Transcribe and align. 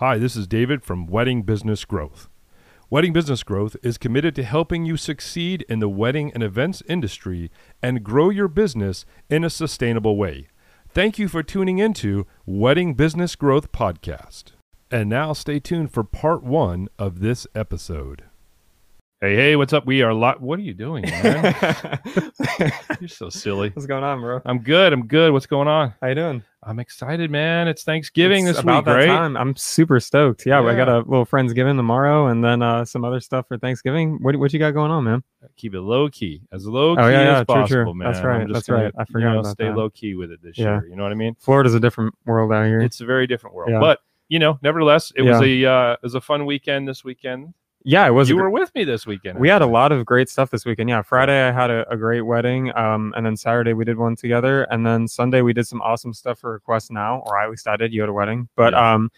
Hi, 0.00 0.16
this 0.16 0.36
is 0.36 0.46
David 0.46 0.84
from 0.84 1.08
Wedding 1.08 1.42
Business 1.42 1.84
Growth. 1.84 2.28
Wedding 2.88 3.12
Business 3.12 3.42
Growth 3.42 3.74
is 3.82 3.98
committed 3.98 4.32
to 4.36 4.44
helping 4.44 4.84
you 4.84 4.96
succeed 4.96 5.66
in 5.68 5.80
the 5.80 5.88
wedding 5.88 6.30
and 6.34 6.40
events 6.40 6.84
industry 6.88 7.50
and 7.82 8.04
grow 8.04 8.30
your 8.30 8.46
business 8.46 9.04
in 9.28 9.42
a 9.42 9.50
sustainable 9.50 10.16
way. 10.16 10.46
Thank 10.88 11.18
you 11.18 11.26
for 11.26 11.42
tuning 11.42 11.80
into 11.80 12.28
Wedding 12.46 12.94
Business 12.94 13.34
Growth 13.34 13.72
Podcast. 13.72 14.52
And 14.88 15.08
now 15.08 15.32
stay 15.32 15.58
tuned 15.58 15.92
for 15.92 16.04
part 16.04 16.44
one 16.44 16.86
of 16.96 17.18
this 17.18 17.48
episode. 17.56 18.22
Hey, 19.20 19.34
hey, 19.34 19.56
what's 19.56 19.72
up? 19.72 19.84
We 19.84 20.02
are 20.02 20.14
lot. 20.14 20.40
What 20.40 20.60
are 20.60 20.62
you 20.62 20.74
doing, 20.74 21.02
man? 21.02 21.52
You're 23.00 23.08
so 23.08 23.28
silly. 23.30 23.70
What's 23.70 23.84
going 23.86 24.04
on, 24.04 24.20
bro? 24.20 24.40
I'm 24.44 24.60
good. 24.60 24.92
I'm 24.92 25.08
good. 25.08 25.32
What's 25.32 25.46
going 25.46 25.66
on? 25.66 25.92
How 26.00 26.06
you 26.06 26.14
doing? 26.14 26.44
I'm 26.62 26.78
excited, 26.78 27.28
man. 27.28 27.66
It's 27.66 27.82
Thanksgiving 27.82 28.46
It's 28.46 28.58
this 28.58 28.62
about 28.62 28.76
week, 28.76 28.84
that 28.84 28.94
right? 28.94 29.06
time. 29.06 29.36
I'm 29.36 29.56
super 29.56 29.98
stoked. 29.98 30.46
Yeah, 30.46 30.60
I 30.60 30.76
got 30.76 30.88
a 30.88 30.98
little 30.98 31.26
friendsgiving 31.26 31.74
tomorrow, 31.76 32.28
and 32.28 32.44
then 32.44 32.62
uh, 32.62 32.84
some 32.84 33.04
other 33.04 33.18
stuff 33.18 33.48
for 33.48 33.58
Thanksgiving. 33.58 34.18
What 34.22 34.36
what 34.36 34.52
you 34.52 34.60
got 34.60 34.70
going 34.70 34.92
on, 34.92 35.02
man? 35.02 35.24
Keep 35.56 35.74
it 35.74 35.80
low 35.80 36.08
key, 36.08 36.42
as 36.52 36.64
low 36.66 36.94
key 36.94 37.02
Oh, 37.02 37.08
yeah, 37.08 37.22
yeah, 37.22 37.40
as 37.40 37.46
true, 37.46 37.54
true. 37.54 37.62
possible, 37.62 37.94
man. 37.94 38.12
That's 38.12 38.24
right, 38.24 38.42
I'm 38.42 38.52
that's 38.52 38.68
right. 38.68 38.92
I 38.96 39.00
you 39.00 39.06
forgot 39.12 39.32
know, 39.32 39.40
about 39.40 39.50
stay 39.52 39.64
that. 39.66 39.76
low 39.76 39.90
key 39.90 40.14
with 40.14 40.30
it 40.30 40.40
this 40.44 40.56
Yeah. 40.56 40.78
year. 40.80 40.86
You 40.90 40.94
know 40.96 41.02
what 41.02 41.10
I 41.10 41.16
mean? 41.16 41.34
Florida's 41.40 41.74
a 41.74 41.80
different 41.80 42.14
world 42.24 42.52
out 42.52 42.66
here. 42.66 42.80
It's 42.80 43.00
a 43.00 43.04
very 43.04 43.26
different 43.26 43.56
world, 43.56 43.70
Yeah. 43.72 43.80
but 43.80 43.98
you 44.28 44.38
know, 44.38 44.60
nevertheless, 44.62 45.12
it 45.16 45.22
was 45.22 45.40
a 45.40 45.64
uh, 45.64 45.92
it 45.94 46.00
was 46.04 46.14
a 46.14 46.20
fun 46.20 46.46
weekend 46.46 46.86
this 46.86 47.02
weekend. 47.02 47.52
Yeah, 47.88 48.06
it 48.06 48.10
was. 48.10 48.28
you 48.28 48.36
were 48.36 48.50
with 48.50 48.70
me 48.74 48.84
this 48.84 49.06
weekend. 49.06 49.38
we 49.38 49.48
had 49.48 49.62
a 49.62 49.66
lot 49.66 49.92
of 49.92 50.04
great 50.04 50.28
stuff 50.28 50.50
this 50.50 50.66
weekend. 50.66 50.90
Yeah, 50.90 51.00
Friday 51.00 51.40
I 51.48 51.50
had 51.52 51.70
a, 51.70 51.88
a 51.90 51.96
great 51.96 52.20
wedding, 52.20 52.70
um, 52.76 53.14
and 53.16 53.24
then 53.24 53.34
Saturday 53.34 53.72
we 53.72 53.86
did 53.86 53.96
one 53.96 54.14
together, 54.14 54.64
and 54.64 54.84
then 54.86 55.08
Sunday 55.08 55.40
we 55.40 55.54
did 55.54 55.66
some 55.66 55.80
awesome 55.80 56.12
stuff 56.12 56.38
for 56.40 56.52
Request 56.52 56.90
Now, 56.92 57.22
or 57.26 57.40
at 57.40 57.48
least 57.50 57.66
I 57.66 57.76
did. 57.76 57.92
You 57.94 58.02
had 58.02 58.10
a 58.10 58.12
wedding, 58.12 58.48
but 58.56 58.74
Yeah. 58.74 58.92
um, 58.94 59.10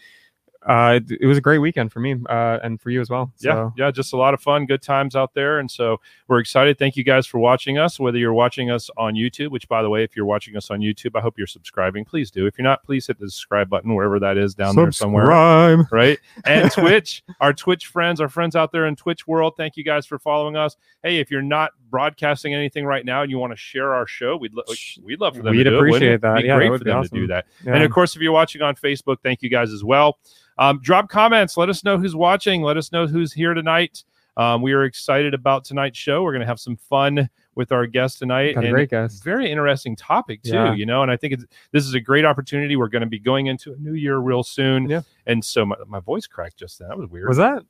uh, 0.67 0.99
it, 1.03 1.17
it 1.21 1.25
was 1.25 1.37
a 1.37 1.41
great 1.41 1.57
weekend 1.57 1.91
for 1.91 1.99
me, 1.99 2.15
uh, 2.29 2.59
and 2.63 2.79
for 2.79 2.91
you 2.91 3.01
as 3.01 3.09
well. 3.09 3.31
Yeah, 3.39 3.53
So, 3.53 3.73
yeah, 3.77 3.89
just 3.91 4.13
a 4.13 4.17
lot 4.17 4.33
of 4.33 4.41
fun, 4.41 4.65
good 4.67 4.81
times 4.81 5.15
out 5.15 5.33
there, 5.33 5.57
and 5.59 5.69
so 5.69 5.99
we're 6.27 6.39
excited. 6.39 6.77
Thank 6.77 6.95
you 6.95 7.03
guys 7.03 7.25
for 7.25 7.39
watching 7.39 7.77
us. 7.79 7.99
Whether 7.99 8.17
you're 8.19 8.33
watching 8.33 8.69
us 8.69 8.89
on 8.97 9.15
YouTube, 9.15 9.49
which 9.49 9.67
by 9.67 9.81
the 9.81 9.89
way, 9.89 10.03
if 10.03 10.15
you're 10.15 10.25
watching 10.25 10.55
us 10.55 10.69
on 10.69 10.79
YouTube, 10.81 11.15
I 11.15 11.21
hope 11.21 11.37
you're 11.37 11.47
subscribing. 11.47 12.05
Please 12.05 12.29
do. 12.29 12.45
If 12.45 12.57
you're 12.57 12.63
not, 12.63 12.83
please 12.83 13.07
hit 13.07 13.19
the 13.19 13.29
subscribe 13.29 13.69
button 13.69 13.95
wherever 13.95 14.19
that 14.19 14.37
is 14.37 14.53
down 14.53 14.75
there 14.75 14.91
somewhere. 14.91 15.25
Subscribe. 15.25 15.79
right? 15.91 16.19
And 16.45 16.71
Twitch, 16.73 17.23
our 17.39 17.53
Twitch 17.53 17.87
friends, 17.87 18.21
our 18.21 18.29
friends 18.29 18.55
out 18.55 18.71
there 18.71 18.85
in 18.85 18.95
Twitch 18.95 19.25
world, 19.25 19.53
thank 19.57 19.77
you 19.77 19.83
guys 19.83 20.05
for 20.05 20.19
following 20.19 20.55
us. 20.55 20.75
Hey, 21.03 21.17
if 21.19 21.31
you're 21.31 21.41
not 21.41 21.71
broadcasting 21.89 22.53
anything 22.53 22.85
right 22.85 23.03
now 23.05 23.21
and 23.23 23.31
you 23.31 23.37
want 23.37 23.51
to 23.51 23.57
share 23.57 23.93
our 23.93 24.05
show, 24.07 24.37
we'd 24.37 24.53
lo- 24.53 24.63
we'd 25.03 25.19
love 25.19 25.35
for 25.35 25.41
them 25.43 25.51
We'd 25.55 25.63
to 25.63 25.69
do 25.71 25.75
it. 25.75 25.79
appreciate 25.79 26.21
that. 26.21 26.33
It'd 26.37 26.43
be 26.43 26.47
Yeah, 26.47 26.53
that 26.53 26.57
great 26.59 26.69
would 26.69 26.79
for 26.81 26.83
them 26.85 27.03
to 27.03 27.09
do 27.09 27.27
that. 27.27 27.45
Yeah. 27.65 27.73
And 27.75 27.83
of 27.83 27.91
course, 27.91 28.15
if 28.15 28.21
you're 28.21 28.31
watching 28.31 28.61
on 28.61 28.75
Facebook, 28.75 29.17
thank 29.23 29.41
you 29.41 29.49
guys 29.49 29.71
as 29.73 29.83
well. 29.83 30.19
Um, 30.61 30.79
drop 30.79 31.09
comments. 31.09 31.57
Let 31.57 31.69
us 31.69 31.83
know 31.83 31.97
who's 31.97 32.15
watching. 32.15 32.61
Let 32.61 32.77
us 32.77 32.91
know 32.91 33.07
who's 33.07 33.33
here 33.33 33.55
tonight. 33.55 34.03
Um, 34.37 34.61
we 34.61 34.73
are 34.73 34.83
excited 34.83 35.33
about 35.33 35.65
tonight's 35.65 35.97
show. 35.97 36.21
We're 36.21 36.33
going 36.33 36.41
to 36.41 36.45
have 36.47 36.59
some 36.59 36.77
fun 36.77 37.27
with 37.55 37.71
our 37.71 37.87
guest 37.87 38.19
tonight. 38.19 38.53
Got 38.53 38.65
a 38.65 38.69
great 38.69 38.91
guest. 38.91 39.23
Very 39.23 39.51
interesting 39.51 39.95
topic 39.95 40.43
too, 40.43 40.51
Yeah. 40.53 40.73
you 40.75 40.85
know. 40.85 41.01
And 41.01 41.09
I 41.09 41.17
think 41.17 41.33
it's, 41.33 41.45
this 41.71 41.85
is 41.85 41.95
a 41.95 41.99
great 41.99 42.25
opportunity. 42.25 42.75
We're 42.75 42.89
going 42.89 43.01
to 43.01 43.09
be 43.09 43.17
going 43.17 43.47
into 43.47 43.73
a 43.73 43.75
new 43.77 43.93
year 43.93 44.17
real 44.19 44.43
soon. 44.43 44.87
Yeah. 44.87 45.01
And 45.25 45.43
so 45.43 45.65
my, 45.65 45.75
my 45.87 45.99
voice 45.99 46.27
cracked 46.27 46.57
just 46.57 46.77
then. 46.77 46.89
That 46.89 46.97
was 46.99 47.09
weird. 47.09 47.27
Was 47.27 47.37
that? 47.37 47.63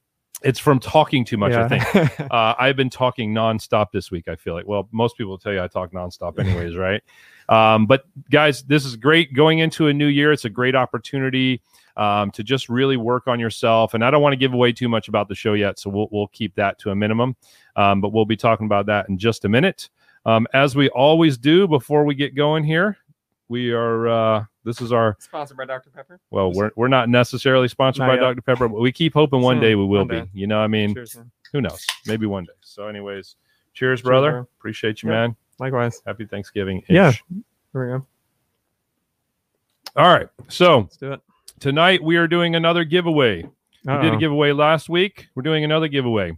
It's 0.44 0.60
from 0.60 0.80
talking 0.80 1.24
too 1.24 1.38
much, 1.38 1.54
I 1.54 1.70
think. 1.70 1.84
think. 1.88 2.20
Uh, 2.32 2.56
I've 2.60 2.76
been 2.76 2.90
talking 2.90 3.34
nonstop 3.34 3.92
this 3.94 4.12
week. 4.12 4.28
I 4.28 4.36
feel 4.36 4.54
like. 4.54 4.68
Well, 4.68 4.90
most 4.92 5.16
people 5.16 5.30
will 5.32 5.38
tell 5.38 5.54
you 5.54 5.62
I 5.62 5.68
talk 5.68 5.94
nonstop, 5.94 6.40
anyways, 6.40 6.76
right? 6.76 7.02
Um, 7.48 7.86
but 7.86 8.04
guys, 8.30 8.64
this 8.64 8.84
is 8.84 8.98
great. 8.98 9.34
Going 9.34 9.60
into 9.60 9.88
a 9.88 9.94
new 9.94 10.08
year, 10.08 10.32
it's 10.34 10.46
a 10.46 10.50
great 10.50 10.76
opportunity 10.76 11.62
um, 11.98 12.32
to 12.32 12.44
just 12.44 12.70
really 12.70 12.98
work 12.98 13.28
on 13.28 13.40
yourself. 13.40 13.94
And 13.94 14.04
I 14.04 14.12
don't 14.12 14.22
want 14.22 14.34
to 14.34 14.38
give 14.38 14.54
away 14.54 14.72
too 14.72 14.90
much 14.90 15.08
about 15.08 15.28
the 15.28 15.36
show 15.36 15.54
yet, 15.54 15.80
so 15.80 15.90
we'll 15.90 16.08
we'll 16.12 16.28
keep 16.28 16.56
that 16.56 16.80
to 16.80 16.92
a 16.92 16.96
minimum. 16.96 17.36
Um, 17.76 18.02
but 18.02 18.14
we'll 18.14 18.26
be 18.26 18.38
talking 18.38 18.66
about 18.66 18.86
that 18.88 19.10
in 19.10 19.18
just 19.18 19.46
a 19.46 19.50
minute. 19.50 19.90
Um, 20.26 20.46
as 20.54 20.76
we 20.76 20.90
always 20.90 21.38
do 21.38 21.68
before 21.68 22.04
we 22.06 22.14
get 22.16 22.36
going 22.36 22.64
here, 22.64 22.98
we 23.48 23.72
are. 23.72 24.08
Uh, 24.08 24.46
this 24.64 24.80
is 24.80 24.92
our 24.92 25.18
Sponsored 25.20 25.58
by 25.58 25.66
Dr. 25.66 25.90
Pepper. 25.90 26.20
well, 26.30 26.52
we're 26.54 26.70
we're 26.76 26.88
not 26.88 27.10
necessarily 27.10 27.68
sponsored 27.68 28.02
Not 28.02 28.08
by 28.10 28.14
yet. 28.16 28.22
Dr 28.22 28.42
Pepper, 28.44 28.68
but 28.68 28.80
we 28.80 28.92
keep 28.92 29.14
hoping 29.14 29.42
one 29.42 29.60
day 29.60 29.74
we 29.76 29.86
will 29.86 30.06
be. 30.06 30.24
You 30.34 30.46
know, 30.48 30.60
I 30.60 30.68
mean, 30.68 30.94
Cheers, 30.94 31.18
who 31.52 31.62
knows? 31.62 31.84
Maybe 32.06 32.28
one 32.28 32.44
day. 32.44 32.52
So, 32.62 32.88
anyways, 32.88 33.36
cheers, 33.74 34.04
brother. 34.04 34.32
bro. 34.32 34.40
Appreciate 34.60 35.02
you, 35.02 35.10
Yeah. 35.10 35.16
man. 35.28 35.36
Likewise. 35.60 36.02
Happy 36.06 36.26
Thanksgiving. 36.26 36.84
Yeah. 36.88 37.12
Here 37.12 37.22
we 37.74 37.88
go. 37.98 38.06
All 39.96 40.08
right. 40.14 40.28
So 40.48 40.80
Let's 40.82 40.98
do 40.98 41.14
it. 41.14 41.22
Tonight 41.62 42.04
we 42.04 42.18
are 42.18 42.28
doing 42.28 42.56
another 42.56 42.84
giveaway. 42.84 43.44
We 43.86 43.98
did 44.02 44.14
a 44.14 44.18
giveaway 44.18 44.52
last 44.52 44.90
week. 44.90 45.28
We're 45.36 45.44
doing 45.44 45.64
another 45.64 45.88
giveaway. 45.88 46.38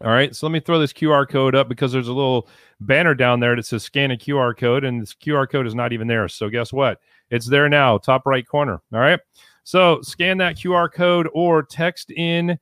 All 0.00 0.10
right. 0.10 0.34
So 0.34 0.46
let 0.46 0.52
me 0.52 0.60
throw 0.60 0.78
this 0.78 0.92
QR 0.92 1.28
code 1.28 1.54
up 1.54 1.68
because 1.68 1.92
there's 1.92 2.08
a 2.08 2.12
little 2.12 2.48
banner 2.80 3.14
down 3.14 3.40
there 3.40 3.54
that 3.56 3.66
says 3.66 3.84
scan 3.84 4.10
a 4.10 4.16
QR 4.16 4.56
code, 4.56 4.84
and 4.84 5.00
this 5.00 5.14
QR 5.14 5.48
code 5.48 5.66
is 5.66 5.74
not 5.74 5.92
even 5.92 6.08
there. 6.08 6.28
So 6.28 6.48
guess 6.48 6.72
what? 6.72 7.00
It's 7.30 7.46
there 7.46 7.68
now, 7.68 7.98
top 7.98 8.26
right 8.26 8.46
corner. 8.46 8.82
All 8.92 9.00
right. 9.00 9.20
So 9.64 10.00
scan 10.02 10.38
that 10.38 10.56
QR 10.56 10.92
code 10.92 11.28
or 11.32 11.62
text 11.62 12.10
in 12.10 12.58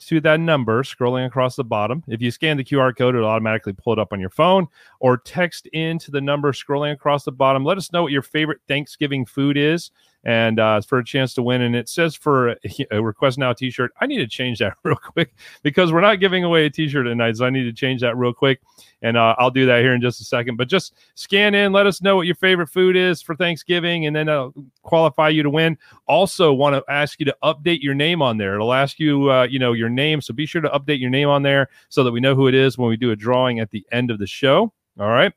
to 0.00 0.20
that 0.20 0.40
number 0.40 0.82
scrolling 0.82 1.26
across 1.26 1.54
the 1.54 1.64
bottom. 1.64 2.02
If 2.08 2.20
you 2.20 2.30
scan 2.30 2.56
the 2.56 2.64
QR 2.64 2.96
code, 2.96 3.14
it'll 3.14 3.28
automatically 3.28 3.72
pull 3.72 3.92
it 3.92 3.98
up 3.98 4.12
on 4.12 4.20
your 4.20 4.30
phone 4.30 4.66
or 4.98 5.16
text 5.16 5.66
into 5.66 6.10
the 6.10 6.20
number 6.20 6.52
scrolling 6.52 6.92
across 6.92 7.24
the 7.24 7.32
bottom. 7.32 7.64
Let 7.64 7.78
us 7.78 7.92
know 7.92 8.02
what 8.02 8.12
your 8.12 8.22
favorite 8.22 8.60
Thanksgiving 8.66 9.24
food 9.24 9.56
is 9.56 9.92
and 10.24 10.58
uh, 10.58 10.80
for 10.80 10.98
a 10.98 11.04
chance 11.04 11.34
to 11.34 11.42
win. 11.42 11.62
And 11.62 11.76
it 11.76 11.88
says 11.88 12.14
for 12.14 12.56
a, 12.90 13.02
request 13.02 13.38
now 13.38 13.52
t 13.52 13.70
shirt. 13.70 13.92
I 14.00 14.06
need 14.06 14.18
to 14.18 14.26
change 14.26 14.58
that 14.58 14.76
real 14.82 14.96
quick 14.96 15.34
because 15.62 15.92
we're 15.92 16.00
not 16.00 16.20
giving 16.20 16.44
away 16.44 16.66
a 16.66 16.70
t 16.70 16.88
shirt 16.88 17.06
tonight. 17.06 17.36
So 17.36 17.44
I 17.44 17.50
need 17.50 17.64
to 17.64 17.72
change 17.72 18.00
that 18.00 18.16
real 18.16 18.32
quick. 18.32 18.60
And 19.02 19.16
uh, 19.16 19.34
I'll 19.38 19.50
do 19.50 19.66
that 19.66 19.82
here 19.82 19.92
in 19.92 20.00
just 20.00 20.20
a 20.20 20.24
second. 20.24 20.56
But 20.56 20.68
just 20.68 20.94
scan 21.14 21.54
in, 21.54 21.72
let 21.72 21.86
us 21.86 22.00
know 22.00 22.16
what 22.16 22.26
your 22.26 22.36
favorite 22.36 22.68
food 22.68 22.96
is 22.96 23.20
for 23.20 23.36
Thanksgiving, 23.36 24.06
and 24.06 24.16
then 24.16 24.28
I'll 24.30 24.54
qualify 24.82 25.28
you 25.28 25.42
to 25.42 25.50
win. 25.50 25.76
Also, 26.06 26.52
want 26.52 26.74
to 26.74 26.90
ask 26.90 27.20
you 27.20 27.26
to 27.26 27.36
update 27.42 27.82
your 27.82 27.94
name 27.94 28.22
on 28.22 28.38
there. 28.38 28.54
It'll 28.54 28.72
ask 28.72 28.98
you, 28.98 29.30
uh, 29.30 29.44
you 29.44 29.58
know, 29.58 29.72
your 29.72 29.90
name. 29.90 30.22
So 30.22 30.32
be 30.32 30.46
sure 30.46 30.62
to 30.62 30.70
update 30.70 31.00
your 31.00 31.10
name 31.10 31.28
on 31.28 31.42
there 31.42 31.68
so 31.90 32.02
that 32.02 32.12
we 32.12 32.20
know 32.20 32.34
who 32.34 32.48
it 32.48 32.54
is 32.54 32.78
when 32.78 32.88
we 32.88 32.96
do 32.96 33.10
a 33.10 33.16
drawing 33.16 33.60
at 33.60 33.70
the 33.70 33.86
end 33.92 34.10
of 34.10 34.18
the 34.18 34.26
show. 34.26 34.72
All 34.98 35.08
right. 35.08 35.32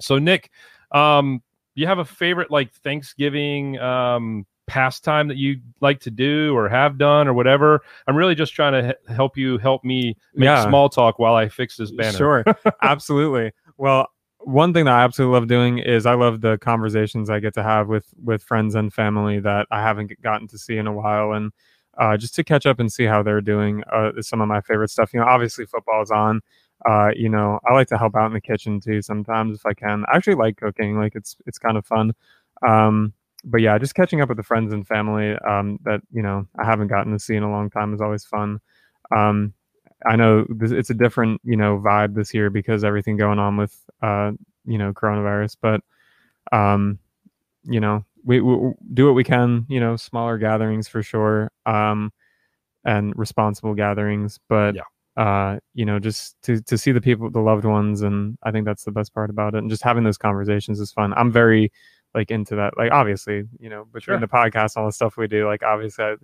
So, 0.00 0.18
Nick, 0.18 0.50
um, 0.92 1.42
you 1.80 1.86
have 1.86 1.98
a 1.98 2.04
favorite 2.04 2.50
like 2.50 2.72
Thanksgiving 2.72 3.78
um, 3.78 4.46
pastime 4.66 5.28
that 5.28 5.36
you 5.36 5.60
like 5.80 6.00
to 6.00 6.10
do 6.10 6.54
or 6.56 6.68
have 6.68 6.98
done 6.98 7.28
or 7.28 7.32
whatever? 7.32 7.80
I'm 8.06 8.16
really 8.16 8.34
just 8.34 8.54
trying 8.54 8.72
to 8.72 8.96
he- 9.08 9.14
help 9.14 9.36
you 9.36 9.58
help 9.58 9.84
me 9.84 10.16
make 10.34 10.46
Yeah. 10.46 10.68
small 10.68 10.88
talk 10.88 11.18
while 11.18 11.34
I 11.34 11.48
fix 11.48 11.76
this 11.76 11.90
banner. 11.90 12.18
Sure. 12.18 12.44
absolutely. 12.82 13.52
Well, 13.76 14.08
one 14.40 14.72
thing 14.72 14.84
that 14.84 14.94
I 14.94 15.02
absolutely 15.02 15.34
love 15.38 15.48
doing 15.48 15.78
is 15.78 16.06
I 16.06 16.14
love 16.14 16.40
the 16.40 16.58
conversations 16.58 17.28
I 17.28 17.40
get 17.40 17.54
to 17.54 17.62
have 17.62 17.88
with 17.88 18.06
with 18.22 18.42
friends 18.42 18.74
and 18.74 18.92
family 18.92 19.40
that 19.40 19.66
I 19.70 19.82
haven't 19.82 20.12
gotten 20.22 20.46
to 20.48 20.58
see 20.58 20.76
in 20.76 20.86
a 20.86 20.92
while, 20.92 21.32
and 21.32 21.50
uh, 21.98 22.16
just 22.16 22.34
to 22.36 22.44
catch 22.44 22.64
up 22.64 22.78
and 22.78 22.92
see 22.92 23.04
how 23.04 23.22
they're 23.22 23.40
doing 23.40 23.82
uh, 23.92 24.12
is 24.16 24.28
some 24.28 24.40
of 24.40 24.46
my 24.46 24.60
favorite 24.60 24.90
stuff. 24.90 25.12
You 25.12 25.20
know, 25.20 25.26
obviously 25.26 25.66
football 25.66 26.02
is 26.02 26.10
on. 26.12 26.40
Uh, 26.88 27.10
you 27.16 27.28
know, 27.28 27.58
I 27.68 27.72
like 27.74 27.88
to 27.88 27.98
help 27.98 28.14
out 28.16 28.26
in 28.26 28.32
the 28.34 28.40
kitchen 28.40 28.80
too 28.80 29.02
sometimes 29.02 29.56
if 29.58 29.66
I 29.66 29.74
can. 29.74 30.04
I 30.12 30.16
actually 30.16 30.36
like 30.36 30.56
cooking; 30.58 30.96
like 30.98 31.14
it's 31.14 31.36
it's 31.46 31.58
kind 31.58 31.76
of 31.76 31.86
fun. 31.86 32.12
Um, 32.66 33.12
but 33.44 33.60
yeah, 33.60 33.78
just 33.78 33.94
catching 33.94 34.20
up 34.20 34.28
with 34.28 34.36
the 34.38 34.42
friends 34.44 34.72
and 34.72 34.86
family 34.86 35.34
um, 35.48 35.78
that 35.84 36.00
you 36.12 36.22
know 36.22 36.46
I 36.58 36.64
haven't 36.64 36.88
gotten 36.88 37.12
to 37.12 37.18
see 37.18 37.34
in 37.36 37.42
a 37.42 37.50
long 37.50 37.70
time 37.70 37.94
is 37.94 38.00
always 38.00 38.24
fun. 38.24 38.60
Um, 39.14 39.54
I 40.06 40.16
know 40.16 40.46
this, 40.48 40.70
it's 40.70 40.90
a 40.90 40.94
different, 40.94 41.40
you 41.44 41.56
know, 41.56 41.78
vibe 41.78 42.14
this 42.14 42.32
year 42.34 42.50
because 42.50 42.84
everything 42.84 43.16
going 43.16 43.38
on 43.40 43.56
with, 43.56 43.76
uh, 44.02 44.32
you 44.64 44.78
know, 44.78 44.92
coronavirus. 44.92 45.56
But, 45.60 45.80
um, 46.52 46.98
you 47.64 47.80
know, 47.80 48.04
we, 48.24 48.40
we 48.40 48.72
do 48.94 49.06
what 49.06 49.14
we 49.14 49.24
can. 49.24 49.66
You 49.68 49.80
know, 49.80 49.96
smaller 49.96 50.38
gatherings 50.38 50.88
for 50.88 51.02
sure, 51.02 51.50
um, 51.66 52.12
and 52.84 53.12
responsible 53.16 53.74
gatherings. 53.74 54.40
But, 54.48 54.76
Yeah. 54.76 54.82
Uh, 55.18 55.58
you 55.74 55.84
know, 55.84 55.98
just 55.98 56.40
to 56.44 56.62
to 56.62 56.78
see 56.78 56.92
the 56.92 57.00
people, 57.00 57.28
the 57.30 57.40
loved 57.40 57.64
ones, 57.64 58.02
and 58.02 58.38
I 58.44 58.52
think 58.52 58.64
that's 58.64 58.84
the 58.84 58.92
best 58.92 59.12
part 59.12 59.30
about 59.30 59.54
it. 59.54 59.58
And 59.58 59.68
just 59.68 59.82
having 59.82 60.04
those 60.04 60.16
conversations 60.18 60.78
is 60.80 60.92
fun. 60.92 61.12
I'm 61.14 61.32
very 61.32 61.72
like 62.14 62.30
into 62.30 62.54
that. 62.56 62.78
Like, 62.78 62.92
obviously, 62.92 63.44
you 63.58 63.68
know, 63.68 63.84
between 63.92 64.18
Sure. 64.18 64.20
the 64.20 64.28
podcast, 64.28 64.76
all 64.76 64.86
the 64.86 64.92
stuff 64.92 65.16
we 65.16 65.26
do, 65.26 65.46
like, 65.46 65.62
obviously, 65.62 66.14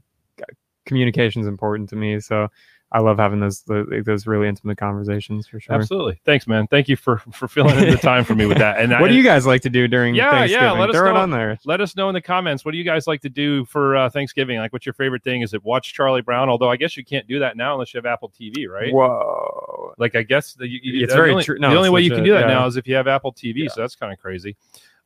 communication 0.87 1.43
is 1.43 1.49
important 1.49 1.89
to 1.91 1.97
me. 1.97 2.21
So 2.21 2.49
I 2.95 3.01
love 3.01 3.19
having 3.19 3.41
those 3.41 3.65
those 4.05 4.25
really 4.25 4.47
intimate 4.47 4.79
conversations 4.79 5.49
for 5.49 5.59
sure. 5.59 5.75
Absolutely. 5.75 6.21
Thanks, 6.25 6.47
man. 6.47 6.69
Thank 6.69 6.89
you 6.89 6.95
for 6.95 7.19
for 7.33 7.49
filling 7.49 7.77
in 7.77 7.91
the 7.91 7.97
time 7.97 8.23
for 8.23 8.37
me 8.37 8.47
with 8.47 8.59
that. 8.59 8.79
And 8.79 8.93
what 9.01 9.05
I, 9.05 9.09
do 9.09 9.15
you 9.15 9.25
guys 9.25 9.47
like 9.47 9.63
to 9.63 9.69
do 9.69 9.89
during 9.89 10.15
Yeah, 10.15 10.27
yeah, 10.27 10.31
Thanksgiving? 10.39 10.79
let 10.79 10.91
us 10.91 10.95
Throw 10.97 11.11
it 11.11 11.15
know. 11.15 11.21
on 11.21 11.31
there. 11.31 11.59
let 11.65 11.81
us 11.81 11.97
know 11.97 12.09
in 12.09 12.15
the 12.15 12.21
comments? 12.21 12.65
What 12.65 12.71
do 12.71 12.79
you 12.79 12.85
guys 12.85 13.09
like 13.09 13.21
to 13.23 13.29
do 13.29 13.65
for 13.65 13.97
uh, 13.97 14.09
Thanksgiving? 14.11 14.59
Like, 14.59 14.73
what's 14.73 14.87
your 14.87 14.93
favorite 14.93 15.25
thing? 15.25 15.43
Is 15.43 15.55
it 15.55 15.65
watch 15.65 15.93
Charlie 15.93 16.23
Brown? 16.23 16.49
Although 16.49 16.71
I 16.71 16.77
guess 16.77 16.97
you 16.97 17.05
can't 17.05 17.27
do 17.27 17.41
that 17.41 17.57
now 17.57 17.73
unless 17.73 17.93
you 17.93 17.99
have 17.99 18.07
Apple 18.07 18.31
TV, 18.31 18.69
right? 18.69 18.93
Whoa. 18.93 19.93
Like, 19.99 20.15
I 20.15 20.23
guess 20.23 20.55
the, 20.55 20.69
you, 20.69 21.03
It's 21.03 21.15
very 21.15 21.33
only, 21.33 21.43
true. 21.43 21.59
No, 21.59 21.71
the 21.71 21.77
only 21.77 21.91
way 21.91 22.01
you 22.01 22.11
can 22.11 22.23
do 22.23 22.33
that 22.35 22.43
yeah. 22.49 22.55
now 22.55 22.67
is 22.67 22.77
if 22.77 22.87
you 22.87 22.95
have 22.95 23.09
Apple 23.09 23.33
TV. 23.33 23.65
Yeah. 23.65 23.71
So 23.71 23.81
that's 23.81 23.97
kind 23.97 24.13
of 24.13 24.21
crazy. 24.21 24.57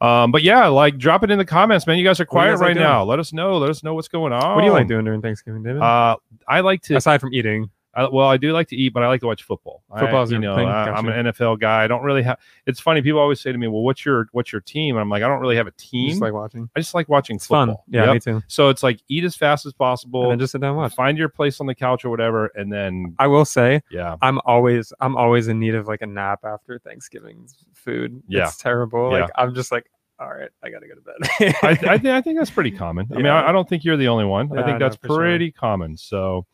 Um, 0.00 0.30
but 0.30 0.42
yeah, 0.42 0.66
like 0.68 0.96
drop 0.98 1.24
it 1.24 1.30
in 1.30 1.38
the 1.38 1.44
comments, 1.44 1.86
man. 1.86 1.98
You 1.98 2.04
guys 2.04 2.20
are 2.20 2.24
What 2.24 2.26
do 2.26 2.36
you 2.36 2.42
quiet 2.42 2.52
guys 2.52 2.60
right 2.60 2.74
doing? 2.74 2.86
now. 2.86 3.02
Let 3.02 3.18
us 3.18 3.32
know. 3.32 3.56
Let 3.58 3.70
us 3.70 3.82
know 3.82 3.94
what's 3.94 4.08
going 4.08 4.32
on. 4.32 4.54
What 4.54 4.60
do 4.60 4.66
you 4.66 4.72
like 4.72 4.86
doing 4.86 5.04
during 5.04 5.20
Thanksgiving, 5.22 5.62
David? 5.62 5.82
Uh, 5.82 6.16
I 6.46 6.60
like 6.60 6.82
to. 6.82 6.96
Aside 6.96 7.20
from 7.20 7.34
eating, 7.34 7.70
I, 7.98 8.08
well, 8.08 8.28
I 8.28 8.36
do 8.36 8.52
like 8.52 8.68
to 8.68 8.76
eat, 8.76 8.90
but 8.90 9.02
I 9.02 9.08
like 9.08 9.20
to 9.20 9.26
watch 9.26 9.42
football. 9.42 9.82
Football's 9.98 10.30
I, 10.32 10.36
you 10.36 10.40
know, 10.40 10.54
thing? 10.56 10.68
I, 10.68 10.90
I'm 10.92 11.08
an 11.08 11.26
NFL 11.26 11.58
guy. 11.60 11.82
I 11.82 11.86
don't 11.88 12.02
really 12.02 12.22
have. 12.22 12.38
It's 12.66 12.78
funny. 12.80 13.02
People 13.02 13.20
always 13.20 13.40
say 13.40 13.50
to 13.50 13.58
me, 13.58 13.66
"Well, 13.66 13.82
what's 13.82 14.04
your 14.04 14.28
what's 14.32 14.52
your 14.52 14.60
team?" 14.60 14.94
And 14.96 15.00
I'm 15.00 15.10
like, 15.10 15.22
I 15.22 15.28
don't 15.28 15.40
really 15.40 15.56
have 15.56 15.66
a 15.66 15.72
team. 15.72 16.10
just 16.10 16.20
like 16.22 16.32
watching. 16.32 16.70
I 16.76 16.80
just 16.80 16.94
like 16.94 17.08
watching 17.08 17.36
It's 17.36 17.46
football. 17.46 17.66
fun. 17.66 17.76
Yeah, 17.88 18.04
Yep. 18.04 18.14
me 18.14 18.20
too. 18.20 18.42
So 18.46 18.68
it's 18.68 18.82
like 18.82 19.00
eat 19.08 19.24
as 19.24 19.34
fast 19.34 19.66
as 19.66 19.72
And 19.72 19.78
possible. 19.78 20.28
then 20.28 20.38
just 20.38 20.52
sit 20.52 20.60
down 20.60 20.70
and 20.70 20.78
watch. 20.78 20.94
Find 20.94 21.18
your 21.18 21.28
place 21.28 21.60
on 21.60 21.66
the 21.66 21.74
couch 21.74 22.04
or 22.04 22.10
whatever, 22.10 22.46
and 22.54 22.72
then 22.72 23.14
I 23.18 23.26
will 23.26 23.44
say, 23.44 23.82
yeah, 23.90 24.16
I'm 24.22 24.38
always 24.44 24.92
I'm 25.00 25.16
always 25.16 25.48
in 25.48 25.58
need 25.58 25.74
of 25.74 25.86
like 25.88 26.02
a 26.02 26.06
nap 26.06 26.40
after 26.44 26.78
Thanksgiving 26.78 27.48
food. 27.74 28.22
Yeah. 28.28 28.44
It's 28.44 28.56
terrible. 28.58 29.12
Yeah. 29.12 29.22
Like 29.22 29.30
I'm 29.36 29.54
just 29.54 29.72
like, 29.72 29.90
all 30.20 30.28
right, 30.28 30.50
I 30.64 30.70
gotta 30.70 30.86
go 30.88 30.94
to 30.94 31.00
bed. 31.00 31.54
I, 31.62 31.68
I, 31.70 31.74
think, 31.98 32.06
I 32.06 32.20
think 32.20 32.38
that's 32.38 32.50
pretty 32.50 32.72
common. 32.72 33.06
I 33.12 33.16
mean, 33.16 33.26
I, 33.28 33.48
I 33.48 33.52
don't 33.52 33.68
think 33.68 33.84
you're 33.84 33.96
the 33.96 34.08
only 34.08 34.24
one. 34.24 34.50
Yeah, 34.52 34.60
I 34.60 34.64
think 34.66 34.78
that's 34.78 34.96
for 34.96 35.06
sure. 35.08 35.16
pretty 35.18 35.52
common. 35.52 35.96
So, 35.96 36.44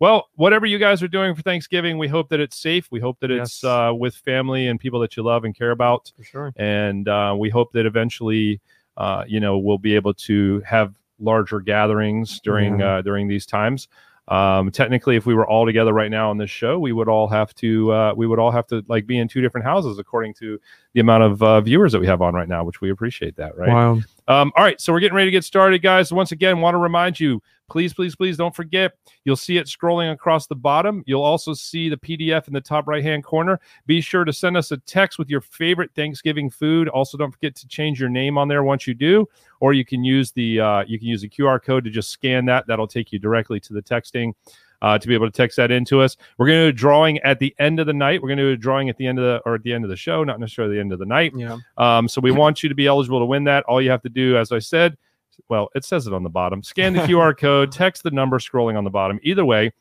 well, 0.00 0.28
whatever 0.36 0.66
you 0.66 0.78
guys 0.78 1.02
are 1.02 1.08
doing 1.08 1.34
for 1.34 1.42
Thanksgiving, 1.42 1.98
we 1.98 2.08
hope 2.08 2.28
that 2.30 2.40
it's 2.40 2.56
safe. 2.56 2.88
We 2.90 3.00
hope 3.00 3.18
that 3.20 3.30
it's 3.30 3.62
Yes. 3.62 3.64
uh, 3.64 3.92
with 3.94 4.14
family 4.14 4.68
and 4.68 4.78
people 4.78 5.00
that 5.00 5.16
you 5.16 5.22
love 5.22 5.44
and 5.44 5.54
care 5.56 5.70
about. 5.72 6.12
For 6.16 6.24
sure. 6.24 6.52
And 6.56 7.08
uh, 7.08 7.34
we 7.38 7.48
hope 7.50 7.72
that 7.72 7.86
eventually, 7.86 8.60
uh, 8.96 9.24
you 9.26 9.40
know, 9.40 9.58
we'll 9.58 9.78
be 9.78 9.94
able 9.94 10.14
to 10.14 10.60
have 10.66 10.94
larger 11.20 11.60
gatherings 11.60 12.40
during 12.40 12.78
Yeah. 12.80 12.96
uh, 12.98 13.02
during 13.02 13.26
these 13.28 13.44
times. 13.46 13.88
Um, 14.28 14.70
technically, 14.70 15.16
if 15.16 15.24
we 15.24 15.32
were 15.34 15.46
all 15.48 15.64
together 15.64 15.92
right 15.94 16.10
now 16.10 16.28
on 16.28 16.36
this 16.36 16.50
show, 16.50 16.78
we 16.78 16.92
would 16.92 17.08
all 17.08 17.28
have 17.28 17.54
to 17.56 17.90
uh, 17.92 18.12
we 18.14 18.26
would 18.26 18.38
all 18.38 18.50
have 18.50 18.66
to 18.68 18.84
like 18.86 19.06
be 19.06 19.18
in 19.18 19.26
two 19.26 19.40
different 19.40 19.64
houses 19.64 19.98
according 19.98 20.34
to 20.34 20.60
the 20.92 21.00
amount 21.00 21.22
of 21.22 21.42
uh, 21.42 21.60
viewers 21.62 21.92
that 21.92 22.00
we 22.00 22.06
have 22.06 22.20
on 22.20 22.34
right 22.34 22.48
now, 22.48 22.62
which 22.62 22.80
we 22.82 22.90
appreciate 22.90 23.36
that, 23.36 23.56
right? 23.56 23.70
Wild. 23.70 24.04
Um, 24.28 24.52
all 24.56 24.62
right, 24.62 24.78
so 24.78 24.92
we're 24.92 25.00
getting 25.00 25.16
ready 25.16 25.28
to 25.28 25.32
get 25.32 25.42
started, 25.42 25.80
guys. 25.80 26.12
Once 26.12 26.32
again, 26.32 26.60
want 26.60 26.74
to 26.74 26.78
remind 26.78 27.18
you, 27.18 27.42
please, 27.70 27.94
please, 27.94 28.14
please 28.14 28.36
don't 28.36 28.54
forget. 28.54 28.92
You'll 29.24 29.36
see 29.36 29.56
it 29.56 29.66
scrolling 29.68 30.12
across 30.12 30.46
the 30.46 30.54
bottom. 30.54 31.02
You'll 31.06 31.22
also 31.22 31.54
see 31.54 31.88
the 31.88 31.96
PDF 31.96 32.46
in 32.46 32.52
the 32.52 32.60
top 32.60 32.86
right 32.86 33.02
hand 33.02 33.24
corner. 33.24 33.58
Be 33.86 34.02
sure 34.02 34.26
to 34.26 34.32
send 34.32 34.58
us 34.58 34.70
a 34.70 34.76
text 34.76 35.18
with 35.18 35.30
your 35.30 35.40
favorite 35.40 35.92
Thanksgiving 35.94 36.50
food. 36.50 36.88
Also, 36.88 37.16
don't 37.16 37.32
forget 37.32 37.54
to 37.56 37.66
change 37.68 37.98
your 37.98 38.10
name 38.10 38.36
on 38.36 38.48
there 38.48 38.62
once 38.62 38.86
you 38.86 38.92
do, 38.92 39.26
or 39.60 39.72
you 39.72 39.86
can 39.86 40.04
use 40.04 40.30
the 40.30 40.60
uh, 40.60 40.84
you 40.86 40.98
can 40.98 41.08
use 41.08 41.22
the 41.22 41.28
QR 41.30 41.62
code 41.62 41.84
to 41.84 41.90
just 41.90 42.10
scan 42.10 42.44
that. 42.46 42.66
That'll 42.66 42.86
take 42.86 43.12
you 43.12 43.18
directly 43.18 43.60
to 43.60 43.72
the 43.72 43.82
texting. 43.82 44.34
Uh, 44.80 44.96
to 44.96 45.08
be 45.08 45.14
able 45.14 45.26
to 45.26 45.32
text 45.32 45.56
that 45.56 45.72
into 45.72 46.00
us, 46.00 46.16
we're 46.36 46.46
going 46.46 46.58
to 46.58 46.64
do 46.66 46.68
a 46.68 46.72
drawing 46.72 47.18
at 47.18 47.40
the 47.40 47.52
end 47.58 47.80
of 47.80 47.86
the 47.86 47.92
night. 47.92 48.22
We're 48.22 48.28
going 48.28 48.38
to 48.38 48.44
do 48.44 48.52
a 48.52 48.56
drawing 48.56 48.88
at 48.88 48.96
the 48.96 49.08
end 49.08 49.18
of 49.18 49.24
the 49.24 49.42
or 49.44 49.56
at 49.56 49.64
the 49.64 49.72
end 49.72 49.84
of 49.84 49.90
the 49.90 49.96
show, 49.96 50.22
not 50.22 50.38
necessarily 50.38 50.76
the 50.76 50.80
end 50.80 50.92
of 50.92 51.00
the 51.00 51.06
night. 51.06 51.32
Yeah. 51.34 51.58
Um, 51.76 52.06
so 52.06 52.20
we 52.20 52.30
want 52.42 52.62
you 52.62 52.68
to 52.68 52.76
be 52.76 52.86
eligible 52.86 53.18
to 53.18 53.24
win 53.24 53.44
that. 53.44 53.64
All 53.64 53.82
you 53.82 53.90
have 53.90 54.02
to 54.02 54.08
do, 54.08 54.36
as 54.36 54.52
I 54.52 54.60
said, 54.60 54.96
well, 55.48 55.68
it 55.74 55.84
says 55.84 56.06
it 56.06 56.12
on 56.12 56.22
the 56.22 56.30
bottom. 56.30 56.62
Scan 56.62 56.92
the 56.92 57.00
QR 57.08 57.36
code, 57.36 57.72
text 57.72 58.02
the 58.02 58.10
number 58.10 58.38
scrolling 58.38 58.76
on 58.76 58.84
the 58.84 58.90
bottom. 58.90 59.18
Either 59.22 59.44
way, 59.44 59.72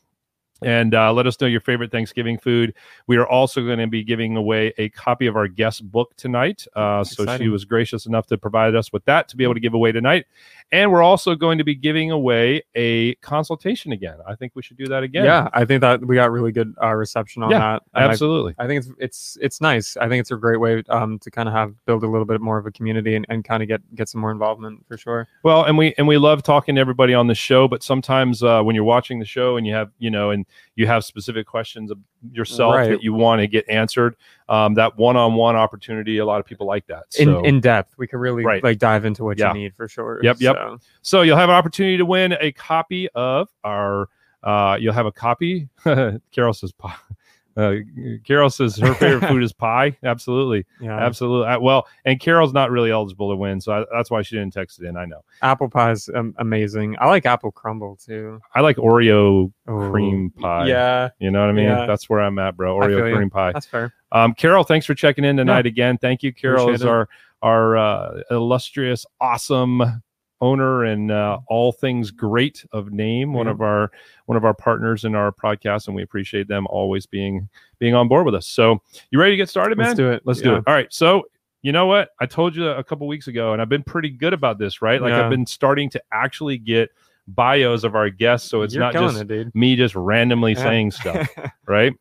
and 0.61 0.93
uh, 0.95 1.13
let 1.13 1.27
us 1.27 1.39
know 1.39 1.47
your 1.47 1.61
favorite 1.61 1.91
Thanksgiving 1.91 2.37
food. 2.37 2.73
We 3.07 3.17
are 3.17 3.27
also 3.27 3.63
going 3.65 3.79
to 3.79 3.87
be 3.87 4.03
giving 4.03 4.35
away 4.37 4.73
a 4.77 4.89
copy 4.89 5.27
of 5.27 5.35
our 5.35 5.47
guest 5.47 5.89
book 5.91 6.15
tonight. 6.17 6.65
Uh, 6.75 7.03
so 7.03 7.37
she 7.37 7.47
was 7.49 7.65
gracious 7.65 8.05
enough 8.05 8.27
to 8.27 8.37
provide 8.37 8.75
us 8.75 8.91
with 8.91 9.05
that 9.05 9.27
to 9.29 9.37
be 9.37 9.43
able 9.43 9.53
to 9.53 9.59
give 9.59 9.73
away 9.73 9.91
tonight. 9.91 10.25
And 10.71 10.91
we're 10.91 11.03
also 11.03 11.33
going 11.33 11.59
to 11.59 11.63
be 11.63 11.75
giving 11.75 12.11
away 12.11 12.61
a 12.75 13.15
consultation 13.15 13.93
again. 13.93 14.17
I 14.27 14.35
think 14.35 14.51
we 14.53 14.61
should 14.61 14.75
do 14.77 14.87
that 14.87 15.01
again. 15.01 15.23
Yeah. 15.23 15.47
I 15.53 15.63
think 15.63 15.79
that 15.79 16.05
we 16.05 16.15
got 16.15 16.29
really 16.29 16.51
good 16.51 16.73
uh, 16.83 16.93
reception 16.93 17.41
on 17.43 17.51
Yeah, 17.51 17.59
that. 17.59 17.83
And 17.93 18.03
I- 18.05 18.07
absolutely. 18.09 18.53
I 18.59 18.67
think 18.67 18.83
it's 18.83 18.91
it's 18.99 19.37
it's 19.39 19.61
nice. 19.61 19.95
I 19.95 20.09
think 20.09 20.19
it's 20.19 20.31
a 20.31 20.35
great 20.35 20.59
way 20.59 20.83
um, 20.89 21.19
to 21.19 21.31
kind 21.31 21.47
of 21.47 21.55
have 21.55 21.73
build 21.85 22.03
a 22.03 22.07
little 22.07 22.25
bit 22.25 22.41
more 22.41 22.57
of 22.57 22.65
a 22.65 22.71
community 22.71 23.15
and, 23.15 23.25
and 23.29 23.45
kind 23.45 23.63
of 23.63 23.69
get 23.69 23.81
get 23.95 24.09
some 24.09 24.19
more 24.19 24.31
involvement 24.31 24.85
for 24.87 24.97
sure. 24.97 25.27
Well, 25.43 25.63
and 25.63 25.77
we 25.77 25.93
and 25.97 26.07
we 26.07 26.17
love 26.17 26.43
talking 26.43 26.75
to 26.75 26.81
everybody 26.81 27.13
on 27.13 27.27
the 27.27 27.35
show, 27.35 27.67
but 27.69 27.81
sometimes 27.81 28.43
uh, 28.43 28.61
when 28.61 28.75
you're 28.75 28.83
watching 28.83 29.19
the 29.19 29.25
show 29.25 29.55
and 29.55 29.65
you 29.65 29.73
have 29.73 29.91
you 29.99 30.09
know 30.09 30.31
and 30.31 30.45
you 30.75 30.87
have 30.87 31.03
specific 31.03 31.45
questions 31.47 31.91
of 31.91 31.97
yourself 32.31 32.75
Right. 32.75 32.89
that 32.89 33.03
you 33.03 33.13
want 33.13 33.41
to 33.41 33.47
get 33.47 33.67
answered, 33.69 34.15
um, 34.49 34.73
that 34.75 34.97
one-on-one 34.97 35.55
opportunity, 35.55 36.17
a 36.19 36.25
lot 36.25 36.39
of 36.39 36.45
people 36.45 36.67
like 36.67 36.85
that. 36.87 37.03
In 37.19 37.25
So, 37.27 37.43
in 37.43 37.59
depth, 37.59 37.97
we 37.97 38.07
can 38.07 38.19
really 38.19 38.43
Right. 38.43 38.63
like 38.63 38.79
dive 38.79 39.05
into 39.05 39.23
what 39.23 39.37
Yeah. 39.37 39.53
you 39.53 39.59
need 39.59 39.75
for 39.75 39.87
sure. 39.87 40.19
Yep, 40.23 40.37
yep. 40.39 40.55
So, 40.55 40.77
so 41.01 41.21
you'll 41.23 41.37
have 41.37 41.49
an 41.49 41.55
opportunity 41.55 41.97
to 41.97 42.05
win 42.05 42.35
a 42.39 42.51
copy 42.51 43.09
of 43.15 43.49
our. 43.63 44.09
Uh, 44.43 44.77
you'll 44.79 44.93
have 44.93 45.05
a 45.07 45.11
copy. 45.11 45.67
Carol 46.31 46.53
says. 46.53 46.73
Uh, 47.57 47.75
Carol 48.23 48.49
says 48.51 48.77
her 48.77 48.93
favorite 48.93 49.27
food 49.27 49.41
is 49.41 49.51
pie. 49.67 49.97
Absolutely, 50.03 50.65
yeah. 50.79 50.97
absolutely. 50.99 51.47
Uh, 51.47 51.59
well, 51.59 51.87
and 52.05 52.19
Carol's 52.19 52.53
not 52.53 52.69
really 52.69 52.91
eligible 52.91 53.31
to 53.31 53.35
win, 53.35 53.59
so 53.59 53.73
I, 53.73 53.85
that's 53.91 54.11
why 54.11 54.21
she 54.21 54.35
didn't 54.35 54.53
text 54.53 54.79
it 54.79 54.85
in. 54.85 54.95
I 54.95 55.05
know. 55.05 55.23
Apple 55.41 55.67
pie's 55.69 56.09
um, 56.13 56.35
amazing. 56.37 56.95
I 56.99 57.07
like 57.07 57.25
apple 57.25 57.51
crumble 57.51 57.95
too. 57.95 58.39
I 58.53 58.61
like 58.61 58.77
Oreo 58.77 59.51
Oh, 59.67 59.89
cream 59.89 60.29
pie. 60.39 60.67
Yeah, 60.67 61.09
You 61.19 61.31
know 61.31 61.41
what 61.41 61.49
I 61.49 61.53
mean? 61.53 61.65
Yeah. 61.65 61.85
That's 61.85 62.07
where 62.09 62.21
I'm 62.21 62.39
at, 62.39 62.55
bro. 62.55 62.79
I 62.81 62.85
Oreo 62.87 63.09
you. 63.09 63.15
cream 63.15 63.29
pie. 63.29 63.51
that's 63.51 63.65
fair. 63.65 63.93
Um, 64.11 64.33
Carol, 64.33 64.63
thanks 64.63 64.85
for 64.85 64.93
checking 64.93 65.25
in 65.25 65.35
tonight 65.35 65.65
again. 65.65 65.97
Thank 65.97 66.23
you, 66.23 66.31
Carol, 66.33 66.63
Appreciate 66.65 66.75
is 66.75 66.81
it. 66.83 66.87
our 66.89 67.09
our 67.41 67.77
uh, 67.77 68.21
illustrious, 68.31 69.05
awesome 69.19 70.03
owner 70.41 70.83
and 70.83 71.11
uh, 71.11 71.39
all 71.47 71.71
things 71.71 72.11
great 72.11 72.65
of 72.71 72.91
name. 72.91 73.33
One 73.33 73.47
Yeah. 73.47 73.53
of 73.53 73.61
our 73.61 73.91
one 74.25 74.35
of 74.37 74.45
our 74.45 74.53
partners 74.53 75.05
in 75.05 75.15
our 75.15 75.31
podcast, 75.31 75.87
and 75.87 75.95
we 75.95 76.03
appreciate 76.03 76.47
them 76.47 76.67
always 76.69 77.05
being 77.05 77.47
being 77.79 77.95
on 77.95 78.07
board 78.07 78.25
with 78.25 78.35
us. 78.35 78.45
So, 78.47 78.81
you 79.11 79.19
ready 79.19 79.31
to 79.33 79.37
get 79.37 79.49
started, 79.49 79.77
man? 79.77 79.87
Let's 79.87 79.97
do 79.97 80.11
it. 80.11 80.21
Let's 80.25 80.41
do 80.41 80.55
it. 80.55 80.63
All 80.67 80.73
right. 80.73 80.91
So, 80.93 81.23
you 81.63 81.71
know 81.71 81.85
what? 81.87 82.09
I 82.19 82.25
told 82.25 82.55
you 82.55 82.67
a 82.67 82.83
couple 82.83 83.07
weeks 83.07 83.27
ago, 83.27 83.53
and 83.53 83.61
I've 83.61 83.69
been 83.69 83.83
pretty 83.83 84.09
good 84.09 84.33
about 84.33 84.57
this, 84.59 84.81
right? 84.81 85.01
Like 85.01 85.11
Yeah. 85.11 85.23
I've 85.25 85.29
been 85.29 85.45
starting 85.45 85.89
to 85.91 86.01
actually 86.11 86.57
get 86.57 86.89
bios 87.27 87.83
of 87.83 87.95
our 87.95 88.09
guests, 88.09 88.49
so 88.49 88.61
it's 88.61 88.73
You're 88.73 88.83
not 88.83 88.93
just 88.93 89.29
it, 89.29 89.53
me 89.55 89.75
just 89.75 89.95
randomly 89.95 90.53
Yeah. 90.53 90.63
saying 90.63 90.91
stuff, 90.91 91.29
right? 91.67 91.93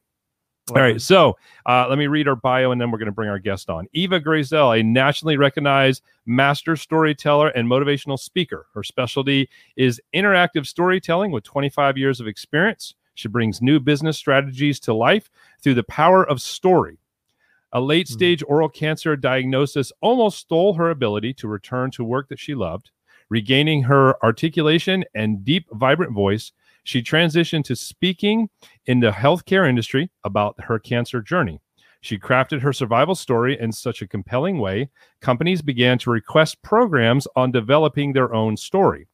All 0.71 0.83
right, 0.83 1.01
so 1.01 1.37
uh, 1.65 1.87
let 1.89 1.97
me 1.97 2.09
read 2.09 2.27
our 2.27 2.35
bio 2.35 2.73
and 2.73 2.81
then 2.81 2.91
we're 2.91 2.99
going 2.99 3.07
to 3.07 3.13
bring 3.13 3.29
our 3.29 3.39
guest 3.39 3.71
on. 3.71 3.87
Eva 3.93 4.21
Grayzel, 4.21 4.81
a 4.81 4.83
nationally 4.83 5.37
recognized 5.37 6.03
master 6.27 6.75
storyteller 6.75 7.51
and 7.51 7.69
motivational 7.69 8.19
speaker. 8.19 8.67
Her 8.75 8.83
specialty 8.83 9.49
is 9.77 10.01
interactive 10.13 10.67
storytelling 10.67 11.31
with 11.31 11.45
25 11.45 11.97
years 11.97 12.19
of 12.19 12.27
experience. 12.27 12.95
She 13.15 13.29
brings 13.29 13.63
new 13.63 13.79
business 13.79 14.19
strategies 14.19 14.81
to 14.81 14.93
life 14.93 15.31
through 15.63 15.75
the 15.75 15.85
power 15.85 16.29
of 16.29 16.41
story. 16.41 16.99
A 17.73 17.81
late 17.81 18.09
stage 18.09 18.43
oral 18.49 18.69
cancer 18.69 19.17
diagnosis 19.17 19.93
almost 20.01 20.39
stole 20.39 20.75
her 20.75 20.91
ability 20.91 21.33
to 21.35 21.49
return 21.49 21.93
to 21.93 22.03
work 22.03 22.29
that 22.29 22.41
she 22.41 22.57
loved. 22.57 22.91
Regaining 23.29 23.85
her 23.85 24.23
articulation 24.25 25.05
and 25.15 25.45
deep, 25.45 25.67
vibrant 25.73 26.13
voice, 26.13 26.53
she 26.87 27.03
transitioned 27.03 27.65
to 27.65 27.75
speaking 27.77 28.49
in 28.87 29.01
the 29.01 29.11
healthcare 29.11 29.69
industry 29.69 30.11
about 30.25 30.55
her 30.63 30.79
cancer 30.79 31.21
journey. 31.21 31.61
She 32.01 32.17
crafted 32.19 32.61
her 32.61 32.73
survival 32.73 33.17
story 33.17 33.59
in 33.59 33.73
such 33.73 34.01
a 34.03 34.07
compelling 34.07 34.59
way, 34.59 34.89
companies 35.21 35.63
began 35.63 35.99
to 35.99 36.11
request 36.11 36.63
programs 36.63 37.27
on 37.35 37.51
developing 37.51 38.13
their 38.13 38.33
own 38.33 38.57
story. 38.57 39.09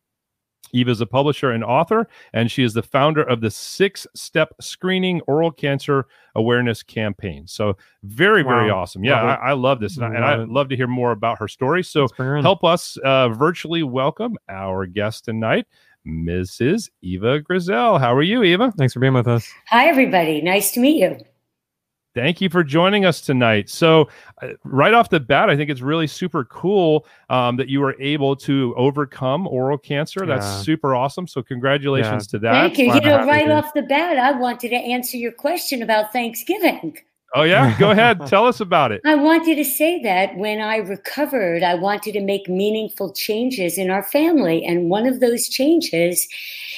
Eva 0.74 0.90
is 0.90 1.00
a 1.02 1.06
publisher 1.06 1.50
and 1.50 1.62
author, 1.64 2.08
and 2.32 2.50
she 2.50 2.62
is 2.62 2.72
the 2.72 2.82
founder 2.82 3.22
of 3.22 3.40
the 3.42 3.50
Six 3.50 4.06
Step 4.14 4.52
Screening 4.60 5.20
Oral 5.22 5.50
Cancer 5.50 6.06
Awareness 6.34 6.82
Campaign. 6.82 7.46
So, 7.46 7.76
very, 8.04 8.42
very 8.42 8.70
Wow. 8.70 8.80
awesome. 8.80 9.04
Yeah, 9.04 9.20
Love 9.22 9.38
I, 9.42 9.48
I 9.50 9.52
love 9.52 9.80
this, 9.80 9.96
and, 9.98 10.06
I, 10.06 10.08
and 10.08 10.20
Love 10.24 10.40
I'd 10.40 10.48
love 10.48 10.68
to 10.70 10.76
hear 10.76 10.86
more 10.86 11.12
about 11.12 11.38
her 11.40 11.48
story. 11.48 11.82
So, 11.82 12.02
Let's 12.02 12.12
bring 12.14 12.28
her 12.28 12.36
in. 12.36 12.42
help 12.42 12.64
us 12.64 12.96
uh, 13.04 13.28
virtually 13.30 13.82
welcome 13.82 14.38
our 14.48 14.86
guest 14.86 15.26
tonight, 15.26 15.66
Mrs. 16.06 16.90
Eva 17.02 17.40
Grayzel. 17.40 17.98
How 18.00 18.14
are 18.14 18.22
you, 18.22 18.42
Eva? 18.42 18.72
Thanks 18.76 18.92
for 18.94 19.00
being 19.00 19.14
with 19.14 19.28
us. 19.28 19.48
Hi, 19.68 19.86
everybody. 19.88 20.40
Nice 20.40 20.72
to 20.72 20.80
meet 20.80 20.96
you. 21.00 21.16
Thank 22.14 22.42
you 22.42 22.50
for 22.50 22.62
joining 22.62 23.06
us 23.06 23.22
tonight. 23.22 23.70
So, 23.70 24.06
uh, 24.42 24.48
right 24.64 24.92
off 24.92 25.08
the 25.08 25.18
bat, 25.18 25.48
I 25.48 25.56
think 25.56 25.70
it's 25.70 25.80
really 25.80 26.06
super 26.06 26.44
cool 26.44 27.06
um, 27.30 27.56
that 27.56 27.68
you 27.70 27.80
were 27.80 27.96
able 27.98 28.36
to 28.36 28.74
overcome 28.76 29.46
oral 29.46 29.78
cancer. 29.78 30.26
That's 30.26 30.44
Yeah. 30.44 30.58
super 30.58 30.94
awesome. 30.94 31.26
So, 31.26 31.42
congratulations 31.42 32.26
to 32.26 32.38
that. 32.40 32.52
Thank 32.52 32.78
you. 32.78 32.88
why 32.88 32.94
You 32.96 33.00
I'm 33.00 33.06
know, 33.22 33.26
right 33.26 33.50
off 33.50 33.72
the 33.72 33.80
bat, 33.80 34.18
I 34.18 34.32
wanted 34.32 34.68
to 34.70 34.76
answer 34.76 35.16
your 35.16 35.32
question 35.32 35.82
about 35.82 36.12
Thanksgiving. 36.12 36.98
Oh, 37.34 37.42
yeah. 37.42 37.78
Go 37.78 37.90
ahead. 37.90 38.20
Tell 38.26 38.46
us 38.46 38.60
about 38.60 38.92
it. 38.92 39.00
I 39.06 39.14
wanted 39.14 39.56
to 39.56 39.64
say 39.64 40.02
that 40.02 40.36
when 40.36 40.60
I 40.60 40.76
recovered, 40.76 41.62
I 41.62 41.74
wanted 41.74 42.12
to 42.12 42.20
make 42.20 42.48
meaningful 42.48 43.12
changes 43.12 43.78
in 43.78 43.90
our 43.90 44.02
family. 44.02 44.64
And 44.64 44.90
one 44.90 45.06
of 45.06 45.20
those 45.20 45.48
changes 45.48 46.28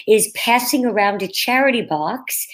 is 0.07 0.31
passing 0.35 0.87
around 0.87 1.23
a 1.23 1.29
charity 1.29 1.83
box 1.83 2.47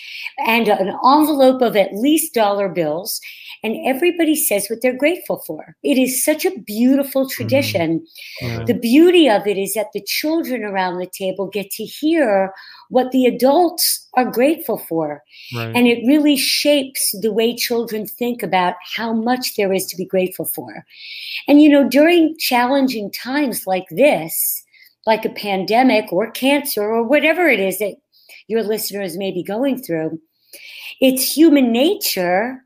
and 0.47 0.69
an 0.69 0.97
envelope 1.05 1.61
of 1.61 1.77
at 1.77 1.95
least 1.95 2.33
dollar 2.33 2.69
bills 2.69 3.21
and 3.63 3.77
everybody 3.87 4.35
says 4.35 4.69
what 4.69 4.81
they're 4.83 4.97
grateful 4.97 5.43
for. 5.47 5.77
It 5.83 5.99
is 5.99 6.25
such 6.25 6.45
a 6.45 6.59
beautiful 6.61 7.11
Mm-hmm. 7.21 7.29
tradition. 7.37 8.07
Yeah. 8.41 8.65
The 8.65 8.75
beauty 8.75 9.29
of 9.29 9.47
it 9.47 9.59
is 9.59 9.75
that 9.75 9.93
the 9.93 10.03
children 10.03 10.65
around 10.65 10.99
the 10.99 11.07
table 11.07 11.49
get 11.49 11.71
to 11.73 11.85
hear 11.85 12.53
what 12.89 13.11
the 13.11 13.27
adults 13.27 14.09
are 14.15 14.25
grateful 14.25 14.79
for. 14.79 15.23
Right. 15.55 15.73
And 15.75 15.87
it 15.87 16.07
really 16.07 16.37
shapes 16.37 17.15
the 17.21 17.33
way 17.33 17.55
children 17.55 18.07
think 18.07 18.43
about 18.43 18.75
how 18.97 19.13
much 19.13 19.57
there 19.57 19.73
is 19.73 19.87
to 19.87 19.97
be 19.97 20.05
grateful 20.05 20.45
for. 20.47 20.85
And, 21.49 21.61
you 21.63 21.69
know, 21.69 21.89
during 21.89 22.37
challenging 22.39 23.11
times 23.11 23.67
like 23.67 23.87
this, 23.91 24.65
like 25.07 25.25
a 25.25 25.31
pandemic 25.31 26.13
or 26.13 26.31
cancer 26.31 26.83
or 26.83 27.03
whatever 27.03 27.49
it 27.49 27.61
is 27.61 27.79
that 27.79 27.97
your 28.49 28.63
listeners 28.63 29.17
may 29.17 29.31
be 29.31 29.43
going 29.43 29.83
through, 29.83 30.21
it's 31.01 31.23
human 31.37 31.73
nature 31.73 32.63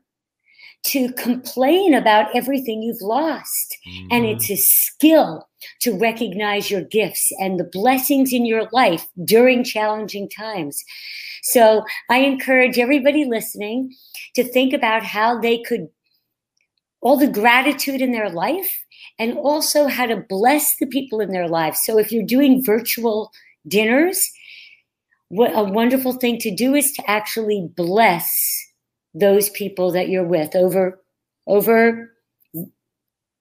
to 0.85 1.11
complain 1.13 1.93
about 1.93 2.35
everything 2.35 2.83
you've 2.83 3.01
lost. 3.01 3.77
And 4.11 4.23
Mhm. 4.23 4.35
it's 4.35 4.49
a 4.51 4.55
skill 4.55 5.47
to 5.81 5.97
recognize 5.97 6.69
your 6.69 6.81
gifts 6.81 7.31
and 7.39 7.59
the 7.59 7.63
blessings 7.63 8.31
in 8.31 8.45
your 8.45 8.69
life 8.71 9.07
during 9.23 9.63
challenging 9.63 10.29
times. 10.29 10.83
So 11.41 11.83
I 12.09 12.19
encourage 12.19 12.77
everybody 12.77 13.25
listening 13.25 13.95
to 14.35 14.43
think 14.43 14.73
about 14.73 15.03
how 15.03 15.39
they 15.39 15.57
could, 15.57 15.89
all 17.01 17.17
the 17.17 17.27
gratitude 17.27 18.01
in 18.01 18.11
their 18.11 18.29
life, 18.29 18.85
and 19.17 19.37
also 19.37 19.87
how 19.87 20.05
to 20.05 20.17
bless 20.17 20.75
the 20.77 20.87
people 20.87 21.19
in 21.19 21.31
their 21.31 21.47
lives. 21.47 21.79
So 21.83 21.97
if 21.97 22.11
you're 22.11 22.23
doing 22.23 22.63
virtual 22.63 23.31
dinners, 23.67 24.31
what 25.29 25.51
a 25.55 25.63
wonderful 25.63 26.13
thing 26.13 26.37
to 26.39 26.53
do 26.53 26.75
is 26.75 26.91
to 26.93 27.09
actually 27.09 27.67
bless 27.75 28.29
those 29.15 29.49
people 29.49 29.91
that 29.93 30.09
you're 30.09 30.27
with 30.27 30.55
over 30.55 31.01
over 31.47 32.11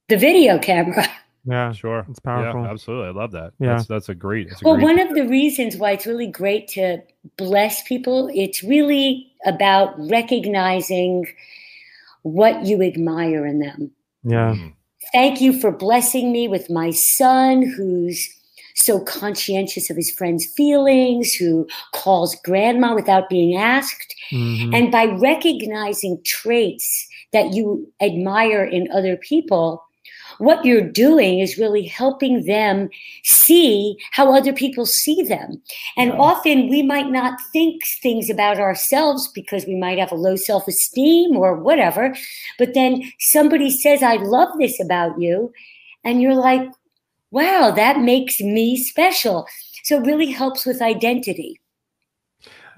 the 0.09 0.17
video 0.17 0.59
camera. 0.59 1.07
yeah. 1.45 1.73
Sure. 1.73 2.07
It's 2.09 2.21
powerful. 2.21 2.63
Yeah, 2.63 2.71
absolutely. 2.71 3.09
I 3.09 3.11
love 3.11 3.33
that. 3.33 3.53
Yeah. 3.59 3.77
That's, 3.77 3.87
that's 3.87 4.09
a 4.09 4.15
great. 4.15 4.49
It's 4.49 4.63
a 4.63 4.65
Well, 4.65 4.77
great 4.77 4.85
one 4.85 5.01
of 5.01 5.15
the 5.15 5.27
reasons 5.27 5.77
why 5.77 5.93
it's 5.93 6.07
really 6.07 6.27
great 6.27 6.69
to 6.69 6.99
bless 7.37 7.83
people, 7.83 8.31
it's 8.35 8.63
really 8.63 9.33
about 9.47 9.95
recognizing 10.09 11.27
what 12.23 12.65
you 12.65 12.83
admire 12.83 13.45
in 13.47 13.59
them. 13.59 13.91
Yeah. 14.23 14.55
Mm. 14.55 14.75
Thank 15.13 15.41
you 15.41 15.59
for 15.59 15.71
blessing 15.71 16.33
me 16.33 16.49
with 16.49 16.71
my 16.71 16.91
son 16.91 17.63
who's 17.63 18.29
so 18.85 19.01
conscientious 19.01 19.91
of 19.91 19.97
his 19.97 20.11
friends' 20.11 20.47
feelings, 20.57 21.33
who 21.35 21.67
calls 21.93 22.37
grandma 22.45 22.95
without 22.95 23.29
being 23.29 23.57
asked. 23.57 24.15
Mhm. 24.31 24.75
And 24.75 24.93
by 24.93 25.07
recognizing 25.07 26.21
traits 26.25 27.09
that 27.33 27.55
you 27.55 27.91
admire 28.01 28.65
in 28.65 28.91
other 28.93 29.17
people, 29.17 29.83
what 30.39 30.65
you're 30.65 30.81
doing 30.81 31.39
is 31.39 31.59
really 31.59 31.87
helping 31.87 32.45
them 32.45 32.89
see 33.23 33.97
how 34.13 34.35
other 34.35 34.53
people 34.53 34.87
see 34.87 35.23
them. 35.23 35.63
And 35.97 36.11
Yeah. 36.11 36.19
often 36.19 36.69
we 36.69 36.83
might 36.83 37.11
not 37.11 37.35
think 37.53 37.87
things 38.03 38.29
about 38.31 38.59
ourselves 38.59 39.29
because 39.29 39.67
we 39.67 39.77
might 39.77 39.99
have 39.99 40.13
a 40.13 40.17
low 40.17 40.37
self 40.37 40.67
esteem 40.67 41.37
or 41.37 41.55
whatever. 41.55 42.17
But 42.59 42.75
then 42.75 43.13
somebody 43.21 43.71
says, 43.71 44.03
I 44.03 44.17
love 44.17 44.49
this 44.59 44.81
about 44.81 45.21
you. 45.21 45.53
And 46.05 46.21
you're 46.21 46.35
like, 46.35 46.69
wow, 47.35 47.71
that 47.73 48.01
makes 48.01 48.41
me 48.41 48.77
special. 48.77 49.47
So 49.85 49.99
it 49.99 50.07
really 50.07 50.31
helps 50.31 50.65
with 50.65 50.81
identity. 50.81 51.61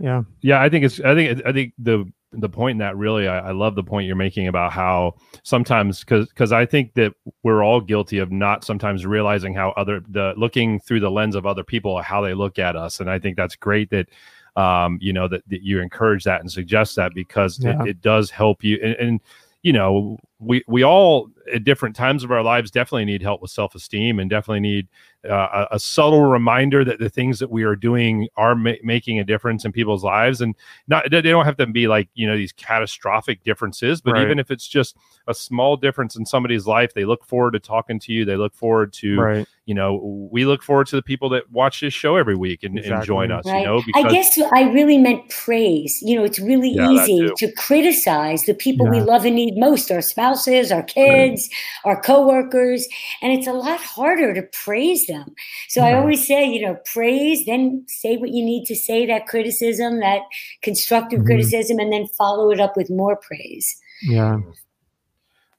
yeah. 0.01 0.23
Yeah, 0.43 0.61
I 0.61 0.69
think 0.69 0.85
it's. 0.85 1.01
I 1.01 1.15
think. 1.15 1.43
I 1.47 1.53
think 1.53 1.73
the 1.79 2.05
the 2.33 2.49
point 2.49 2.73
in 2.73 2.79
that 2.79 2.97
really, 2.97 3.29
I, 3.29 3.49
I 3.49 3.53
love 3.53 3.77
the 3.77 3.85
point 3.85 4.07
you're 4.07 4.17
making 4.17 4.49
about 4.49 4.73
how 4.73 5.15
sometimes 5.43 6.01
because 6.01 6.29
because 6.29 6.53
I 6.53 6.67
think 6.67 6.93
that 6.95 7.15
we're 7.45 7.63
all 7.63 7.81
guilty 7.81 8.19
of 8.19 8.31
not 8.31 8.65
sometimes 8.65 9.07
realizing 9.07 9.55
how 9.55 9.71
other 9.77 10.03
the 10.09 10.35
looking 10.37 10.81
through 10.81 11.01
the 11.01 11.11
lens 11.11 11.35
of 11.35 11.47
other 11.47 11.65
people 11.65 12.03
how 12.03 12.21
they 12.21 12.35
look 12.35 12.59
at 12.59 12.77
us, 12.77 13.01
and 13.01 13.09
I 13.11 13.19
think 13.19 13.37
that's 13.37 13.57
great 13.57 13.91
that 13.91 14.09
um 14.57 14.99
you 15.01 15.13
know 15.13 15.29
that, 15.29 15.43
that 15.49 15.63
you 15.63 15.81
encourage 15.81 16.25
that 16.25 16.41
and 16.41 16.51
suggest 16.51 16.97
that 16.97 17.15
because 17.15 17.59
Yeah. 17.63 17.83
it, 17.85 17.89
it 17.91 18.01
does 18.03 18.31
help 18.31 18.65
you 18.65 18.79
and, 18.83 18.95
and 18.97 19.21
you 19.63 19.73
know 19.73 20.19
we 20.39 20.63
we 20.67 20.85
all 20.85 21.31
at 21.55 21.65
different 21.65 21.97
times 21.97 22.23
of 22.25 22.31
our 22.31 22.43
lives 22.43 22.71
definitely 22.71 23.05
need 23.05 23.23
help 23.23 23.41
with 23.41 23.51
self-esteem 23.51 24.19
and 24.19 24.29
definitely 24.29 24.61
need 24.61 24.89
uh, 25.29 25.67
a, 25.71 25.77
a 25.77 25.81
subtle 25.81 26.25
reminder 26.25 26.85
that 26.85 26.99
the 26.99 27.09
things 27.09 27.39
that 27.39 27.51
we 27.51 27.63
are 27.63 27.75
doing 27.75 28.29
are 28.37 28.55
ma- 28.55 28.73
making 28.83 29.19
a 29.19 29.25
difference 29.25 29.65
in 29.65 29.73
people's 29.73 30.05
lives 30.05 30.41
and 30.41 30.55
not 30.89 31.11
they 31.11 31.23
don't 31.23 31.45
have 31.47 31.57
to 31.57 31.67
be 31.67 31.89
like 31.89 32.09
you 32.15 32.27
know 32.27 32.37
these 32.37 32.53
catastrophic 32.53 33.43
differences 33.45 34.01
but 34.01 34.13
Right. 34.13 34.23
even 34.23 34.39
if 34.39 34.51
it's 34.51 34.69
just 34.69 34.97
a 35.27 35.35
small 35.35 35.77
difference 35.77 36.17
in 36.17 36.27
somebody's 36.27 36.67
life 36.67 36.93
they 36.95 37.05
look 37.05 37.25
forward 37.25 37.53
to 37.53 37.61
talking 37.61 37.99
to 38.01 38.13
you 38.13 38.25
they 38.25 38.37
look 38.37 38.55
forward 38.55 38.93
to 38.95 39.19
Right. 39.19 39.47
you 39.65 39.75
know 39.75 40.29
we 40.31 40.45
look 40.45 40.63
forward 40.63 40.87
to 40.89 40.97
the 40.97 41.03
people 41.03 41.29
that 41.31 41.51
watch 41.51 41.81
this 41.81 41.95
show 41.95 42.17
every 42.17 42.37
week 42.37 42.63
and, 42.63 42.79
and 42.79 43.03
join 43.05 43.33
us 43.33 43.47
Right. 43.47 43.61
you 43.61 43.65
know 43.67 43.83
I 43.95 44.03
guess 44.11 44.39
I 44.53 44.71
really 44.73 44.99
meant 44.99 45.29
praise. 45.31 46.01
You 46.03 46.17
know, 46.17 46.25
it's 46.25 46.39
really 46.39 46.71
Yeah, 46.71 46.91
easy 46.91 47.31
to 47.37 47.53
criticize 47.53 48.45
the 48.45 48.55
people 48.55 48.87
we 48.87 49.01
love 49.01 49.25
and 49.25 49.35
need 49.37 49.57
most, 49.57 49.91
our 49.91 50.03
spouses, 50.27 50.73
our 50.73 50.83
kids, 50.83 51.49
our 51.85 52.01
coworkers, 52.01 52.87
and 53.23 53.33
it's 53.33 53.47
a 53.47 53.53
lot 53.53 53.81
harder 53.81 54.35
to 54.35 54.43
praise 54.65 55.07
them. 55.07 55.35
So 55.69 55.83
I 55.83 55.95
always 55.95 56.27
say, 56.27 56.45
you 56.45 56.63
know, 56.63 56.77
praise, 56.93 57.45
then 57.47 57.85
say 57.89 58.17
what 58.17 58.31
you 58.31 58.45
need 58.45 58.65
to 58.67 58.75
say, 58.75 59.07
that 59.07 59.27
criticism, 59.27 60.01
that 60.01 60.23
constructive 60.63 61.21
Mhm. 61.21 61.27
criticism, 61.27 61.79
and 61.79 61.93
then 61.93 62.07
follow 62.19 62.51
it 62.51 62.61
up 62.61 62.77
with 62.77 62.91
more 62.91 63.17
praise. 63.17 63.67
Yeah. 64.03 64.39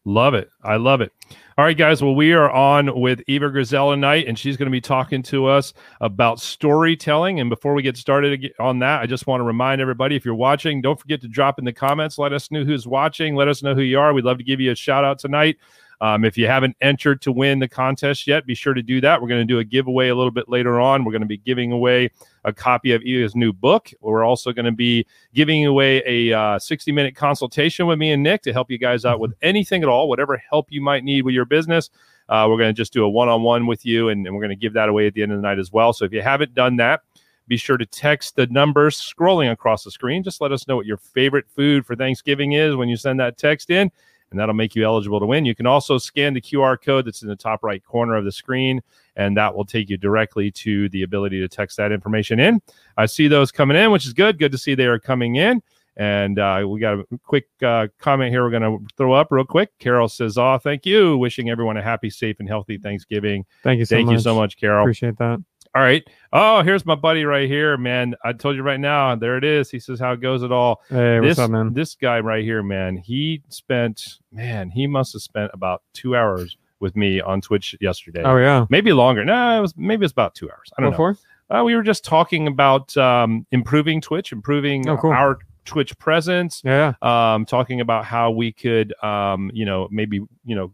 Love 0.08 0.36
it. 0.36 0.50
I 0.64 0.78
love 0.78 1.02
it. 1.02 1.12
All 1.58 1.66
right, 1.66 1.78
guys. 1.78 2.02
Well, 2.02 2.16
we 2.16 2.32
are 2.32 2.50
on 2.50 2.98
with 2.98 3.22
Eva 3.28 3.50
Grayzel 3.50 3.94
tonight, 3.94 4.26
and 4.26 4.40
she's 4.40 4.56
going 4.56 4.68
to 4.68 4.72
be 4.72 4.80
talking 4.80 5.22
to 5.24 5.48
us 5.48 5.74
about 6.00 6.40
storytelling. 6.40 7.42
And 7.42 7.50
before 7.50 7.74
we 7.74 7.82
get 7.82 7.98
started 7.98 8.54
on 8.58 8.80
that, 8.80 9.02
I 9.02 9.06
just 9.06 9.28
want 9.28 9.42
to 9.42 9.44
remind 9.44 9.82
everybody 9.82 10.16
if 10.16 10.24
you're 10.24 10.34
watching, 10.34 10.82
don't 10.82 10.98
forget 10.98 11.20
to 11.24 11.28
drop 11.28 11.60
in 11.60 11.66
the 11.66 11.74
comments. 11.74 12.18
Let 12.18 12.32
us 12.32 12.50
know 12.52 12.64
who's 12.64 12.88
watching. 12.88 13.36
Let 13.36 13.50
us 13.50 13.62
know 13.62 13.76
who 13.76 13.82
you 13.82 14.00
are. 14.00 14.14
We'd 14.14 14.24
love 14.24 14.38
to 14.38 14.46
give 14.46 14.62
you 14.62 14.72
a 14.72 14.76
shout 14.76 15.04
out 15.04 15.20
tonight. 15.20 15.58
Um, 16.00 16.24
if 16.24 16.38
you 16.38 16.48
haven't 16.48 16.76
entered 16.80 17.22
to 17.24 17.32
win 17.32 17.60
the 17.60 17.68
contest 17.68 18.28
yet, 18.28 18.46
be 18.46 18.54
sure 18.54 18.74
to 18.74 18.84
do 18.84 19.02
that. 19.02 19.22
We're 19.22 19.28
going 19.28 19.42
to 19.42 19.46
do 19.46 19.60
a 19.60 19.64
giveaway 19.64 20.10
a 20.10 20.16
little 20.16 20.32
bit 20.32 20.48
later 20.48 20.80
on. 20.80 21.04
We're 21.04 21.12
going 21.12 21.22
to 21.22 21.28
be 21.28 21.38
giving 21.38 21.72
away 21.72 22.12
a 22.44 22.54
copy 22.54 22.92
of 22.92 23.02
Eva's 23.02 23.36
new 23.36 23.52
book. 23.52 23.90
We're 24.02 24.24
also 24.24 24.52
going 24.52 24.66
to 24.66 24.72
be 24.72 25.08
giving 25.34 25.66
away 25.66 26.04
a 26.06 26.38
uh, 26.38 26.60
60 26.60 26.92
minute 26.92 27.16
consultation 27.16 27.88
with 27.88 27.98
me 27.98 28.12
and 28.12 28.22
Nick 28.22 28.44
to 28.44 28.54
help 28.54 28.70
you 28.70 28.78
guys 28.78 29.06
out 29.06 29.20
with 29.20 29.34
anything 29.42 29.82
at 29.82 29.90
all, 29.90 30.08
whatever 30.08 30.38
help 30.50 30.68
you 30.70 30.82
might 30.82 31.04
need 31.04 31.24
with 31.24 31.34
your 31.34 31.46
business. 31.46 31.90
Uh, 32.30 32.46
we're 32.50 32.58
going 32.58 32.70
to 32.70 32.78
just 32.78 32.94
do 32.94 33.04
a 33.04 33.10
one 33.10 33.30
on 33.30 33.42
one 33.42 33.68
with 33.68 33.86
you, 33.86 34.10
and, 34.10 34.26
and 34.26 34.36
we're 34.36 34.42
going 34.42 34.50
to 34.50 34.56
give 34.56 34.74
that 34.74 34.90
away 34.90 35.08
at 35.08 35.14
the 35.14 35.24
end 35.24 35.32
of 35.32 35.38
the 35.38 35.42
night 35.42 35.60
as 35.60 35.72
well. 35.72 35.94
So 35.94 36.06
if 36.06 36.12
you 36.12 36.22
haven't 36.22 36.54
done 36.54 36.76
that, 36.78 37.02
be 37.48 37.58
sure 37.58 37.78
to 37.78 37.86
text 37.86 38.36
the 38.36 38.48
numbers 38.48 38.98
scrolling 38.98 39.52
across 39.52 39.84
the 39.84 39.92
screen. 39.92 40.24
Just 40.24 40.42
let 40.42 40.52
us 40.52 40.68
know 40.68 40.76
what 40.76 40.86
your 40.86 40.98
favorite 40.98 41.46
food 41.50 41.86
for 41.86 41.96
Thanksgiving 41.96 42.54
is 42.54 42.76
when 42.76 42.90
you 42.90 42.98
send 42.98 43.20
that 43.22 43.38
text 43.38 43.70
in, 43.70 43.90
and 44.32 44.40
that'll 44.40 44.56
make 44.56 44.76
you 44.76 44.84
eligible 44.84 45.20
to 45.20 45.26
win. 45.26 45.46
You 45.46 45.56
can 45.56 45.66
also 45.66 45.98
scan 45.98 46.34
the 46.34 46.42
QR 46.42 46.82
code 46.82 47.06
that's 47.06 47.22
in 47.22 47.28
the 47.28 47.36
top 47.36 47.64
right 47.64 47.84
corner 47.84 48.16
of 48.16 48.26
the 48.26 48.32
screen, 48.32 48.82
and 49.16 49.38
that 49.38 49.56
will 49.56 49.66
take 49.66 49.90
you 49.90 49.98
directly 49.98 50.52
to 50.52 50.90
the 50.90 51.04
ability 51.04 51.40
to 51.40 51.48
text 51.48 51.78
that 51.78 51.92
information 51.92 52.40
in. 52.40 52.62
I 52.98 53.06
see 53.06 53.28
those 53.28 53.52
coming 53.52 53.78
in, 53.78 53.92
which 53.92 54.06
is 54.06 54.14
good. 54.14 54.38
Good 54.38 54.52
to 54.52 54.58
see 54.58 54.76
they 54.76 54.86
are 54.86 55.00
coming 55.00 55.36
in. 55.36 55.62
And 55.98 56.38
uh, 56.38 56.64
we 56.68 56.80
got 56.80 57.00
a 57.00 57.06
quick 57.24 57.48
uh, 57.64 57.88
comment 57.98 58.32
here 58.32 58.44
we're 58.44 58.52
going 58.52 58.62
to 58.62 58.86
throw 58.98 59.14
up 59.14 59.30
real 59.32 59.46
quick. 59.46 59.72
Carol 59.80 60.08
says, 60.08 60.38
Oh, 60.38 60.60
thank 60.60 60.86
you. 60.86 61.18
Wishing 61.18 61.50
everyone 61.50 61.76
a 61.76 61.82
happy, 61.82 62.12
safe, 62.12 62.40
and 62.40 62.48
healthy 62.48 62.78
Thanksgiving. 62.78 63.46
Thank 63.64 63.80
you 63.80 63.86
so 63.86 63.96
Thank 63.96 64.06
much. 64.06 64.14
you 64.14 64.20
so 64.20 64.36
much, 64.36 64.58
Carol. 64.58 64.84
Appreciate 64.84 65.18
that. 65.18 65.44
All 65.78 65.84
right. 65.84 66.04
Oh, 66.34 66.64
here's 66.64 66.88
my 66.88 66.96
buddy 66.96 67.24
right 67.24 67.48
here, 67.48 67.78
man. 67.78 68.16
I 68.26 68.34
told 68.34 68.56
you 68.56 68.64
right 68.64 68.80
now. 68.80 69.16
There 69.16 69.38
it 69.38 69.44
is. 69.44 69.70
He 69.70 69.78
says, 69.80 70.00
How 70.00 70.14
it 70.14 70.22
goes 70.22 70.42
it 70.42 70.52
all? 70.52 70.82
Hey, 70.90 71.20
what's 71.20 71.36
this, 71.36 71.40
up, 71.40 71.52
man? 71.52 71.72
this 71.76 71.94
guy 71.94 72.20
right 72.20 72.44
here, 72.44 72.64
man, 72.64 72.98
he 72.98 73.44
spent, 73.50 74.16
man, 74.32 74.72
he 74.72 74.88
must 74.88 75.14
have 75.14 75.22
spent 75.22 75.52
about 75.54 75.84
two 75.94 76.16
hours 76.16 76.58
with 76.80 76.96
me 76.96 77.22
on 77.22 77.42
Twitch 77.42 77.76
yesterday. 77.80 78.24
Oh 78.24 78.38
yeah. 78.38 78.66
Maybe 78.72 78.92
longer. 78.92 79.24
No, 79.24 79.60
it 79.60 79.62
was 79.62 79.78
maybe 79.78 80.04
it's 80.04 80.12
about 80.12 80.34
two 80.34 80.50
hours. 80.50 80.72
I 80.80 80.82
don't 80.82 80.98
What 80.98 81.16
know. 81.52 81.60
Uh, 81.60 81.64
we 81.64 81.76
were 81.76 81.84
just 81.84 82.04
talking 82.04 82.48
about 82.48 82.98
um, 82.98 83.46
improving 83.52 84.02
Twitch, 84.02 84.32
improving 84.32 84.90
Oh, 84.90 84.98
cool. 84.98 85.12
our 85.12 85.38
Twitch 85.66 85.96
presence, 86.00 86.60
Yeah. 86.66 86.94
um, 87.04 87.46
talking 87.46 87.82
about 87.82 88.04
how 88.04 88.32
we 88.32 88.52
could, 88.52 88.96
um, 89.04 89.52
you 89.54 89.64
know, 89.66 89.88
maybe, 89.92 90.22
you 90.44 90.56
know, 90.56 90.74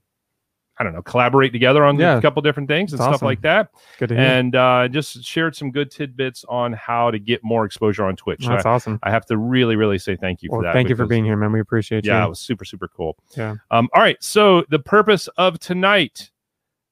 I 0.79 0.83
don't 0.83 0.93
know, 0.93 1.03
collaborate 1.03 1.51
together 1.51 1.85
on 1.85 1.99
Yeah. 1.99 2.17
a 2.17 2.21
couple 2.21 2.41
different 2.41 2.67
things 2.67 2.93
and 2.93 2.99
That's 2.99 3.09
stuff 3.17 3.21
like 3.21 3.41
that. 3.41 3.69
Good 3.99 4.09
to 4.09 4.15
hear. 4.15 4.23
And 4.23 4.55
uh, 4.55 4.87
just 4.87 5.23
shared 5.23 5.55
some 5.55 5.69
good 5.71 5.91
tidbits 5.91 6.43
on 6.49 6.73
how 6.73 7.11
to 7.11 7.19
get 7.19 7.43
more 7.43 7.63
exposure 7.65 8.05
on 8.05 8.15
Twitch. 8.15 8.43
So 8.43 8.49
That's 8.49 8.65
I, 8.65 8.71
awesome. 8.71 8.99
I 9.03 9.11
have 9.11 9.25
to 9.27 9.37
really, 9.37 9.75
really 9.75 9.99
say 9.99 10.15
thank 10.15 10.41
you 10.41 10.49
Well, 10.51 10.61
for 10.61 10.63
that. 10.65 10.73
thank 10.73 10.89
you 10.89 10.95
for 10.95 11.05
being 11.05 11.25
here, 11.25 11.37
man. 11.37 11.51
We 11.51 11.59
appreciate 11.59 12.05
you. 12.05 12.11
yeah, 12.11 12.25
it 12.25 12.29
was 12.29 12.39
super, 12.39 12.65
super 12.65 12.87
cool. 12.87 13.15
Yeah. 13.37 13.55
Um, 13.69 13.87
all 13.93 14.01
right. 14.01 14.17
So 14.23 14.65
the 14.69 14.79
purpose 14.79 15.27
of 15.37 15.59
tonight 15.59 16.31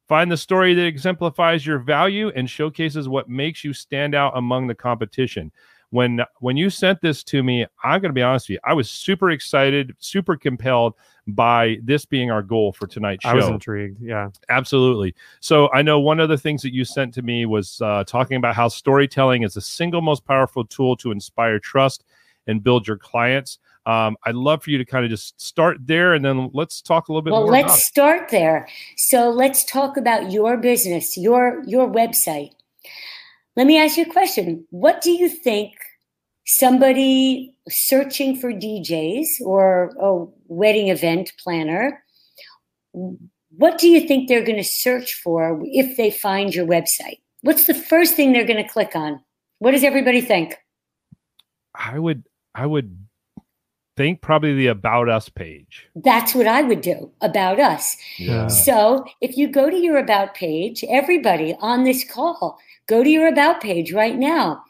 find 0.08 0.32
the 0.32 0.38
story 0.38 0.74
that 0.76 0.86
exemplifies 0.86 1.66
your 1.66 1.80
value 1.80 2.32
and 2.36 2.50
showcases 2.50 3.08
what 3.10 3.30
makes 3.30 3.64
you 3.64 3.74
stand 3.74 4.14
out 4.14 4.34
among 4.36 4.68
the 4.68 4.76
competition. 4.76 5.52
When 5.90 6.22
when 6.40 6.56
you 6.56 6.70
sent 6.70 7.02
this 7.02 7.22
to 7.26 7.44
me, 7.44 7.66
I'm 7.84 8.00
gonna 8.00 8.14
be 8.14 8.22
honest 8.22 8.48
with 8.48 8.54
you, 8.56 8.60
I 8.64 8.74
was 8.74 8.90
super 8.90 9.32
excited, 9.32 9.94
super 10.00 10.38
compelled 10.38 10.94
by 11.32 11.78
this 11.84 12.06
being 12.06 12.32
our 12.32 12.42
goal 12.42 12.72
for 12.72 12.88
tonight's 12.88 13.24
show. 13.24 13.30
I 13.30 13.34
was 13.34 13.48
intrigued. 13.48 14.02
Yeah. 14.02 14.30
Absolutely. 14.50 15.16
So 15.40 15.70
I 15.74 15.82
know 15.82 16.00
one 16.00 16.20
of 16.20 16.30
the 16.30 16.38
things 16.38 16.62
that 16.62 16.74
you 16.74 16.86
sent 16.86 17.14
to 17.16 17.22
me 17.22 17.46
was 17.46 17.82
uh, 17.82 18.04
talking 18.06 18.38
about 18.38 18.56
how 18.56 18.68
storytelling 18.68 19.44
is 19.44 19.56
the 19.56 19.62
single 19.62 20.02
most 20.02 20.26
powerful 20.26 20.66
tool 20.66 20.96
to 20.98 21.12
inspire 21.12 21.60
trust 21.60 22.04
and 22.48 22.64
build 22.64 22.88
your 22.88 22.98
clients. 22.98 23.60
Um, 23.86 24.16
I'd 24.26 24.36
love 24.36 24.64
for 24.64 24.70
you 24.70 24.78
to 24.78 24.86
kind 24.86 25.06
of 25.06 25.10
just 25.10 25.42
start 25.42 25.78
there 25.82 26.14
and 26.14 26.24
then 26.24 26.52
let's 26.54 26.82
talk 26.82 27.08
a 27.08 27.12
little 27.12 27.24
bit 27.24 27.32
well, 27.32 27.44
more. 27.44 27.52
let's 27.52 27.84
start 27.84 28.30
there. 28.30 28.68
So 28.98 29.30
let's 29.30 29.66
talk 29.66 29.98
about 29.98 30.32
your 30.32 30.58
business, 30.58 31.18
your 31.18 31.64
your 31.66 31.90
website. 31.90 32.52
Let 33.56 33.68
me 33.68 33.80
ask 33.80 33.98
you 33.98 34.04
a 34.04 34.12
question. 34.12 34.66
What 34.70 35.02
do 35.02 35.12
you 35.12 35.28
think 35.28 35.74
somebody 36.46 37.56
searching 37.70 38.36
for 38.36 38.52
DJs 38.52 39.42
or 39.42 39.92
a 40.00 40.26
wedding 40.48 40.90
event 40.90 41.32
planner, 41.44 42.04
what 42.94 43.78
do 43.78 43.88
you 43.88 44.08
think 44.08 44.28
they're 44.28 44.44
going 44.44 44.58
to 44.58 44.64
search 44.64 45.14
for 45.14 45.62
if 45.66 45.98
they 45.98 46.12
find 46.12 46.54
your 46.54 46.66
website? 46.66 47.20
What's 47.42 47.68
the 47.68 47.74
first 47.74 48.16
thing 48.16 48.34
they're 48.34 48.46
going 48.46 48.64
to 48.64 48.70
click 48.70 48.96
on? 48.96 49.20
What 49.60 49.72
does 49.72 49.84
everybody 49.84 50.22
think? 50.22 50.58
I 51.76 52.00
would 52.00 52.24
I 52.54 52.66
would 52.66 52.98
think 53.98 54.22
probably 54.22 54.54
the 54.54 54.68
about 54.68 55.10
us 55.10 55.30
page. 55.30 55.88
That's 55.96 56.34
what 56.34 56.48
I 56.48 56.62
would 56.62 56.82
do, 56.82 57.12
about 57.22 57.60
us. 57.60 57.96
Yeah. 58.18 58.48
So, 58.48 59.06
if 59.22 59.38
you 59.38 59.48
go 59.48 59.70
to 59.70 59.78
your 59.78 59.98
about 59.98 60.34
page, 60.34 60.84
everybody 60.90 61.56
on 61.60 61.84
this 61.84 62.04
call, 62.10 62.58
go 62.88 63.04
to 63.04 63.10
your 63.10 63.28
about 63.28 63.62
page 63.62 63.94
right 63.94 64.18
now. 64.18 64.64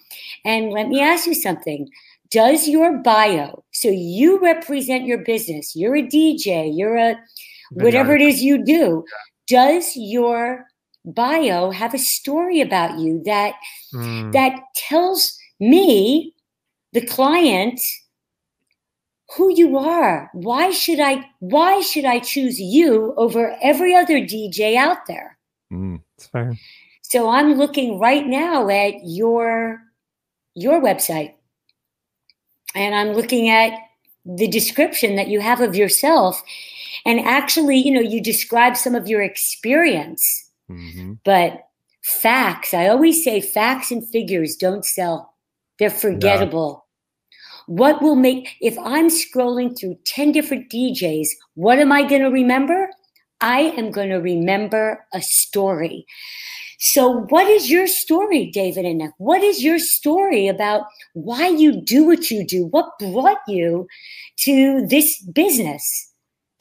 And 0.46 0.72
let 0.72 0.88
me 0.88 1.02
ask 1.02 1.28
you 1.28 1.34
something. 1.36 1.90
Does 2.30 2.68
your 2.68 2.98
bio, 2.98 3.64
so 3.72 3.90
you 3.90 4.40
represent 4.40 5.06
your 5.06 5.20
business, 5.20 5.76
you're 5.76 5.98
a 5.98 6.04
DJ, 6.04 6.72
you're 6.74 6.98
a 6.98 7.16
whatever 7.72 8.16
it 8.16 8.22
is 8.22 8.42
you 8.42 8.64
do, 8.64 9.04
does 9.48 9.94
your 9.96 10.66
bio 11.06 11.72
have 11.72 11.94
a 11.94 11.98
story 12.00 12.62
about 12.62 13.00
you 13.00 13.22
that 13.26 13.56
Mm. 13.94 14.32
that 14.32 14.62
tells 14.76 15.38
me 15.60 16.34
the 16.94 17.06
client 17.06 17.80
who 19.36 19.54
you 19.54 19.78
are 19.78 20.30
why 20.34 20.72
should 20.72 21.00
i 21.00 21.26
why 21.40 21.82
should 21.82 22.06
i 22.06 22.20
choose 22.20 22.60
you 22.60 23.14
over 23.18 23.58
every 23.62 23.96
other 23.96 24.20
dj 24.20 24.76
out 24.76 25.06
there 25.08 25.38
Mm. 25.72 26.02
So 27.02 27.30
i'm 27.30 27.56
looking 27.56 27.98
right 28.00 28.28
now 28.28 28.70
at 28.70 28.94
your 29.04 29.82
your 30.56 30.82
website. 30.82 31.34
And 32.76 32.96
i'm 32.96 33.14
looking 33.14 33.50
at 33.50 33.74
the 34.26 34.48
description 34.48 35.16
that 35.16 35.28
you 35.30 35.40
have 35.42 35.62
of 35.62 35.76
yourself. 35.76 36.42
And 37.06 37.20
actually 37.22 37.78
you 37.78 37.92
know 37.92 38.02
you 38.02 38.22
describe 38.22 38.78
some 38.78 38.96
of 38.96 39.08
your 39.08 39.22
experience 39.22 40.24
Mhm. 40.70 41.20
but 41.26 41.68
facts 42.04 42.74
i 42.74 42.88
always 42.88 43.24
say 43.24 43.42
facts 43.42 43.92
and 43.92 44.08
figures 44.10 44.56
don't 44.56 44.86
sell. 44.86 45.34
They're 45.80 45.90
forgettable. 45.90 46.86
What 47.68 48.02
will 48.02 48.16
make 48.16 48.50
if 48.62 48.78
i'm 48.80 49.10
scrolling 49.10 49.78
through 49.78 49.98
10 50.06 50.32
different 50.32 50.70
djs 50.72 51.28
what 51.56 51.80
am 51.80 51.92
i 51.92 52.02
going 52.08 52.22
to 52.22 52.30
remember 52.30 52.90
i 53.42 53.74
am 53.78 53.92
going 53.92 54.10
to 54.10 54.18
remember 54.18 55.06
a 55.14 55.22
story. 55.22 56.06
So 56.80 57.26
what 57.30 57.48
is 57.48 57.70
your 57.70 57.88
story 57.88 58.50
david 58.52 58.86
and 58.86 59.00
Nick? 59.00 59.12
what 59.18 59.44
is 59.44 59.64
your 59.64 59.80
story 59.80 60.48
about 60.48 60.86
why 61.14 61.48
you 61.48 61.82
do 61.82 62.06
what 62.06 62.32
you 62.32 62.46
do? 62.46 62.66
What 62.68 62.98
brought 63.00 63.42
you 63.48 63.88
to 64.40 64.86
this 64.88 65.22
business 65.22 66.11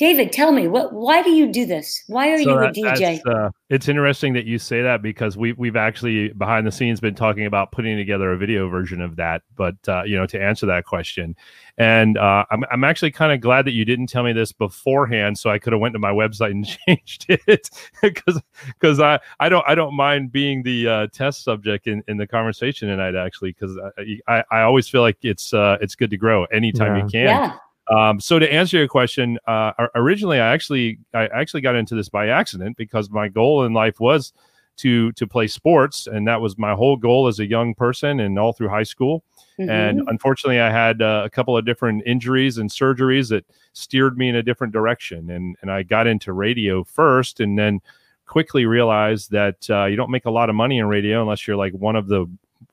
david 0.00 0.32
tell 0.32 0.50
me 0.50 0.66
what 0.66 0.92
why 0.92 1.22
do 1.22 1.30
you 1.30 1.46
do 1.46 1.64
this 1.64 2.02
why 2.08 2.30
are 2.30 2.42
So 2.42 2.50
you 2.50 2.58
a 2.58 2.72
dj 2.72 3.20
uh, 3.26 3.50
it's 3.70 3.88
interesting 3.88 4.32
that 4.32 4.46
you 4.46 4.58
say 4.58 4.82
that 4.82 5.00
because 5.00 5.36
we 5.36 5.52
we've 5.52 5.76
actually 5.76 6.30
behind 6.30 6.66
the 6.66 6.72
scenes 6.72 6.98
been 6.98 7.14
talking 7.14 7.46
about 7.46 7.70
putting 7.70 7.96
together 7.96 8.32
a 8.32 8.36
video 8.36 8.68
version 8.68 9.00
of 9.00 9.14
that. 9.16 9.42
But 9.54 9.76
uh, 9.86 10.02
you 10.02 10.16
know, 10.16 10.26
to 10.26 10.42
answer 10.42 10.66
that 10.66 10.84
question, 10.84 11.36
and 11.78 12.18
uh, 12.18 12.44
I'm 12.50 12.64
I'm 12.72 12.82
actually 12.82 13.12
kind 13.12 13.32
of 13.32 13.40
glad 13.40 13.64
that 13.66 13.72
you 13.72 13.84
didn't 13.84 14.08
tell 14.08 14.24
me 14.24 14.32
this 14.32 14.50
beforehand, 14.50 15.38
so 15.38 15.50
I 15.50 15.60
could 15.60 15.72
have 15.72 15.80
went 15.80 15.92
to 15.94 16.00
my 16.00 16.10
website 16.10 16.50
and 16.50 16.66
changed 16.86 17.26
it 17.28 17.70
because 18.02 18.42
because 18.66 18.98
I 18.98 19.20
I 19.38 19.48
don't 19.48 19.64
I 19.68 19.76
don't 19.76 19.94
mind 19.94 20.32
being 20.32 20.64
the 20.64 20.88
uh, 20.88 21.06
test 21.12 21.44
subject 21.44 21.86
in, 21.86 22.02
in 22.08 22.16
the 22.16 22.26
conversation 22.26 22.88
tonight 22.88 23.14
actually 23.14 23.52
because 23.52 23.78
I, 23.98 24.18
I 24.26 24.44
I 24.50 24.60
always 24.62 24.88
feel 24.88 25.02
like 25.02 25.18
it's 25.22 25.54
uh, 25.54 25.78
it's 25.80 25.94
good 25.94 26.10
to 26.10 26.16
grow 26.16 26.44
anytime 26.46 26.96
you 26.96 27.02
can. 27.08 27.26
yeah 27.26 27.56
Um, 27.90 28.20
so 28.20 28.38
to 28.38 28.52
answer 28.52 28.78
your 28.78 28.88
question, 28.88 29.38
uh, 29.46 29.72
originally 29.94 30.38
I 30.40 30.52
actually 30.52 30.98
I 31.12 31.26
actually 31.28 31.60
got 31.60 31.74
into 31.74 31.94
this 31.94 32.08
by 32.08 32.28
accident 32.28 32.76
because 32.76 33.10
my 33.10 33.28
goal 33.28 33.64
in 33.64 33.72
life 33.72 33.98
was 34.00 34.32
to 34.78 35.12
to 35.12 35.26
play 35.26 35.46
sports, 35.46 36.06
and 36.06 36.26
that 36.28 36.40
was 36.40 36.56
my 36.56 36.72
whole 36.74 36.96
goal 36.96 37.26
as 37.26 37.40
a 37.40 37.46
young 37.46 37.74
person 37.74 38.20
and 38.20 38.38
all 38.38 38.52
through 38.52 38.68
high 38.68 38.84
school. 38.84 39.24
And 39.58 40.00
Mhm. 40.00 40.04
unfortunately, 40.06 40.60
I 40.60 40.70
had 40.70 41.02
uh, 41.02 41.22
a 41.24 41.28
couple 41.30 41.54
of 41.56 41.66
different 41.66 42.02
injuries 42.06 42.56
and 42.58 42.70
surgeries 42.70 43.28
that 43.28 43.44
steered 43.74 44.16
me 44.16 44.28
in 44.28 44.36
a 44.36 44.42
different 44.42 44.72
direction. 44.72 45.30
And 45.30 45.56
and 45.60 45.70
I 45.70 45.82
got 45.82 46.06
into 46.06 46.32
radio 46.32 46.84
first, 46.84 47.40
and 47.40 47.58
then 47.58 47.80
quickly 48.26 48.64
realized 48.64 49.32
that 49.32 49.68
uh, 49.68 49.84
you 49.86 49.96
don't 49.96 50.10
make 50.10 50.24
a 50.26 50.30
lot 50.30 50.48
of 50.48 50.54
money 50.54 50.78
in 50.78 50.86
radio 50.86 51.20
unless 51.20 51.46
you're 51.46 51.56
like 51.56 51.72
one 51.74 51.96
of 51.96 52.06
the 52.06 52.26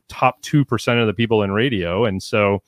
top 0.08 0.39
two 0.41 0.63
percent 0.63 0.99
of 0.99 1.08
the 1.08 1.13
people 1.13 1.41
in 1.43 1.51
radio. 1.51 2.06
And 2.06 2.21
so 2.21 2.62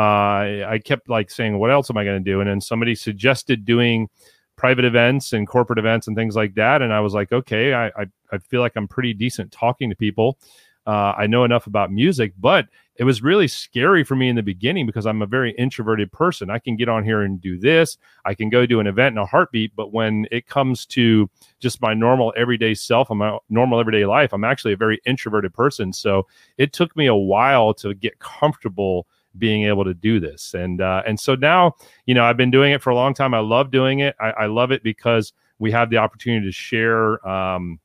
uh, 0.00 0.66
I, 0.66 0.80
kept 0.82 1.10
like 1.10 1.30
saying, 1.30 1.58
"What 1.58 1.70
else 1.70 1.90
am 1.90 1.98
I 1.98 2.04
going 2.04 2.24
to 2.24 2.30
do?" 2.30 2.40
And 2.40 2.48
then 2.48 2.60
somebody 2.62 2.94
suggested 2.94 3.66
doing 3.66 4.08
private 4.56 4.86
events 4.86 5.34
and 5.34 5.46
corporate 5.46 5.78
events 5.78 6.06
and 6.06 6.16
things 6.16 6.36
like 6.36 6.54
that. 6.54 6.80
And 6.80 6.90
I 6.90 7.00
was 7.00 7.12
like, 7.12 7.32
"Okay, 7.32 7.74
I 7.74 7.88
I, 7.88 8.06
I 8.32 8.38
feel 8.38 8.62
like 8.62 8.76
I'm 8.76 8.88
pretty 8.88 9.12
decent 9.12 9.52
talking 9.52 9.90
to 9.90 9.96
people." 9.96 10.38
Uh, 10.86 11.12
I 11.18 11.26
know 11.26 11.44
enough 11.44 11.66
about 11.66 11.92
music, 11.92 12.32
but 12.38 12.66
it 12.96 13.04
was 13.04 13.22
really 13.22 13.46
scary 13.46 14.02
for 14.02 14.16
me 14.16 14.30
in 14.30 14.36
the 14.36 14.42
beginning 14.42 14.86
because 14.86 15.06
I'm 15.06 15.20
a 15.20 15.26
very 15.26 15.52
introverted 15.52 16.10
person. 16.10 16.48
I 16.48 16.58
can 16.58 16.76
get 16.76 16.88
on 16.88 17.04
here 17.04 17.20
and 17.20 17.38
do 17.40 17.58
this. 17.58 17.98
I 18.24 18.34
can 18.34 18.48
go 18.48 18.64
do 18.64 18.80
an 18.80 18.86
event 18.86 19.12
in 19.12 19.18
a 19.18 19.26
heartbeat. 19.26 19.76
But 19.76 19.92
when 19.92 20.26
it 20.30 20.46
comes 20.46 20.86
to 20.86 21.28
just 21.60 21.82
my 21.82 21.92
normal 21.92 22.32
everyday 22.36 22.72
self 22.72 23.10
and 23.10 23.18
my 23.18 23.38
normal 23.50 23.78
everyday 23.78 24.06
life, 24.06 24.32
I'm 24.32 24.44
actually 24.44 24.72
a 24.72 24.78
very 24.78 24.98
introverted 25.04 25.52
person. 25.52 25.92
So 25.92 26.26
it 26.56 26.72
took 26.72 26.96
me 26.96 27.06
a 27.06 27.14
while 27.14 27.74
to 27.74 27.92
get 27.92 28.18
comfortable 28.18 29.06
being 29.38 29.64
able 29.64 29.84
to 29.84 29.94
do 29.94 30.20
this. 30.20 30.54
And 30.54 30.80
uh, 30.80 31.02
and 31.06 31.18
so 31.18 31.34
now, 31.34 31.76
you 32.06 32.14
know, 32.14 32.24
I've 32.24 32.36
been 32.36 32.50
doing 32.50 32.72
it 32.72 32.82
for 32.82 32.90
a 32.90 32.94
long 32.94 33.14
time. 33.14 33.34
I 33.34 33.40
love 33.40 33.70
doing 33.70 34.00
it. 34.00 34.16
I, 34.20 34.30
I 34.30 34.46
love 34.46 34.70
it 34.70 34.82
because 34.82 35.32
we 35.58 35.70
have 35.72 35.90
the 35.90 35.98
opportunity 35.98 36.46
to 36.46 36.52
share. 36.52 37.26
Um, 37.26 37.80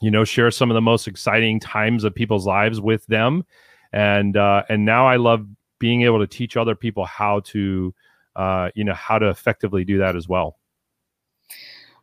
you 0.00 0.10
know, 0.10 0.24
share 0.24 0.50
some 0.50 0.68
of 0.68 0.74
the 0.74 0.80
most 0.80 1.06
exciting 1.06 1.60
times 1.60 2.02
of 2.02 2.12
people's 2.12 2.44
lives 2.44 2.80
with 2.80 3.06
them, 3.06 3.44
and 3.92 4.36
uh, 4.36 4.64
and 4.68 4.84
now 4.84 5.06
I 5.06 5.16
love 5.16 5.46
being 5.78 6.02
able 6.02 6.18
to 6.18 6.26
teach 6.26 6.56
other 6.56 6.74
people 6.74 7.04
how 7.04 7.40
to, 7.40 7.94
uh, 8.36 8.70
you 8.74 8.84
know, 8.84 8.94
how 8.94 9.18
to 9.18 9.28
effectively 9.28 9.84
do 9.84 9.98
that 9.98 10.16
as 10.16 10.28
well. 10.28 10.58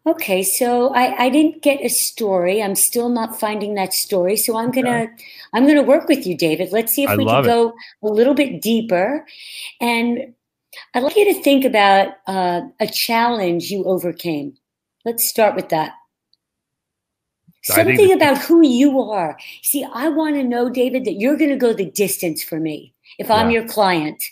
Okay, 0.05 0.43
so 0.43 0.93
I, 0.93 1.25
I 1.25 1.29
didn't 1.29 1.61
get 1.61 1.81
a 1.81 1.89
story. 1.89 2.63
I'm 2.63 2.75
still 2.75 3.09
not 3.09 3.39
finding 3.39 3.75
that 3.75 3.93
story. 3.93 4.37
So 4.37 4.57
I'm 4.57 4.71
gonna 4.71 5.07
I'm 5.53 5.67
gonna 5.67 5.83
work 5.83 6.07
with 6.07 6.25
you, 6.25 6.37
David. 6.37 6.71
Let's 6.71 6.93
see 6.93 7.03
if 7.03 7.09
I 7.09 7.17
we 7.17 7.25
can 7.25 7.43
it. 7.43 7.47
go 7.47 7.73
a 8.01 8.07
little 8.07 8.33
bit 8.33 8.61
deeper. 8.61 9.25
And 9.81 10.33
I'd 10.93 11.03
like 11.03 11.15
you 11.15 11.33
to 11.33 11.41
think 11.41 11.65
about 11.65 12.13
uh, 12.27 12.61
a 12.79 12.87
challenge 12.87 13.71
you 13.71 13.83
overcame. 13.83 14.55
Let's 15.05 15.27
start 15.27 15.55
with 15.55 15.69
that. 15.69 15.93
Something 17.63 18.13
about 18.13 18.37
who 18.37 18.65
you 18.65 19.01
are. 19.01 19.37
See, 19.63 19.85
I 19.93 20.07
want 20.09 20.35
to 20.35 20.43
know, 20.43 20.69
David, 20.69 21.05
that 21.05 21.19
you're 21.19 21.37
going 21.37 21.49
to 21.49 21.57
go 21.57 21.73
the 21.73 21.91
distance 21.91 22.41
for 22.43 22.59
me 22.59 22.93
if 23.17 23.29
I'm 23.29 23.51
your 23.51 23.67
client. 23.67 24.23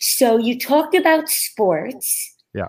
So 0.00 0.36
you 0.36 0.58
talked 0.58 0.94
about 0.94 1.28
sports. 1.28 2.34
Yeah. 2.54 2.68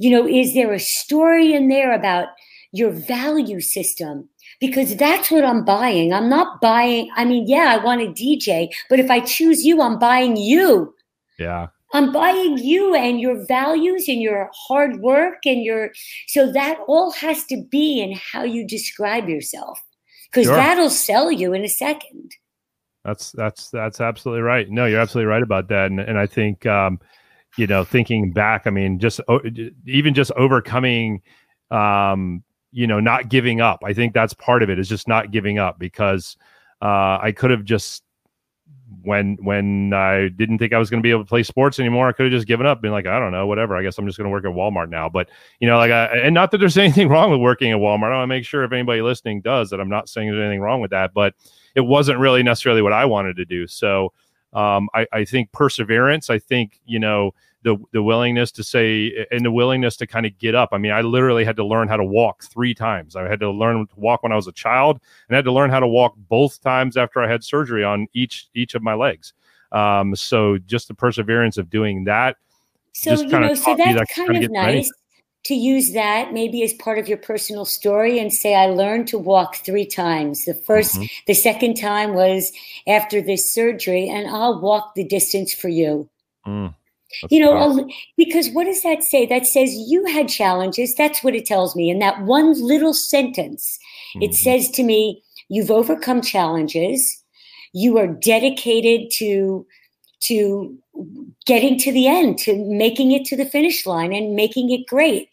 You 0.00 0.10
know, 0.10 0.26
is 0.26 0.54
there 0.54 0.72
a 0.72 0.80
story 0.80 1.52
in 1.52 1.68
there 1.68 1.92
about 1.92 2.28
your 2.72 2.90
value 2.90 3.60
system? 3.60 4.28
Because 4.60 4.96
that's 4.96 5.30
what 5.30 5.44
I'm 5.44 5.64
buying. 5.64 6.12
I'm 6.12 6.28
not 6.28 6.60
buying, 6.60 7.08
I 7.16 7.24
mean, 7.24 7.44
yeah, 7.46 7.68
I 7.74 7.84
want 7.84 8.00
a 8.02 8.06
DJ, 8.06 8.68
but 8.88 8.98
if 8.98 9.10
I 9.10 9.20
choose 9.20 9.64
you, 9.64 9.80
I'm 9.82 9.98
buying 9.98 10.36
you. 10.36 10.94
Yeah, 11.38 11.68
I'm 11.92 12.12
buying 12.12 12.58
you 12.58 12.94
and 12.94 13.20
your 13.20 13.44
values 13.46 14.06
and 14.08 14.20
your 14.22 14.48
hard 14.54 15.00
work 15.00 15.38
and 15.44 15.62
your 15.62 15.90
so 16.28 16.50
that 16.52 16.78
all 16.86 17.10
has 17.12 17.44
to 17.46 17.62
be 17.70 18.00
in 18.00 18.12
how 18.32 18.44
you 18.44 18.66
describe 18.66 19.28
yourself 19.28 19.78
because 20.30 20.46
Sure. 20.46 20.56
that'll 20.56 20.90
sell 20.90 21.32
you 21.32 21.52
in 21.52 21.64
a 21.64 21.68
second. 21.68 22.30
that's 23.04 23.32
that's 23.32 23.70
that's 23.70 24.00
absolutely 24.00 24.42
right. 24.42 24.70
No, 24.70 24.86
you're 24.86 25.00
absolutely 25.00 25.30
right 25.30 25.42
about 25.42 25.68
that. 25.68 25.86
And 25.90 26.00
and 26.00 26.18
I 26.18 26.26
think, 26.26 26.64
um, 26.66 27.00
you 27.56 27.66
know, 27.66 27.84
thinking 27.84 28.32
back, 28.32 28.66
I 28.66 28.70
mean, 28.70 28.98
just 28.98 29.20
even 29.86 30.14
just 30.14 30.30
overcoming, 30.32 31.22
um, 31.70 32.42
you 32.72 32.86
know, 32.86 33.00
not 33.00 33.28
giving 33.28 33.60
up. 33.60 33.80
I 33.84 33.92
think 33.92 34.14
that's 34.14 34.34
part 34.34 34.62
of 34.62 34.70
it 34.70 34.78
is 34.78 34.88
just 34.88 35.08
not 35.08 35.30
giving 35.30 35.58
up 35.58 35.78
because 35.78 36.36
uh, 36.80 37.18
I 37.20 37.32
could 37.36 37.50
have 37.50 37.64
just 37.64 38.02
when 39.02 39.36
when 39.42 39.92
I 39.94 40.28
didn't 40.28 40.58
think 40.58 40.72
I 40.72 40.78
was 40.78 40.90
going 40.90 41.00
to 41.00 41.02
be 41.02 41.10
able 41.10 41.24
to 41.24 41.28
play 41.28 41.42
sports 41.42 41.78
anymore, 41.78 42.08
I 42.08 42.12
could 42.12 42.24
have 42.24 42.32
just 42.32 42.46
given 42.46 42.66
up, 42.66 42.82
been 42.82 42.92
like, 42.92 43.06
I 43.06 43.18
don't 43.18 43.32
know, 43.32 43.46
whatever. 43.46 43.76
I 43.76 43.82
guess 43.82 43.98
I'm 43.98 44.06
just 44.06 44.18
going 44.18 44.26
to 44.26 44.30
work 44.30 44.44
at 44.44 44.50
Walmart 44.50 44.88
now. 44.88 45.08
But 45.08 45.28
you 45.60 45.68
know, 45.68 45.76
like, 45.76 45.90
I, 45.90 46.06
and 46.06 46.34
not 46.34 46.50
that 46.50 46.58
there's 46.58 46.78
anything 46.78 47.08
wrong 47.08 47.30
with 47.30 47.40
working 47.40 47.72
at 47.72 47.78
Walmart. 47.78 48.12
I 48.12 48.18
want 48.18 48.24
to 48.24 48.26
make 48.26 48.44
sure 48.44 48.64
if 48.64 48.72
anybody 48.72 49.02
listening 49.02 49.40
does 49.40 49.70
that, 49.70 49.80
I'm 49.80 49.88
not 49.88 50.08
saying 50.08 50.28
there's 50.28 50.40
anything 50.40 50.60
wrong 50.60 50.80
with 50.80 50.90
that. 50.90 51.12
But 51.14 51.34
it 51.74 51.82
wasn't 51.82 52.18
really 52.18 52.42
necessarily 52.42 52.82
what 52.82 52.92
I 52.92 53.04
wanted 53.04 53.36
to 53.36 53.44
do. 53.44 53.66
So 53.66 54.12
um, 54.52 54.88
I, 54.94 55.06
I 55.12 55.24
think 55.24 55.52
perseverance. 55.52 56.30
I 56.30 56.38
think 56.38 56.80
you 56.84 56.98
know 56.98 57.32
the 57.62 57.76
the 57.92 58.02
willingness 58.02 58.50
to 58.52 58.64
say 58.64 59.26
and 59.30 59.44
the 59.44 59.50
willingness 59.50 59.96
to 59.98 60.06
kind 60.06 60.26
of 60.26 60.36
get 60.38 60.54
up. 60.54 60.70
I 60.72 60.78
mean, 60.78 60.92
I 60.92 61.02
literally 61.02 61.44
had 61.44 61.56
to 61.56 61.64
learn 61.64 61.88
how 61.88 61.96
to 61.96 62.04
walk 62.04 62.44
three 62.44 62.74
times. 62.74 63.16
I 63.16 63.28
had 63.28 63.40
to 63.40 63.50
learn 63.50 63.86
to 63.86 64.00
walk 64.00 64.22
when 64.22 64.32
I 64.32 64.36
was 64.36 64.46
a 64.46 64.52
child, 64.52 65.00
and 65.28 65.36
I 65.36 65.38
had 65.38 65.44
to 65.44 65.52
learn 65.52 65.70
how 65.70 65.80
to 65.80 65.88
walk 65.88 66.14
both 66.16 66.60
times 66.60 66.96
after 66.96 67.20
I 67.20 67.28
had 67.28 67.44
surgery 67.44 67.84
on 67.84 68.06
each 68.12 68.48
each 68.54 68.74
of 68.74 68.82
my 68.82 68.94
legs. 68.94 69.32
Um, 69.72 70.16
so 70.16 70.58
just 70.58 70.88
the 70.88 70.94
perseverance 70.94 71.56
of 71.58 71.70
doing 71.70 72.04
that. 72.04 72.36
So 72.92 73.12
you 73.12 73.28
know, 73.28 73.54
so 73.54 73.76
that's 73.76 73.98
that 73.98 74.08
kind 74.14 74.44
of 74.44 74.50
nice 74.50 74.90
to 75.44 75.54
use 75.54 75.92
that 75.92 76.32
maybe 76.32 76.62
as 76.62 76.72
part 76.74 76.98
of 76.98 77.08
your 77.08 77.18
personal 77.18 77.64
story 77.64 78.18
and 78.18 78.32
say 78.32 78.54
i 78.54 78.66
learned 78.66 79.06
to 79.08 79.18
walk 79.18 79.56
three 79.56 79.86
times 79.86 80.44
the 80.44 80.54
1st 80.54 80.96
mm-hmm. 80.96 81.04
the 81.26 81.34
second 81.34 81.74
time 81.74 82.14
was 82.14 82.52
after 82.86 83.20
this 83.22 83.52
surgery 83.52 84.08
and 84.08 84.28
i'll 84.28 84.60
walk 84.60 84.94
the 84.94 85.04
distance 85.04 85.54
for 85.54 85.68
you 85.68 86.08
mm. 86.46 86.74
You 87.28 87.40
know, 87.40 87.88
because 88.16 88.50
what 88.50 88.64
does 88.64 88.82
that 88.82 89.02
say? 89.02 89.26
That 89.26 89.46
says 89.46 89.74
you 89.74 90.04
had 90.06 90.28
challenges. 90.28 90.94
That's 90.94 91.24
what 91.24 91.34
it 91.34 91.44
tells 91.44 91.74
me. 91.74 91.90
In 91.90 91.98
that 91.98 92.22
one 92.22 92.52
little 92.62 92.94
sentence, 92.94 93.78
mm-hmm. 94.14 94.22
it 94.22 94.34
says 94.34 94.70
to 94.70 94.82
me, 94.82 95.22
you've 95.48 95.70
overcome 95.70 96.22
challenges. 96.22 97.22
You 97.72 97.98
are 97.98 98.06
dedicated 98.06 99.10
to 99.16 99.66
to 100.20 100.76
getting 101.46 101.78
to 101.78 101.92
the 101.92 102.06
end, 102.06 102.38
to 102.38 102.54
making 102.56 103.12
it 103.12 103.24
to 103.26 103.36
the 103.36 103.44
finish 103.46 103.86
line 103.86 104.12
and 104.12 104.36
making 104.36 104.70
it 104.70 104.86
great. 104.86 105.28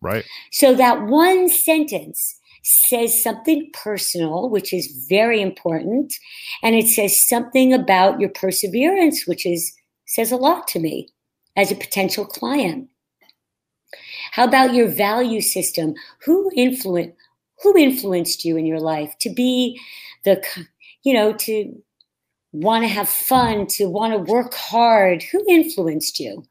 Right. 0.00 0.24
So 0.52 0.74
that 0.74 1.02
one 1.02 1.48
sentence 1.48 2.38
says 2.62 3.22
something 3.22 3.70
personal, 3.72 4.48
which 4.48 4.72
is 4.72 5.06
very 5.08 5.40
important, 5.40 6.14
and 6.62 6.74
it 6.74 6.86
says 6.86 7.26
something 7.26 7.72
about 7.72 8.20
your 8.20 8.30
perseverance, 8.30 9.26
which 9.26 9.46
is 9.46 9.72
says 10.06 10.32
a 10.32 10.36
lot 10.36 10.66
to 10.68 10.78
me 10.78 11.08
as 11.56 11.70
a 11.70 11.76
potential 11.76 12.24
client. 12.24 12.88
How 14.32 14.44
about 14.44 14.74
your 14.74 14.88
value 14.88 15.40
system? 15.40 15.94
Who 16.24 16.50
influenced 16.54 17.16
who 17.62 17.76
influenced 17.76 18.44
you 18.44 18.56
in 18.56 18.66
your 18.66 18.80
life 18.80 19.14
to 19.20 19.30
be 19.30 19.80
the 20.24 20.42
you 21.02 21.12
know 21.12 21.32
to 21.32 21.82
want 22.52 22.84
to 22.84 22.88
have 22.88 23.08
fun, 23.08 23.66
to 23.70 23.86
want 23.86 24.12
to 24.12 24.32
work 24.32 24.54
hard? 24.54 25.22
Who 25.22 25.44
influenced 25.48 26.20
you? 26.20 26.44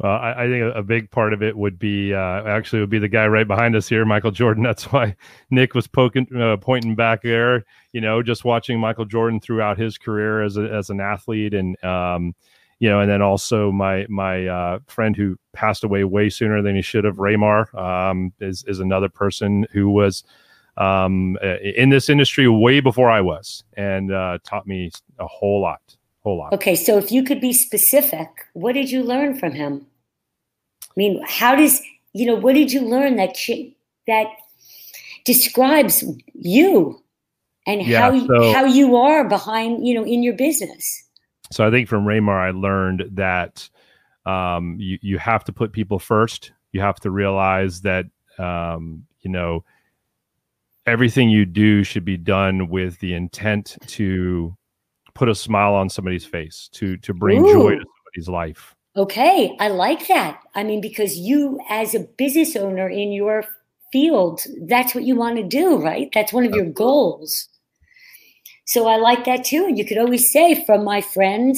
Well, 0.00 0.12
I, 0.12 0.44
I, 0.44 0.48
think 0.48 0.74
a, 0.74 0.82
big 0.82 1.08
part 1.12 1.32
of 1.32 1.40
it 1.40 1.56
would 1.56 1.78
be 1.78 2.12
uh, 2.12 2.42
actually 2.42 2.80
would 2.80 2.90
be 2.90 2.98
the 2.98 3.06
guy 3.06 3.28
right 3.28 3.46
behind 3.46 3.76
us 3.76 3.88
here, 3.88 4.04
Michael 4.04 4.32
Jordan. 4.32 4.62
That's 4.64 4.90
why 4.90 5.14
Nick 5.50 5.74
was 5.74 5.86
poking, 5.86 6.26
uh, 6.36 6.56
pointing 6.56 6.96
back 6.96 7.22
there. 7.22 7.64
You 7.92 8.00
know, 8.00 8.20
just 8.20 8.44
watching 8.44 8.80
Michael 8.80 9.04
Jordan 9.04 9.38
throughout 9.38 9.78
his 9.78 9.96
career 9.96 10.42
as 10.42 10.56
a, 10.56 10.62
as 10.62 10.90
an 10.90 11.00
athlete, 11.00 11.54
and 11.54 11.82
um, 11.84 12.34
you 12.80 12.88
know, 12.88 12.98
and 12.98 13.08
then 13.08 13.22
also 13.22 13.70
my 13.70 14.04
my 14.08 14.48
uh, 14.48 14.78
friend 14.88 15.14
who 15.14 15.36
passed 15.52 15.84
away 15.84 16.02
way 16.02 16.28
sooner 16.28 16.60
than 16.60 16.74
he 16.74 16.82
should 16.82 17.04
have, 17.04 17.16
Raymar, 17.16 17.72
um, 17.74 18.32
is 18.40 18.64
is 18.66 18.80
another 18.80 19.08
person 19.08 19.64
who 19.70 19.88
was 19.90 20.24
um, 20.76 21.36
in 21.62 21.90
this 21.90 22.08
industry 22.08 22.48
way 22.48 22.80
before 22.80 23.10
I 23.10 23.20
was, 23.20 23.64
and 23.76 24.12
uh, 24.12 24.38
taught 24.44 24.66
me 24.66 24.90
a 25.18 25.26
whole 25.26 25.60
lot, 25.60 25.96
whole 26.22 26.38
lot. 26.38 26.52
Okay, 26.52 26.74
so 26.74 26.98
if 26.98 27.12
you 27.12 27.22
could 27.22 27.40
be 27.40 27.52
specific, 27.52 28.28
what 28.54 28.72
did 28.72 28.90
you 28.90 29.02
learn 29.02 29.38
from 29.38 29.52
him? 29.52 29.86
I 30.82 30.92
mean, 30.96 31.22
how 31.26 31.54
does 31.54 31.80
you 32.12 32.26
know 32.26 32.34
what 32.34 32.54
did 32.54 32.72
you 32.72 32.82
learn 32.82 33.16
that 33.16 33.36
that 34.06 34.26
describes 35.24 36.04
you 36.34 37.00
and 37.66 37.82
yeah, 37.82 38.00
how 38.00 38.26
so, 38.26 38.52
how 38.52 38.64
you 38.64 38.96
are 38.96 39.28
behind 39.28 39.86
you 39.86 39.94
know 39.94 40.04
in 40.04 40.22
your 40.22 40.34
business? 40.34 41.02
So 41.50 41.66
I 41.66 41.70
think 41.70 41.88
from 41.88 42.04
Raymar, 42.04 42.40
I 42.40 42.50
learned 42.50 43.04
that 43.12 43.68
um, 44.26 44.76
you 44.78 44.98
you 45.02 45.18
have 45.18 45.44
to 45.44 45.52
put 45.52 45.72
people 45.72 45.98
first. 45.98 46.52
You 46.72 46.80
have 46.80 46.98
to 47.00 47.10
realize 47.10 47.82
that 47.82 48.06
um, 48.38 49.06
you 49.20 49.30
know 49.30 49.64
everything 50.86 51.30
you 51.30 51.44
do 51.46 51.84
should 51.84 52.04
be 52.04 52.16
done 52.16 52.68
with 52.68 52.98
the 52.98 53.14
intent 53.14 53.76
to 53.86 54.56
put 55.14 55.28
a 55.28 55.34
smile 55.34 55.74
on 55.74 55.88
somebody's 55.88 56.24
face, 56.24 56.68
to 56.72 56.96
to 56.98 57.14
bring 57.14 57.44
Ooh. 57.44 57.52
joy 57.52 57.70
to 57.70 57.84
somebody's 57.84 58.28
life. 58.28 58.74
Okay, 58.96 59.56
I 59.58 59.68
like 59.68 60.06
that. 60.06 60.40
I 60.54 60.62
mean, 60.62 60.80
because 60.80 61.16
you, 61.16 61.58
as 61.68 61.94
a 61.94 62.06
business 62.16 62.54
owner 62.54 62.88
in 62.88 63.10
your 63.10 63.44
field, 63.90 64.40
that's 64.68 64.94
what 64.94 65.04
you 65.04 65.16
want 65.16 65.36
to 65.36 65.42
do, 65.42 65.76
right? 65.76 66.08
That's 66.14 66.32
one 66.32 66.44
of 66.44 66.54
your 66.54 66.66
goals. 66.66 67.48
So 68.66 68.86
I 68.86 68.96
like 68.96 69.24
that 69.24 69.44
too. 69.44 69.66
And 69.66 69.76
you 69.76 69.84
could 69.84 69.98
always 69.98 70.30
say, 70.32 70.64
from 70.64 70.84
my 70.84 71.00
friend, 71.00 71.56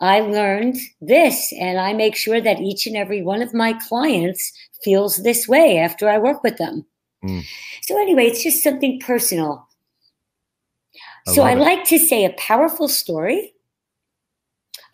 I 0.00 0.20
learned 0.20 0.76
this, 1.00 1.52
and 1.60 1.78
I 1.78 1.92
make 1.92 2.16
sure 2.16 2.40
that 2.40 2.60
each 2.60 2.86
and 2.86 2.96
every 2.96 3.20
one 3.20 3.42
of 3.42 3.52
my 3.52 3.72
clients 3.88 4.52
feels 4.82 5.18
this 5.18 5.46
way 5.46 5.76
after 5.78 6.08
I 6.08 6.18
work 6.18 6.42
with 6.42 6.56
them. 6.56 6.86
Mm. 7.24 7.44
So, 7.82 8.00
anyway, 8.00 8.26
it's 8.26 8.42
just 8.42 8.62
something 8.62 9.00
personal. 9.00 9.66
I 11.26 11.32
so, 11.32 11.42
I 11.42 11.54
like 11.54 11.84
to 11.84 11.98
say 11.98 12.24
a 12.24 12.30
powerful 12.30 12.88
story. 12.88 13.54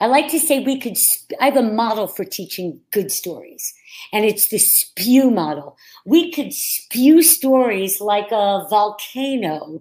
I 0.01 0.07
like 0.07 0.29
to 0.31 0.39
say 0.39 0.61
we 0.61 0.79
could, 0.79 0.97
I 1.41 1.47
have 1.47 1.57
a 1.57 1.63
model 1.63 2.07
for 2.07 2.25
teaching 2.25 2.81
good 2.91 3.11
stories 3.11 3.73
and 4.13 4.25
it's 4.25 4.49
the 4.49 4.59
spew 4.59 5.31
model. 5.31 5.77
We 6.05 6.31
could 6.33 6.53
spew 6.53 7.23
stories 7.23 8.01
like 8.01 8.31
a 8.31 8.67
volcano, 8.69 9.81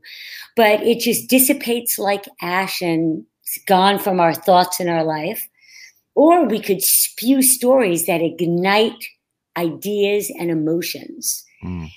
but 0.56 0.82
it 0.84 1.00
just 1.00 1.30
dissipates 1.30 2.00
like 2.00 2.26
ash 2.42 2.82
and 2.82 3.26
it's 3.42 3.60
gone 3.66 4.00
from 4.00 4.20
our 4.20 4.34
thoughts 4.34 4.80
in 4.80 4.88
our 4.88 5.04
life. 5.04 5.48
Or 6.16 6.46
we 6.46 6.62
could 6.62 6.82
spew 6.82 7.42
stories 7.42 8.06
that 8.06 8.22
ignite 8.22 9.04
ideas 9.58 10.32
and 10.40 10.50
emotions. 10.50 11.44
Mm. 11.62 11.92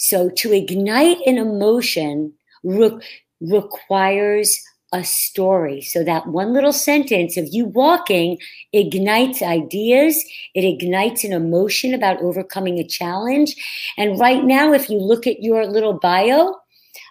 So 0.00 0.30
to 0.30 0.52
ignite 0.52 1.18
an 1.26 1.36
emotion 1.36 2.32
re- 2.64 2.98
requires 3.40 4.58
a 4.92 5.04
story. 5.04 5.82
So 5.82 6.02
that 6.04 6.26
one 6.26 6.54
little 6.54 6.72
sentence 6.72 7.36
of 7.36 7.46
you 7.52 7.66
walking 7.66 8.38
ignites 8.72 9.42
ideas, 9.42 10.24
it 10.54 10.64
ignites 10.64 11.22
an 11.22 11.32
emotion 11.32 11.92
about 11.92 12.22
overcoming 12.22 12.78
a 12.78 12.86
challenge. 12.86 13.54
And 13.98 14.18
right 14.18 14.42
now, 14.42 14.72
if 14.72 14.88
you 14.88 14.98
look 14.98 15.26
at 15.26 15.42
your 15.42 15.66
little 15.66 15.92
bio, 15.92 16.56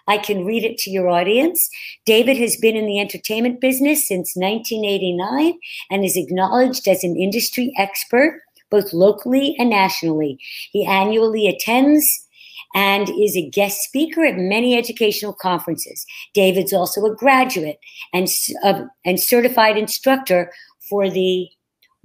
I 0.08 0.18
can 0.18 0.44
read 0.44 0.64
it 0.64 0.76
to 0.78 0.90
your 0.90 1.08
audience. 1.08 1.70
David 2.04 2.36
has 2.38 2.56
been 2.56 2.76
in 2.76 2.86
the 2.86 2.98
entertainment 2.98 3.60
business 3.60 4.06
since 4.06 4.34
1989 4.34 5.58
and 5.90 6.04
is 6.04 6.16
acknowledged 6.16 6.88
as 6.88 7.04
an 7.04 7.16
industry 7.16 7.72
expert 7.78 8.40
both 8.68 8.92
locally 8.92 9.54
and 9.58 9.70
nationally. 9.70 10.38
He 10.72 10.84
annually 10.84 11.46
attends 11.46 12.26
and 12.74 13.08
is 13.08 13.36
a 13.36 13.48
guest 13.50 13.78
speaker 13.82 14.24
at 14.24 14.36
many 14.36 14.76
educational 14.76 15.32
conferences. 15.32 16.06
David's 16.34 16.72
also 16.72 17.04
a 17.04 17.14
graduate 17.14 17.78
and, 18.12 18.28
uh, 18.62 18.84
and 19.04 19.20
certified 19.20 19.76
instructor 19.76 20.52
for 20.88 21.10
the 21.10 21.48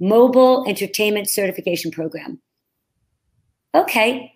Mobile 0.00 0.64
Entertainment 0.68 1.30
Certification 1.30 1.90
Program. 1.90 2.40
Okay. 3.74 4.32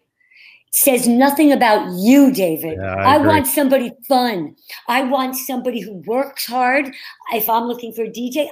Says 0.73 1.09
nothing 1.09 1.51
about 1.51 1.91
you, 1.99 2.33
David. 2.33 2.79
Yeah, 2.81 2.95
I, 2.95 3.17
I 3.17 3.19
want 3.19 3.47
somebody 3.49 3.93
fun. 4.07 4.55
I 4.87 5.03
want 5.03 5.35
somebody 5.35 5.81
who 5.81 5.95
works 6.07 6.47
hard. 6.47 6.95
If 7.33 7.51
I'm 7.51 7.65
looking 7.65 7.93
for 7.93 8.05
a 8.05 8.09
DJ, 8.09 8.47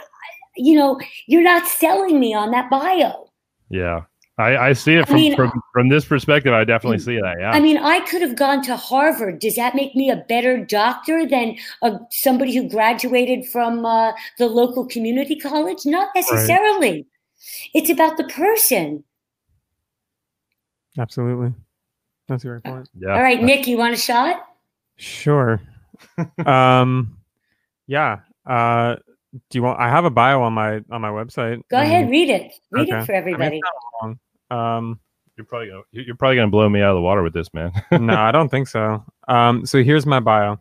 you 0.56 0.74
know, 0.74 0.98
you're 1.28 1.42
not 1.42 1.68
selling 1.68 2.18
me 2.18 2.34
on 2.34 2.50
that 2.50 2.70
bio. 2.70 3.30
Yeah. 3.70 4.02
I, 4.38 4.68
I 4.68 4.72
see 4.72 4.94
it 4.94 5.06
from, 5.06 5.16
I 5.16 5.18
mean, 5.18 5.36
from 5.36 5.62
from 5.72 5.88
this 5.88 6.04
perspective. 6.04 6.52
I 6.52 6.62
definitely 6.62 7.00
see 7.00 7.20
that. 7.20 7.36
Yeah. 7.40 7.50
I 7.50 7.58
mean, 7.58 7.76
I 7.76 8.00
could 8.06 8.22
have 8.22 8.36
gone 8.36 8.62
to 8.62 8.76
Harvard. 8.76 9.40
Does 9.40 9.56
that 9.56 9.74
make 9.74 9.96
me 9.96 10.10
a 10.10 10.24
better 10.28 10.64
doctor 10.64 11.26
than 11.26 11.56
a, 11.82 11.98
somebody 12.10 12.54
who 12.54 12.68
graduated 12.68 13.46
from 13.46 13.84
uh, 13.84 14.12
the 14.38 14.46
local 14.46 14.86
community 14.86 15.34
college? 15.34 15.84
Not 15.84 16.10
necessarily. 16.14 16.92
Right. 16.92 17.06
It's 17.74 17.90
about 17.90 18.16
the 18.16 18.24
person. 18.24 19.02
Absolutely, 20.96 21.52
that's 22.28 22.44
a 22.44 22.46
great 22.46 22.64
point. 22.64 22.88
Yeah. 22.98 23.14
All 23.14 23.22
right, 23.22 23.42
Nick, 23.42 23.66
you 23.66 23.76
want 23.76 23.94
a 23.94 23.96
shot? 23.96 24.42
Sure. 24.96 25.60
um, 26.46 27.18
yeah. 27.88 28.20
Uh, 28.46 28.96
do 29.50 29.58
you 29.58 29.62
want? 29.62 29.80
I 29.80 29.88
have 29.88 30.04
a 30.04 30.10
bio 30.10 30.42
on 30.42 30.52
my 30.52 30.80
on 30.90 31.00
my 31.00 31.10
website. 31.10 31.62
Go 31.70 31.80
ahead, 31.80 32.08
read 32.08 32.30
it. 32.30 32.52
Read 32.70 32.88
okay. 32.88 33.00
it 33.00 33.04
for 33.04 33.12
everybody. 33.12 33.60
I 34.02 34.06
mean, 34.06 34.18
um, 34.50 35.00
you're 35.36 35.44
probably 35.44 35.68
gonna 35.68 35.82
you're 35.92 36.16
probably 36.16 36.36
gonna 36.36 36.50
blow 36.50 36.68
me 36.68 36.80
out 36.82 36.90
of 36.90 36.96
the 36.96 37.02
water 37.02 37.22
with 37.22 37.32
this, 37.32 37.52
man. 37.54 37.72
no, 37.92 38.14
I 38.14 38.32
don't 38.32 38.48
think 38.48 38.68
so. 38.68 39.04
Um, 39.28 39.64
so 39.64 39.82
here's 39.82 40.04
my 40.06 40.20
bio. 40.20 40.60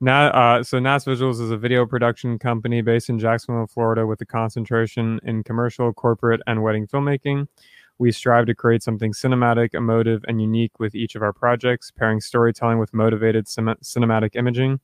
Na- 0.00 0.28
uh, 0.28 0.62
so 0.62 0.78
NAS 0.78 1.06
Visuals 1.06 1.40
is 1.40 1.50
a 1.50 1.56
video 1.56 1.86
production 1.86 2.38
company 2.38 2.82
based 2.82 3.08
in 3.08 3.18
Jacksonville, 3.18 3.66
Florida, 3.66 4.06
with 4.06 4.20
a 4.20 4.26
concentration 4.26 5.18
in 5.24 5.42
commercial, 5.42 5.92
corporate, 5.92 6.40
and 6.46 6.62
wedding 6.62 6.86
filmmaking. 6.86 7.48
We 7.98 8.12
strive 8.12 8.44
to 8.46 8.54
create 8.54 8.82
something 8.82 9.12
cinematic, 9.12 9.74
emotive, 9.74 10.22
and 10.28 10.40
unique 10.40 10.78
with 10.78 10.94
each 10.94 11.14
of 11.14 11.22
our 11.22 11.32
projects, 11.32 11.90
pairing 11.90 12.20
storytelling 12.20 12.78
with 12.78 12.92
motivated 12.92 13.48
cin- 13.48 13.74
cinematic 13.82 14.36
imaging. 14.36 14.80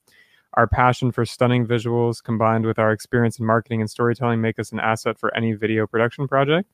Our 0.54 0.66
passion 0.66 1.12
for 1.12 1.26
stunning 1.26 1.66
visuals 1.66 2.22
combined 2.22 2.64
with 2.64 2.78
our 2.78 2.90
experience 2.90 3.38
in 3.38 3.46
marketing 3.46 3.82
and 3.82 3.90
storytelling 3.90 4.40
make 4.40 4.58
us 4.58 4.72
an 4.72 4.80
asset 4.80 5.18
for 5.18 5.34
any 5.36 5.52
video 5.52 5.86
production 5.86 6.26
project. 6.26 6.68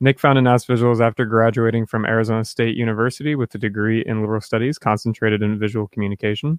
Nick 0.00 0.20
founded 0.20 0.44
NAS 0.44 0.66
Visuals 0.66 1.00
after 1.00 1.24
graduating 1.24 1.86
from 1.86 2.04
Arizona 2.04 2.44
State 2.44 2.76
University 2.76 3.34
with 3.34 3.54
a 3.54 3.58
degree 3.58 4.04
in 4.04 4.20
liberal 4.20 4.40
studies 4.40 4.78
concentrated 4.78 5.42
in 5.42 5.58
visual 5.58 5.88
communication. 5.88 6.58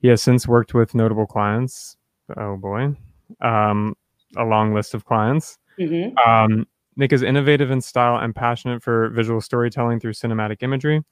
He 0.00 0.08
has 0.08 0.22
since 0.22 0.48
worked 0.48 0.74
with 0.74 0.94
notable 0.94 1.26
clients. 1.26 1.96
Oh 2.36 2.56
boy, 2.56 2.96
um, 3.42 3.94
a 4.36 4.44
long 4.44 4.74
list 4.74 4.94
of 4.94 5.04
clients. 5.04 5.58
Mhm. 5.78 6.16
Um, 6.26 6.66
Nick 6.96 7.12
is 7.12 7.22
innovative 7.22 7.70
in 7.70 7.80
style 7.80 8.16
and 8.22 8.34
passionate 8.34 8.82
for 8.82 9.10
visual 9.10 9.40
storytelling 9.40 10.00
through 10.00 10.12
cinematic 10.12 10.62
imagery. 10.62 11.02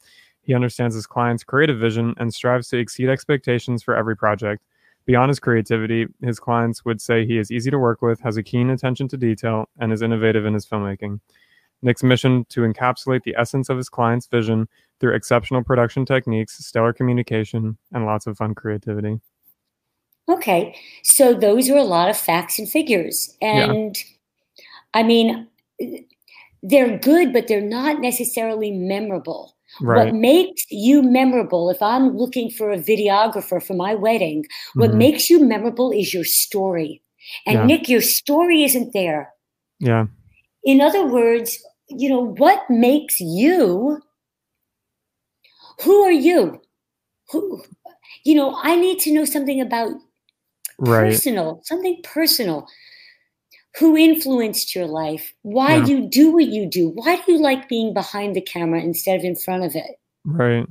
He 0.42 0.54
understands 0.54 0.94
his 0.94 1.06
client's 1.06 1.44
creative 1.44 1.78
vision 1.78 2.14
and 2.18 2.32
strives 2.32 2.68
to 2.68 2.78
exceed 2.78 3.08
expectations 3.08 3.82
for 3.82 3.94
every 3.94 4.16
project. 4.16 4.62
Beyond 5.04 5.30
his 5.30 5.40
creativity, 5.40 6.06
his 6.22 6.38
clients 6.38 6.84
would 6.84 7.00
say 7.00 7.26
he 7.26 7.38
is 7.38 7.50
easy 7.50 7.70
to 7.70 7.78
work 7.78 8.02
with, 8.02 8.20
has 8.20 8.36
a 8.36 8.42
keen 8.42 8.70
attention 8.70 9.08
to 9.08 9.16
detail, 9.16 9.68
and 9.78 9.92
is 9.92 10.02
innovative 10.02 10.46
in 10.46 10.54
his 10.54 10.66
filmmaking. 10.66 11.20
Nick's 11.82 12.02
mission 12.02 12.46
to 12.50 12.60
encapsulate 12.60 13.24
the 13.24 13.34
essence 13.36 13.68
of 13.68 13.76
his 13.76 13.88
client's 13.88 14.26
vision 14.26 14.68
through 15.00 15.14
exceptional 15.14 15.64
production 15.64 16.06
techniques, 16.06 16.64
stellar 16.64 16.92
communication, 16.92 17.76
and 17.92 18.06
lots 18.06 18.26
of 18.26 18.36
fun 18.36 18.54
creativity. 18.54 19.20
Okay, 20.28 20.76
so 21.02 21.34
those 21.34 21.68
are 21.68 21.76
a 21.76 21.82
lot 21.82 22.08
of 22.08 22.16
facts 22.16 22.58
and 22.58 22.68
figures. 22.68 23.36
Yeah. 23.42 23.70
And 23.70 23.96
I 24.94 25.02
mean, 25.02 25.48
they're 26.62 26.96
good, 26.98 27.32
but 27.32 27.48
they're 27.48 27.60
not 27.60 28.00
necessarily 28.00 28.70
memorable. 28.70 29.56
Right. 29.80 30.06
What 30.06 30.14
makes 30.14 30.64
you 30.70 31.02
memorable, 31.02 31.70
if 31.70 31.82
I'm 31.82 32.16
looking 32.16 32.50
for 32.50 32.70
a 32.70 32.78
videographer 32.78 33.60
for 33.60 33.74
my 33.74 33.94
wedding, 33.94 34.44
what 34.74 34.90
Mhm. 34.90 34.96
makes 34.96 35.30
you 35.30 35.44
memorable 35.44 35.90
is 35.90 36.14
your 36.14 36.24
story. 36.24 37.02
And 37.46 37.54
Yeah. 37.54 37.66
Nick, 37.66 37.88
your 37.88 38.02
story 38.02 38.62
isn't 38.64 38.92
there. 38.92 39.32
Yeah. 39.80 40.06
In 40.62 40.80
other 40.80 41.04
words, 41.06 41.58
you 41.96 42.08
know, 42.08 42.20
what 42.20 42.68
makes 42.68 43.20
you? 43.20 44.00
Who 45.82 46.02
are 46.02 46.12
you? 46.12 46.60
Who, 47.30 47.62
you 48.24 48.34
know, 48.34 48.56
I 48.62 48.76
need 48.76 48.98
to 49.00 49.12
know 49.12 49.24
something 49.24 49.60
about 49.60 49.92
Right. 50.78 51.12
personal, 51.12 51.60
something 51.64 52.00
personal. 52.02 52.66
Who 53.78 53.96
influenced 53.96 54.74
your 54.74 54.86
life? 54.86 55.32
Why 55.42 55.76
Yeah. 55.76 55.84
do 55.86 55.96
you 55.96 56.08
do 56.08 56.32
what 56.32 56.46
you 56.48 56.66
do? 56.66 56.90
Why 56.90 57.16
do 57.16 57.32
you 57.32 57.38
like 57.38 57.68
being 57.68 57.94
behind 57.94 58.36
the 58.36 58.40
camera 58.42 58.80
instead 58.82 59.18
of 59.18 59.24
in 59.24 59.36
front 59.36 59.64
of 59.64 59.74
it? 59.74 59.98
Right. 60.24 60.66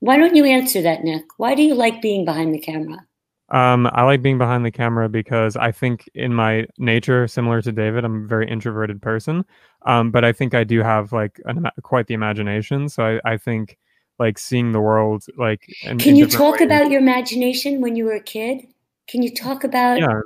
Why 0.00 0.16
don't 0.16 0.36
you 0.36 0.44
answer 0.44 0.80
that, 0.82 1.02
Nick? 1.02 1.24
Why 1.38 1.54
do 1.54 1.62
you 1.62 1.74
like 1.74 2.00
being 2.00 2.24
behind 2.24 2.54
the 2.54 2.60
camera? 2.60 3.07
Um, 3.50 3.88
I 3.92 4.02
like 4.04 4.20
being 4.20 4.36
behind 4.38 4.64
the 4.64 4.70
camera 4.70 5.08
because 5.08 5.56
I 5.56 5.72
think 5.72 6.08
in 6.14 6.34
my 6.34 6.66
nature, 6.76 7.26
similar 7.26 7.62
to 7.62 7.72
David, 7.72 8.04
I'm 8.04 8.24
a 8.24 8.26
very 8.26 8.48
introverted 8.48 9.00
person. 9.00 9.44
Um, 9.86 10.10
but 10.10 10.24
I 10.24 10.32
think 10.32 10.54
I 10.54 10.64
do 10.64 10.82
have 10.82 11.12
like 11.12 11.40
an, 11.46 11.66
quite 11.82 12.08
the 12.08 12.14
imagination. 12.14 12.88
So 12.88 13.04
I, 13.24 13.32
I 13.32 13.36
think 13.38 13.78
like 14.18 14.38
seeing 14.38 14.72
the 14.72 14.80
world 14.80 15.24
like 15.38 15.62
in, 15.82 15.98
Can 15.98 16.10
in 16.10 16.16
you 16.16 16.26
talk 16.26 16.54
ways- 16.54 16.62
about 16.66 16.90
your 16.90 17.00
imagination 17.00 17.80
when 17.80 17.96
you 17.96 18.04
were 18.04 18.14
a 18.14 18.22
kid? 18.22 18.66
Can 19.08 19.22
you 19.22 19.34
talk 19.34 19.64
about? 19.64 19.98
Yeah, 19.98 20.20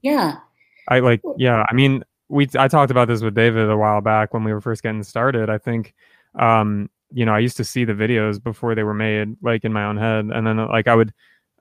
Yeah. 0.00 0.36
I 0.88 1.00
like 1.00 1.20
yeah. 1.36 1.64
I 1.68 1.74
mean, 1.74 2.02
we 2.28 2.48
I 2.58 2.66
talked 2.68 2.90
about 2.90 3.06
this 3.06 3.22
with 3.22 3.34
David 3.34 3.68
a 3.70 3.76
while 3.76 4.00
back 4.00 4.32
when 4.32 4.42
we 4.44 4.52
were 4.52 4.60
first 4.62 4.82
getting 4.82 5.02
started. 5.02 5.50
I 5.50 5.58
think 5.58 5.94
um, 6.38 6.88
you 7.12 7.26
know, 7.26 7.34
I 7.34 7.40
used 7.40 7.58
to 7.58 7.64
see 7.64 7.84
the 7.84 7.92
videos 7.92 8.42
before 8.42 8.74
they 8.74 8.82
were 8.82 8.94
made, 8.94 9.36
like 9.42 9.64
in 9.64 9.72
my 9.72 9.84
own 9.84 9.98
head, 9.98 10.30
and 10.32 10.46
then 10.46 10.56
like 10.68 10.88
I 10.88 10.94
would 10.94 11.12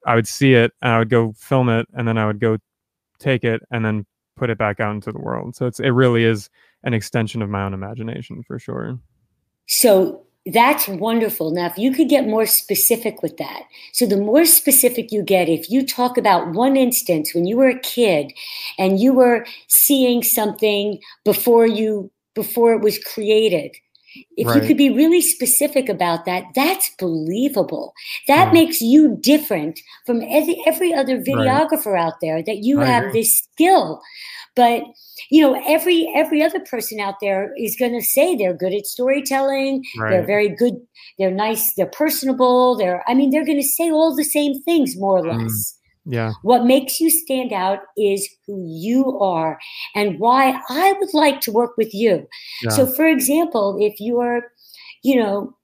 I 0.06 0.16
would 0.16 0.28
see 0.28 0.54
it 0.54 0.72
and 0.82 0.92
I 0.92 1.00
would 1.00 1.10
go 1.10 1.34
film 1.34 1.70
it 1.70 1.88
and 1.94 2.08
then 2.08 2.18
I 2.18 2.26
would 2.26 2.40
go 2.40 2.58
take 3.20 3.44
it 3.44 3.62
and 3.72 3.86
then 3.86 4.06
put 4.36 4.50
it 4.50 4.58
back 4.58 4.80
out 4.80 4.96
into 4.96 5.12
the 5.12 5.20
world. 5.20 5.56
So 5.56 5.68
it's 5.68 5.80
it 5.80 5.90
really 5.90 6.24
is 6.24 6.50
an 6.84 6.94
extension 6.94 7.42
of 7.42 7.50
my 7.50 7.64
own 7.64 7.74
imagination 7.74 8.44
for 8.44 8.58
sure. 8.58 8.98
So 9.68 10.26
that's 10.48 10.88
wonderful. 10.88 11.52
Now, 11.52 11.68
if 11.68 11.78
you 11.78 11.92
could 11.92 12.10
get 12.10 12.28
more 12.28 12.48
specific 12.48 13.22
with 13.22 13.38
that, 13.38 13.64
so 13.94 14.08
the 14.08 14.18
more 14.18 14.46
specific 14.46 15.12
you 15.12 15.22
get, 15.22 15.50
if 15.50 15.70
you 15.70 15.86
talk 15.86 16.18
about 16.18 16.54
one 16.54 16.76
instance 16.76 17.36
when 17.36 17.46
you 17.46 17.58
were 17.58 17.70
a 17.70 17.80
kid 17.80 18.34
and 18.80 19.00
you 19.00 19.14
were 19.14 19.46
seeing 19.68 20.24
something 20.24 21.00
before 21.24 21.68
you 21.68 22.12
before 22.34 22.74
it 22.74 22.82
was 22.82 22.98
created, 22.98 23.76
if 24.38 24.47
you 24.62 24.67
could 24.67 24.78
be 24.78 24.89
really 24.89 25.21
specific 25.21 25.88
about 25.89 26.26
that, 26.26 26.43
that's 26.56 26.89
believable. 27.00 27.93
That 28.28 28.47
Yeah. 28.47 28.54
makes 28.54 28.82
you 28.82 29.17
different 29.21 29.80
from 30.06 30.21
every, 30.30 30.62
every 30.65 30.93
other 30.93 31.19
videographer 31.21 31.97
out 32.00 32.15
there 32.21 32.41
that 32.43 32.58
you 32.58 32.82
I 32.82 32.86
have 32.86 33.04
agree. 33.06 33.21
this 33.21 33.38
skill. 33.54 34.02
But 34.56 34.84
you 35.30 35.41
know, 35.41 35.62
every 35.67 36.12
every 36.15 36.41
other 36.43 36.60
person 36.60 37.00
out 37.00 37.15
there 37.21 37.54
is 37.58 37.76
going 37.78 37.93
to 37.93 38.02
say 38.06 38.36
they're 38.36 38.54
good 38.54 38.74
at 38.74 38.86
storytelling. 38.86 39.84
They're 40.10 40.26
very 40.26 40.50
good. 40.50 40.76
They're 41.17 41.32
nice. 41.32 41.74
They're 41.76 41.86
personable. 41.86 42.76
They're. 42.76 43.04
I 43.08 43.13
mean, 43.13 43.30
they're 43.30 43.45
going 43.45 43.62
to 43.62 43.67
say 43.67 43.91
all 43.91 44.15
the 44.15 44.24
same 44.24 44.62
things 44.63 44.97
more 44.97 45.19
or 45.19 45.24
Mm. 45.24 45.78
Yeah. 46.06 46.34
What 46.42 46.66
makes 46.66 47.00
you 47.00 47.10
stand 47.10 47.54
out 47.54 47.80
is 47.96 48.28
who 48.48 48.66
you 48.68 49.20
are 49.20 49.60
and 49.96 50.20
why 50.20 50.60
I 50.70 50.94
would 50.94 51.14
like 51.14 51.42
to 51.42 51.52
work 51.52 51.78
with 51.78 51.94
you. 51.94 52.28
Yeah. 52.64 52.72
So, 52.72 52.88
for 52.88 53.06
example, 53.08 53.78
if 53.80 54.00
you're, 54.00 54.52
you 55.04 55.18
know, 55.18 55.56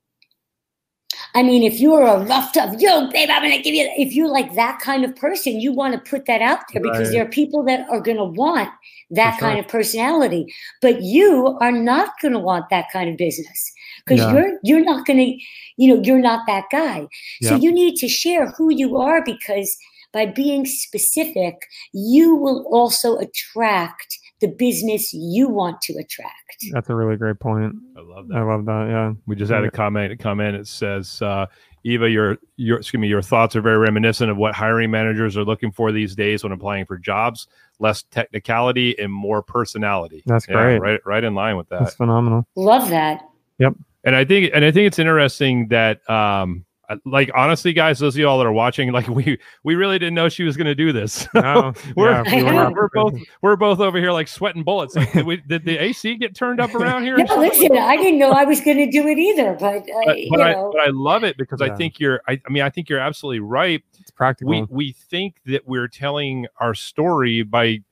I 1.33 1.43
mean, 1.43 1.63
if 1.63 1.79
you're 1.79 2.03
a 2.03 2.23
rough, 2.25 2.53
tough, 2.53 2.75
yo, 2.79 3.09
babe, 3.11 3.29
I'm 3.31 3.41
gonna 3.41 3.61
give 3.61 3.73
you. 3.73 3.89
If 3.97 4.13
you're 4.13 4.29
like 4.29 4.53
that 4.55 4.79
kind 4.79 5.03
of 5.03 5.15
person, 5.15 5.59
you 5.59 5.71
want 5.71 5.93
to 5.93 6.09
put 6.09 6.25
that 6.25 6.41
out 6.41 6.59
there 6.71 6.81
because 6.81 7.11
there 7.11 7.23
are 7.23 7.29
people 7.29 7.63
that 7.63 7.87
are 7.89 7.99
gonna 7.99 8.25
want 8.25 8.69
that 9.11 9.39
kind 9.39 9.59
of 9.59 9.67
personality, 9.67 10.53
but 10.81 11.01
you 11.01 11.57
are 11.61 11.71
not 11.71 12.13
gonna 12.21 12.39
want 12.39 12.69
that 12.69 12.85
kind 12.91 13.09
of 13.09 13.17
business 13.17 13.71
because 14.05 14.19
Yeah. 14.19 14.33
you're 14.33 14.59
you're 14.63 14.83
not 14.83 15.05
gonna, 15.05 15.33
you 15.77 15.95
know, 15.95 16.01
you're 16.03 16.19
not 16.21 16.45
that 16.47 16.65
guy. 16.71 17.07
So 17.41 17.55
you 17.55 17.71
need 17.71 17.97
to 17.97 18.07
share 18.07 18.47
who 18.51 18.71
you 18.73 18.97
are 18.97 19.23
because 19.23 19.77
by 20.17 20.25
being 20.25 20.65
specific, 20.65 21.67
you 21.93 22.35
will 22.35 22.65
also 22.71 23.17
attract 23.17 24.17
the 24.41 24.47
business 24.47 25.13
you 25.13 25.47
want 25.47 25.79
to 25.81 25.93
attract. 25.93 26.65
That's 26.71 26.89
a 26.89 26.95
really 26.95 27.17
great 27.17 27.39
point. 27.39 27.75
I 27.95 28.01
love 28.01 28.25
I 28.33 28.39
that. 28.39 28.45
love 28.45 28.65
that. 28.65 28.87
Yeah. 28.89 29.13
We 29.27 29.35
just 29.35 29.51
had 29.51 29.63
a 29.63 29.69
comment. 29.69 30.11
A 30.13 30.17
comment. 30.17 30.55
It 30.55 30.67
says, 30.67 31.21
uh, 31.21 31.45
"Eva, 31.83 32.09
your 32.09 32.39
your 32.55 32.79
excuse 32.79 32.99
me, 32.99 33.07
your 33.07 33.21
thoughts 33.21 33.55
are 33.55 33.61
very 33.61 33.77
reminiscent 33.77 34.31
of 34.31 34.37
what 34.37 34.55
hiring 34.55 34.89
managers 34.89 35.37
are 35.37 35.45
looking 35.45 35.71
for 35.71 35.91
these 35.91 36.15
days 36.15 36.41
when 36.41 36.51
applying 36.51 36.87
for 36.87 36.97
jobs. 36.97 37.45
Less 37.77 38.01
technicality 38.09 38.97
and 38.97 39.13
more 39.13 39.43
personality. 39.43 40.23
That's 40.25 40.47
Yeah, 40.47 40.55
great. 40.55 40.79
Right, 40.79 40.99
right 41.05 41.23
in 41.23 41.35
line 41.35 41.57
with 41.57 41.69
that. 41.69 41.81
That's 41.81 41.93
phenomenal. 41.93 42.47
Love 42.55 42.89
that. 42.89 43.21
Yep. 43.59 43.75
And 44.03 44.15
I 44.15 44.25
think 44.25 44.49
and 44.51 44.65
I 44.65 44.71
think 44.71 44.87
it's 44.87 44.97
interesting 44.97 45.67
that 45.67 46.07
um 46.09 46.65
like 47.05 47.29
honestly 47.35 47.73
guys 47.73 47.99
those 47.99 48.15
of 48.15 48.19
y'all 48.19 48.37
that 48.37 48.47
are 48.47 48.51
watching 48.51 48.91
like 48.91 49.07
we 49.09 49.37
we 49.63 49.75
really 49.75 49.99
didn't 49.99 50.13
know 50.13 50.29
she 50.29 50.43
was 50.43 50.55
going 50.55 50.67
to 50.67 50.75
do 50.75 50.91
this. 50.91 51.27
No, 51.37 51.71
we're, 51.95 52.11
yeah, 52.11 52.23
we 52.35 52.43
were 52.43 52.53
we're, 52.53 52.71
we're 52.71 52.89
both 52.89 53.13
we're 53.41 53.55
both 53.55 53.79
over 53.79 53.99
here 53.99 54.11
like 54.11 54.27
sweating 54.27 54.63
bullets. 54.63 54.95
Like 54.95 55.13
did, 55.13 55.25
we, 55.25 55.37
did 55.47 55.65
the 55.65 55.77
AC 55.77 56.15
get 56.15 56.35
turned 56.35 56.59
up 56.59 56.73
around 56.73 57.03
here 57.03 57.15
No, 57.15 57.37
listen, 57.37 57.77
I 57.77 57.95
didn't 57.95 58.19
know 58.19 58.31
I 58.31 58.43
was 58.43 58.59
going 58.59 58.77
to 58.77 58.89
do 58.89 59.07
it 59.07 59.19
either, 59.19 59.55
but, 59.59 59.83
uh, 59.83 60.01
but, 60.05 60.19
you 60.19 60.29
but, 60.31 60.41
I, 60.41 60.53
know, 60.53 60.71
but 60.73 60.81
I 60.81 60.89
love 60.89 61.23
it 61.23 61.37
because 61.37 61.61
I 61.61 61.75
think 61.75 61.99
you're 61.99 62.21
I, 62.27 62.41
I 62.45 62.51
mean 62.51 62.63
I 62.63 62.69
think 62.69 62.89
you're 62.89 62.99
absolutely 62.99 63.39
right. 63.39 63.83
It's 63.99 64.11
practical. 64.11 64.49
we 64.49 64.65
we 64.69 64.91
think 64.93 65.35
that 65.45 65.67
we're 65.67 65.87
telling 65.87 66.47
our 66.59 66.73
story 66.73 67.43
by 67.43 67.83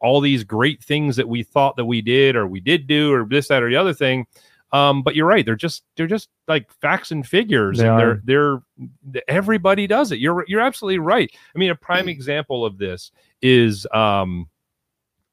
all 0.00 0.20
these 0.20 0.44
great 0.44 0.82
things 0.82 1.16
that 1.16 1.28
we 1.28 1.42
thought 1.42 1.76
that 1.76 1.84
we 1.84 2.02
did 2.02 2.36
or 2.36 2.46
we 2.46 2.60
did 2.60 2.86
do 2.86 3.12
or 3.12 3.24
this 3.24 3.48
that 3.48 3.62
or 3.62 3.70
the 3.70 3.76
other 3.76 3.94
thing 3.94 4.26
um 4.72 5.02
but 5.02 5.14
you're 5.16 5.26
right 5.26 5.46
they're 5.46 5.56
just 5.56 5.82
they're 5.96 6.06
just 6.06 6.28
like 6.46 6.70
facts 6.80 7.10
and 7.10 7.26
figures 7.26 7.78
They 7.78 7.88
and 7.88 7.92
are. 8.02 8.22
they're 8.24 8.62
they're 9.04 9.22
everybody 9.28 9.86
does 9.86 10.12
it 10.12 10.18
you're 10.18 10.44
you're 10.48 10.60
absolutely 10.60 10.98
right 10.98 11.30
i 11.54 11.58
mean 11.58 11.70
a 11.70 11.74
prime 11.74 12.08
example 12.08 12.64
of 12.64 12.78
this 12.78 13.10
is 13.42 13.86
um 13.92 14.48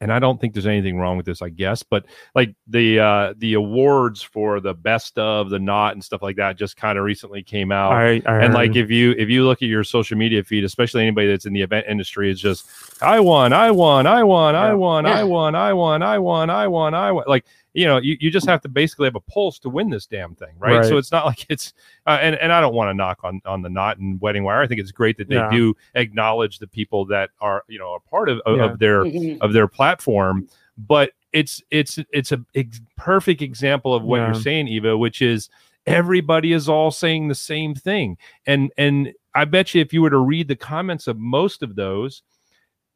and 0.01 0.11
I 0.11 0.19
don't 0.19 0.39
think 0.39 0.53
there's 0.53 0.67
anything 0.67 0.99
wrong 0.99 1.15
with 1.15 1.25
this, 1.25 1.41
I 1.41 1.47
guess, 1.47 1.81
but 1.81 2.05
like 2.35 2.53
the 2.67 2.99
uh 2.99 3.33
the 3.37 3.53
awards 3.53 4.21
for 4.21 4.59
the 4.59 4.73
best 4.73 5.17
of 5.17 5.49
the 5.49 5.57
Knot 5.57 5.93
and 5.93 6.03
stuff 6.03 6.21
like 6.21 6.35
that 6.35 6.57
just 6.57 6.75
kind 6.75 6.97
of 6.97 7.05
recently 7.05 7.41
came 7.41 7.71
out. 7.71 7.93
I, 7.93 8.21
I 8.25 8.43
and 8.43 8.53
like 8.53 8.75
if 8.75 8.91
you 8.91 9.15
if 9.17 9.29
you 9.29 9.45
look 9.45 9.63
at 9.63 9.69
your 9.69 9.85
social 9.85 10.17
media 10.17 10.43
feed, 10.43 10.65
especially 10.65 11.01
anybody 11.01 11.27
that's 11.27 11.45
in 11.45 11.53
the 11.53 11.61
event 11.61 11.85
industry, 11.89 12.29
it's 12.29 12.41
just 12.41 12.67
I 13.01 13.21
won, 13.21 13.53
I 13.53 13.71
won, 13.71 14.05
I 14.05 14.21
won, 14.23 14.53
I 14.53 14.73
won, 14.73 15.05
Yeah. 15.05 15.19
I 15.19 15.23
won, 15.23 15.55
I 15.55 15.73
won, 15.73 16.03
I 16.03 16.19
won, 16.19 16.49
I 16.49 16.67
won, 16.67 16.93
I 16.93 17.11
won. 17.13 17.23
Like 17.25 17.45
you 17.75 17.85
know, 17.85 17.97
you, 17.97 18.17
you 18.19 18.31
just 18.31 18.47
have 18.47 18.61
to 18.61 18.69
basically 18.69 19.05
have 19.05 19.15
a 19.15 19.19
pulse 19.19 19.59
to 19.59 19.69
win 19.69 19.89
this 19.89 20.05
damn 20.07 20.33
thing, 20.33 20.55
right? 20.57 20.77
Right. 20.77 20.85
So 20.85 20.97
it's 20.97 21.11
not 21.11 21.25
like 21.25 21.45
it's 21.49 21.73
uh, 22.07 22.17
and 22.21 22.35
and 22.35 22.51
I 22.51 22.61
don't 22.61 22.73
want 22.73 22.89
to 22.89 22.93
knock 22.93 23.19
on 23.23 23.41
on 23.45 23.61
the 23.61 23.69
knot 23.69 23.97
and 23.99 24.19
WeddingWire. 24.19 24.63
I 24.63 24.67
think 24.67 24.79
it's 24.81 24.91
great 24.91 25.17
that 25.17 25.27
they 25.29 25.35
Yeah. 25.35 25.49
do 25.51 25.75
acknowledge 25.93 26.59
the 26.59 26.67
people 26.67 27.05
that 27.07 27.29
are 27.41 27.63
you 27.67 27.77
know 27.77 27.93
a 27.95 27.99
part 27.99 28.29
of 28.29 28.39
of, 28.45 28.57
Yeah. 28.57 28.65
of 28.71 28.79
their 28.79 29.03
Mhm. 29.03 29.39
of 29.41 29.53
their 29.53 29.67
platform 29.67 30.47
but 30.77 31.11
it's 31.31 31.61
it's 31.71 31.99
it's 32.11 32.31
a 32.31 32.43
ex- 32.53 32.81
perfect 32.97 33.41
example 33.41 33.93
of 33.93 34.03
what 34.03 34.17
Yeah. 34.17 34.25
you're 34.27 34.41
saying 34.41 34.67
eva 34.67 34.97
which 34.97 35.21
is 35.21 35.49
everybody 35.85 36.51
is 36.53 36.67
all 36.67 36.91
saying 36.91 37.27
the 37.27 37.35
same 37.35 37.73
thing 37.75 38.17
and 38.45 38.71
and 38.77 39.13
i 39.35 39.45
bet 39.45 39.73
you 39.73 39.81
if 39.81 39.93
you 39.93 40.01
were 40.01 40.09
to 40.09 40.17
read 40.17 40.47
the 40.47 40.55
comments 40.55 41.07
of 41.07 41.17
most 41.17 41.61
of 41.63 41.75
those 41.75 42.23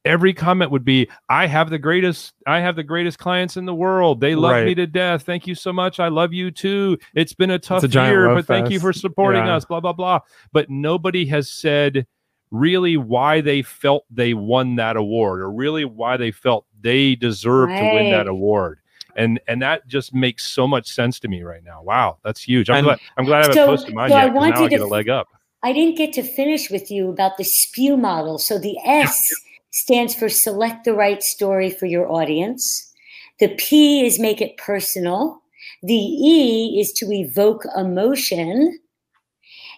every 0.05 0.33
comment 0.33 0.71
would 0.71 0.85
be 0.85 1.09
i 1.27 1.45
have 1.45 1.69
the 1.69 1.77
greatest 1.77 2.33
i 2.47 2.59
have 2.59 2.75
the 2.75 2.83
greatest 2.83 3.19
clients 3.19 3.57
in 3.57 3.65
the 3.65 3.73
world. 3.75 4.21
They 4.21 4.33
love 4.35 4.63
me 4.65 4.73
to 4.75 4.88
death. 4.88 5.23
Thank 5.23 5.45
you 5.45 5.55
so 5.55 5.73
much. 5.73 5.99
I 5.99 6.07
love 6.07 6.31
you 6.33 6.51
too. 6.51 6.97
It's 7.15 7.33
been 7.33 7.51
a 7.51 7.59
tough 7.59 7.83
giant 7.88 8.12
year 8.13 8.27
love 8.27 8.38
but 8.38 8.45
thank 8.45 8.69
you 8.69 8.79
for 8.79 8.93
supporting 8.93 9.45
Yeah. 9.45 9.55
us 9.55 9.65
blah 9.65 9.79
blah 9.81 9.93
blah. 9.93 10.19
But 10.53 10.69
nobody 10.69 11.25
has 11.27 11.49
said 11.51 12.07
really 12.51 12.97
why 12.97 13.41
they 13.41 13.62
felt 13.62 14.05
they 14.09 14.33
won 14.33 14.75
that 14.77 14.95
award 14.97 15.41
or 15.41 15.51
really 15.51 15.85
why 15.85 16.17
they 16.17 16.31
felt 16.31 16.65
they 16.81 17.15
deserved 17.15 17.71
to 17.71 17.91
win 17.93 18.09
that 18.12 18.27
award. 18.27 18.79
And 19.15 19.39
and 19.47 19.62
that 19.62 19.85
just 19.88 20.13
makes 20.13 20.45
so 20.45 20.65
much 20.65 20.88
sense 20.88 21.19
to 21.19 21.27
me 21.27 21.43
right 21.43 21.63
now. 21.63 21.83
Wow 21.83 22.19
that's 22.23 22.41
huge. 22.41 22.69
I'm 22.69 22.77
And- 22.77 22.85
glad 22.85 22.99
i'm 23.17 23.25
glad 23.25 23.38
i 23.38 23.41
haven't 23.41 23.55
So- 23.55 23.65
posted 23.65 23.93
mine 23.95 24.09
so 24.12 24.15
I 24.15 24.23
yet 24.25 24.33
'cause 24.33 24.49
now 24.49 24.63
i 24.63 24.67
get 24.69 24.77
to 24.77 24.85
a 24.85 24.88
leg 24.88 25.09
up. 25.09 25.27
I 25.62 25.73
didn't 25.73 25.97
get 25.97 26.13
to 26.13 26.23
finish 26.23 26.69
with 26.71 26.89
you 26.89 27.09
about 27.09 27.35
the 27.35 27.43
SPEW 27.43 27.97
model. 27.97 28.38
So 28.38 28.57
the 28.57 28.77
S 28.85 29.29
stands 29.71 30.15
for 30.15 30.29
select 30.29 30.84
the 30.84 30.93
right 30.93 31.21
story 31.23 31.69
for 31.69 31.86
your 31.86 32.12
audience. 32.12 32.91
The 33.39 33.49
P 33.58 34.05
is 34.05 34.19
make 34.19 34.41
it 34.41 34.58
personal. 34.58 35.41
The 35.84 35.93
E 35.93 36.79
is 36.79 36.91
to 36.93 37.12
evoke 37.12 37.63
emotion. 37.75 38.79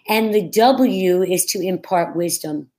And 0.08 0.34
the 0.34 0.48
W 0.50 1.24
is 1.24 1.46
to 1.46 1.62
impart 1.62 2.16
wisdom. 2.16 2.70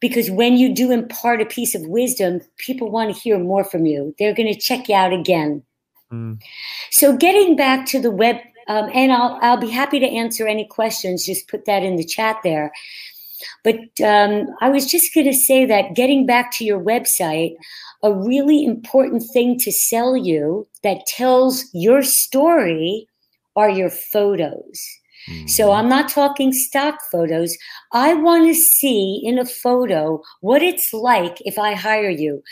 Because 0.00 0.30
when 0.30 0.56
you 0.56 0.74
do 0.74 0.92
impart 0.92 1.40
a 1.40 1.46
piece 1.46 1.74
of 1.74 1.86
wisdom, 1.86 2.40
people 2.58 2.90
want 2.90 3.14
to 3.14 3.20
hear 3.20 3.38
more 3.38 3.64
from 3.64 3.86
you. 3.86 4.14
They're 4.18 4.34
going 4.34 4.52
to 4.52 4.58
check 4.58 4.88
you 4.88 4.94
out 4.94 5.12
again. 5.12 5.62
Mm. 6.12 6.40
So 6.90 7.16
getting 7.16 7.56
back 7.56 7.86
to 7.86 8.00
the 8.00 8.10
web, 8.10 8.36
um, 8.68 8.90
and 8.94 9.12
I'll 9.12 9.38
I'll 9.42 9.56
be 9.56 9.70
happy 9.70 9.98
to 9.98 10.06
answer 10.06 10.46
any 10.46 10.66
questions. 10.66 11.24
Just 11.24 11.48
put 11.48 11.64
that 11.64 11.82
in 11.82 11.96
the 11.96 12.04
chat 12.04 12.36
there. 12.44 12.72
But 13.64 13.76
um, 14.04 14.46
I 14.60 14.68
was 14.68 14.86
just 14.86 15.14
going 15.14 15.26
to 15.26 15.34
say 15.34 15.64
that 15.66 15.94
getting 15.94 16.26
back 16.26 16.52
to 16.52 16.64
your 16.64 16.82
website, 16.82 17.54
a 18.02 18.12
really 18.12 18.64
important 18.64 19.24
thing 19.32 19.58
to 19.60 19.72
sell 19.72 20.16
you 20.16 20.66
that 20.82 21.06
tells 21.06 21.64
your 21.72 22.02
story 22.02 23.06
are 23.56 23.70
your 23.70 23.90
photos. 23.90 24.80
So 25.46 25.68
Mhm. 25.68 25.78
I'm 25.78 25.88
not 25.88 26.08
talking 26.08 26.52
stock 26.52 26.98
photos. 27.10 27.56
I 27.92 28.14
want 28.14 28.46
to 28.46 28.54
see 28.54 29.20
in 29.24 29.38
a 29.38 29.44
photo 29.44 30.22
what 30.40 30.62
it's 30.62 30.92
like 30.92 31.40
if 31.44 31.58
I 31.58 31.74
hire 31.74 32.10
you. 32.10 32.42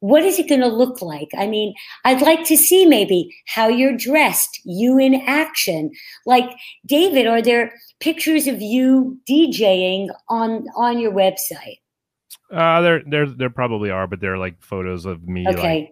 What 0.00 0.22
is 0.22 0.38
it 0.38 0.48
going 0.48 0.60
to 0.60 0.68
look 0.68 1.00
like? 1.00 1.28
I 1.36 1.46
mean, 1.46 1.74
I'd 2.04 2.20
like 2.20 2.44
to 2.44 2.56
see 2.56 2.84
maybe 2.84 3.34
how 3.46 3.68
you're 3.68 3.96
dressed, 3.96 4.60
you 4.64 4.98
in 4.98 5.14
action. 5.26 5.90
Like 6.26 6.50
David, 6.86 7.26
are 7.26 7.40
there 7.40 7.72
pictures 8.00 8.46
of 8.46 8.60
you 8.60 9.18
DJing 9.28 10.08
on 10.28 10.66
on 10.76 10.98
your 10.98 11.12
website? 11.12 11.78
uh 12.50 12.80
there 12.82 13.02
there 13.06 13.26
there 13.26 13.50
probably 13.50 13.90
are 13.90 14.06
but 14.06 14.20
they're 14.20 14.36
like 14.36 14.62
photos 14.62 15.06
of 15.06 15.26
me 15.26 15.48
Okay, 15.48 15.56
like 15.56 15.90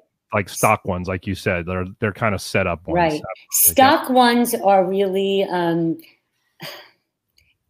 stock 0.49 0.85
ones 0.85 1.09
like 1.09 1.27
you 1.27 1.35
said 1.35 1.67
they're 1.67 1.87
they're 2.01 2.13
kind 2.13 2.35
of 2.35 2.41
set 2.41 2.67
up 2.67 2.87
ones 2.87 2.97
Right. 2.97 3.23
stock 3.51 4.09
ones 4.11 4.55
are 4.55 4.85
really 4.85 5.45
um, 5.45 5.99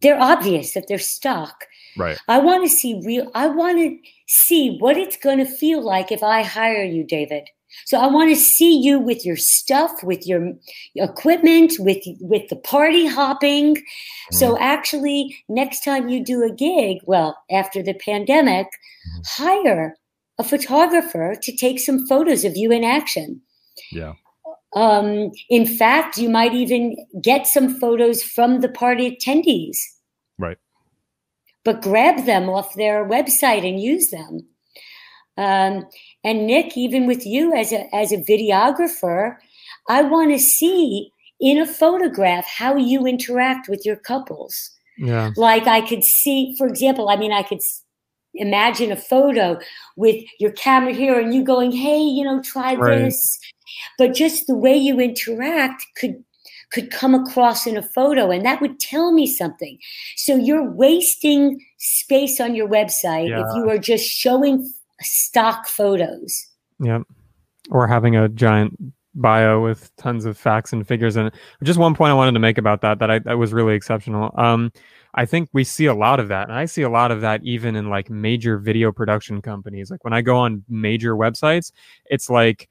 they're 0.01 0.19
obvious 0.19 0.73
that 0.73 0.87
they're 0.87 0.99
stock. 0.99 1.65
right 1.97 2.19
I 2.27 2.39
want 2.39 2.63
to 2.63 2.69
see 2.69 3.01
real. 3.05 3.31
I 3.33 3.47
want 3.47 3.79
to 3.79 3.97
see 4.27 4.77
what 4.77 4.97
it's 4.97 5.17
going 5.17 5.39
to 5.39 5.45
feel 5.45 5.81
like 5.81 6.11
if 6.11 6.21
I 6.21 6.43
hire 6.43 6.83
you, 6.83 7.03
David. 7.03 7.49
So 7.85 7.97
I 7.97 8.05
want 8.07 8.29
to 8.29 8.35
see 8.35 8.77
you 8.77 8.99
with 8.99 9.25
your 9.25 9.35
stuff, 9.35 10.03
with 10.03 10.27
your 10.27 10.53
equipment, 10.95 11.73
with 11.79 12.03
with 12.19 12.47
the 12.49 12.55
party 12.57 13.07
hopping. 13.07 13.81
So 14.31 14.59
actually, 14.59 15.35
next 15.49 15.83
time 15.83 16.07
you 16.07 16.23
do 16.23 16.43
a 16.43 16.53
gig, 16.53 16.99
well, 17.05 17.35
after 17.49 17.81
the 17.81 17.95
pandemic, 17.95 18.67
hire 19.25 19.95
a 20.39 20.43
photographer 20.43 21.35
to 21.41 21.55
take 21.55 21.79
some 21.79 22.07
photos 22.07 22.43
of 22.43 22.57
you 22.57 22.71
in 22.71 22.83
action. 22.83 23.41
yeah 23.91 24.13
Um, 24.75 25.31
in 25.49 25.65
fact, 25.67 26.17
you 26.17 26.29
might 26.29 26.53
even 26.53 26.95
get 27.21 27.45
some 27.45 27.79
photos 27.79 28.23
from 28.23 28.61
the 28.61 28.69
party 28.69 29.05
attendees. 29.11 29.77
Right. 30.39 30.57
But 31.63 31.81
grab 31.83 32.25
them 32.25 32.49
off 32.49 32.73
their 32.75 33.05
website 33.07 33.63
and 33.69 33.79
use 33.79 34.09
them. 34.09 34.31
Um, 35.37 35.85
and 36.23 36.47
Nick, 36.47 36.75
even 36.77 37.05
with 37.07 37.25
you 37.25 37.53
as 37.53 37.71
a 37.71 37.81
as 37.95 38.11
a 38.11 38.17
videographer, 38.31 39.37
I 39.89 40.01
want 40.01 40.31
to 40.31 40.39
see 40.39 41.11
in 41.39 41.57
a 41.59 41.65
photograph 41.65 42.45
how 42.45 42.75
you 42.75 43.05
interact 43.05 43.67
with 43.69 43.85
your 43.85 43.97
couples 43.97 44.55
Yeah. 44.97 45.31
like 45.35 45.65
i 45.67 45.81
could 45.81 46.03
see 46.03 46.55
for 46.57 46.67
example 46.67 47.09
i 47.09 47.15
mean 47.17 47.33
i 47.33 47.43
could 47.43 47.61
imagine 48.35 48.91
a 48.91 48.95
photo 48.95 49.59
with 49.95 50.15
your 50.39 50.51
camera 50.51 50.93
here 50.93 51.19
and 51.19 51.33
you 51.33 51.43
going 51.43 51.71
hey 51.71 51.99
you 52.01 52.23
know 52.23 52.41
try 52.41 52.75
Right. 52.75 52.99
this 52.99 53.39
but 53.97 54.13
just 54.13 54.47
the 54.47 54.55
way 54.55 54.75
you 54.75 54.99
interact 54.99 55.85
could 55.95 56.23
could 56.71 56.89
come 56.89 57.13
across 57.13 57.67
in 57.67 57.77
a 57.77 57.83
photo 57.83 58.31
and 58.31 58.43
that 58.45 58.59
would 58.59 58.79
tell 58.79 59.11
me 59.11 59.27
something 59.27 59.77
so 60.15 60.35
you're 60.35 60.69
wasting 60.71 61.63
space 61.77 62.39
on 62.41 62.55
your 62.55 62.67
website 62.67 63.29
if 63.29 63.55
you 63.55 63.69
are 63.69 63.77
just 63.77 64.05
showing 64.05 64.67
stock 65.01 65.67
photos 65.67 66.47
Yep. 66.79 67.03
Or 67.69 67.87
having 67.87 68.15
a 68.15 68.27
giant 68.27 68.77
bio 69.15 69.63
with 69.63 69.95
tons 69.97 70.25
of 70.25 70.37
facts 70.37 70.73
and 70.73 70.87
figures 70.87 71.15
and. 71.15 71.31
Just 71.63 71.79
one 71.79 71.95
point 71.95 72.11
I 72.11 72.13
wanted 72.13 72.33
to 72.33 72.39
make 72.39 72.57
about 72.57 72.81
that 72.81 72.99
that 72.99 73.09
I 73.11 73.19
that 73.19 73.37
was 73.37 73.53
really 73.53 73.75
exceptional. 73.75 74.31
Um, 74.37 74.71
I 75.15 75.25
think 75.25 75.49
we 75.53 75.63
see 75.63 75.85
a 75.85 75.93
lot 75.93 76.19
of 76.19 76.27
that, 76.29 76.49
and 76.49 76.57
I 76.57 76.65
see 76.65 76.81
a 76.81 76.89
lot 76.89 77.11
of 77.11 77.21
that 77.21 77.41
even 77.43 77.75
in 77.75 77.89
like 77.89 78.09
major 78.09 78.57
video 78.57 78.91
production 78.91 79.41
companies. 79.41 79.91
Like 79.91 80.03
when 80.03 80.13
I 80.13 80.21
go 80.21 80.37
on 80.37 80.63
major 80.69 81.15
websites, 81.15 81.71
it's 82.05 82.29
like 82.29 82.69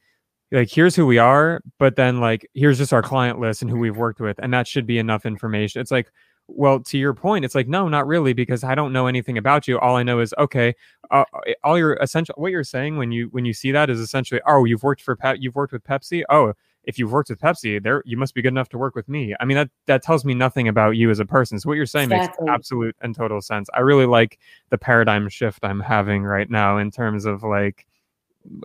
like 0.51 0.71
here's 0.71 0.95
who 0.97 1.07
we 1.07 1.19
are, 1.19 1.63
but 1.79 1.97
then 1.97 2.21
like 2.21 2.49
here's 2.55 2.79
just 2.79 2.93
our 2.93 3.03
client 3.03 3.41
list 3.41 3.63
and 3.63 3.71
who 3.71 3.79
we've 3.79 3.97
worked 3.97 4.21
with, 4.21 4.39
and 4.43 4.53
that 4.53 4.67
should 4.67 4.87
be 4.87 4.99
enough 4.99 5.25
information. 5.27 5.81
It's 5.81 5.91
like 5.91 6.11
well, 6.55 6.81
to 6.81 6.99
your 6.99 7.15
point, 7.15 7.45
it's 7.45 7.55
like 7.55 7.69
no, 7.69 7.89
not 7.89 8.07
really, 8.07 8.33
because 8.33 8.63
I 8.65 8.75
don't 8.75 8.93
know 8.93 9.07
anything 9.07 9.39
about 9.39 9.67
you. 9.69 9.79
All 9.79 9.97
I 9.97 10.03
know 10.03 10.21
is 10.21 10.35
okay. 10.39 10.75
Uh, 11.11 11.25
all 11.65 11.77
your 11.79 11.95
essential, 11.95 12.35
what 12.39 12.51
you're 12.53 12.65
saying 12.65 12.97
when 12.97 13.13
you 13.13 13.29
when 13.33 13.45
you 13.45 13.53
see 13.53 13.73
that 13.73 13.91
is 13.91 14.01
essentially, 14.01 14.41
oh, 14.47 14.65
you've 14.65 14.83
worked 14.83 15.03
for 15.03 15.17
Pep, 15.17 15.37
you've 15.41 15.55
worked 15.55 15.73
with 15.73 15.85
Pepsi. 15.85 16.23
Oh, 16.31 16.53
if 16.85 16.99
you've 16.99 17.13
worked 17.13 17.31
with 17.31 17.41
Pepsi, 17.41 17.83
there 17.83 18.03
you 18.05 18.17
must 18.17 18.35
be 18.35 18.43
good 18.43 18.49
enough 18.53 18.69
to 18.71 18.79
work 18.79 18.95
with 18.95 19.09
me. 19.09 19.35
I 19.41 19.45
mean, 19.45 19.57
that 19.57 19.71
that 19.87 20.03
tells 20.03 20.25
me 20.25 20.35
nothing 20.35 20.69
about 20.69 20.91
you 20.97 21.11
as 21.11 21.21
a 21.21 21.25
person. 21.27 21.59
So 21.59 21.69
what 21.69 21.75
you're 21.77 21.87
saying 21.87 22.11
Exactly. 22.11 22.45
makes 22.47 22.55
absolute 22.55 22.97
and 23.01 23.15
total 23.15 23.41
sense. 23.41 23.69
I 23.75 23.81
really 23.81 24.07
like 24.07 24.39
the 24.71 24.79
paradigm 24.79 25.29
shift 25.29 25.61
I'm 25.65 25.81
having 25.81 26.25
right 26.25 26.51
now 26.51 26.79
in 26.79 26.91
terms 26.91 27.25
of 27.25 27.43
like 27.43 27.87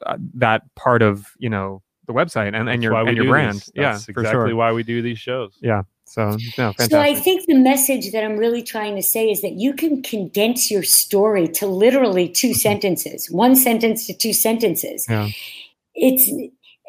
uh, 0.06 0.18
that 0.36 0.64
part 0.76 1.02
of 1.02 1.28
you 1.38 1.50
know 1.50 1.82
the 2.08 2.14
website 2.14 2.48
and, 2.48 2.56
and 2.56 2.68
That's 2.70 2.82
your 2.84 2.94
why 2.94 3.02
and 3.04 3.18
your 3.18 3.26
brand. 3.28 3.58
this. 3.58 3.72
Yeah, 3.76 3.92
That's 3.92 4.06
for 4.06 4.12
exactly 4.12 4.50
sure. 4.50 4.56
why 4.56 4.72
we 4.72 4.82
do 4.84 5.02
these 5.02 5.20
shows 5.20 5.58
Yeah. 5.62 5.84
So 6.08 6.32
no, 6.32 6.38
fantastic. 6.74 6.92
So 6.92 7.02
I 7.02 7.14
think 7.14 7.46
the 7.46 7.56
message 7.56 8.12
that 8.12 8.24
I'm 8.24 8.38
really 8.38 8.64
trying 8.64 8.96
to 8.96 9.04
say 9.04 9.30
is 9.30 9.42
that 9.42 9.54
you 9.54 9.74
can 9.74 10.02
condense 10.02 10.72
your 10.72 10.82
story 10.82 11.48
to 11.50 11.68
literally 11.68 12.30
two 12.30 12.50
mm-hmm. 12.50 12.58
sentences, 12.58 13.30
one 13.30 13.56
sentence 13.56 14.08
to 14.08 14.14
two 14.14 14.34
sentences. 14.34 15.06
Yeah. 15.10 15.30
It's 15.96 16.30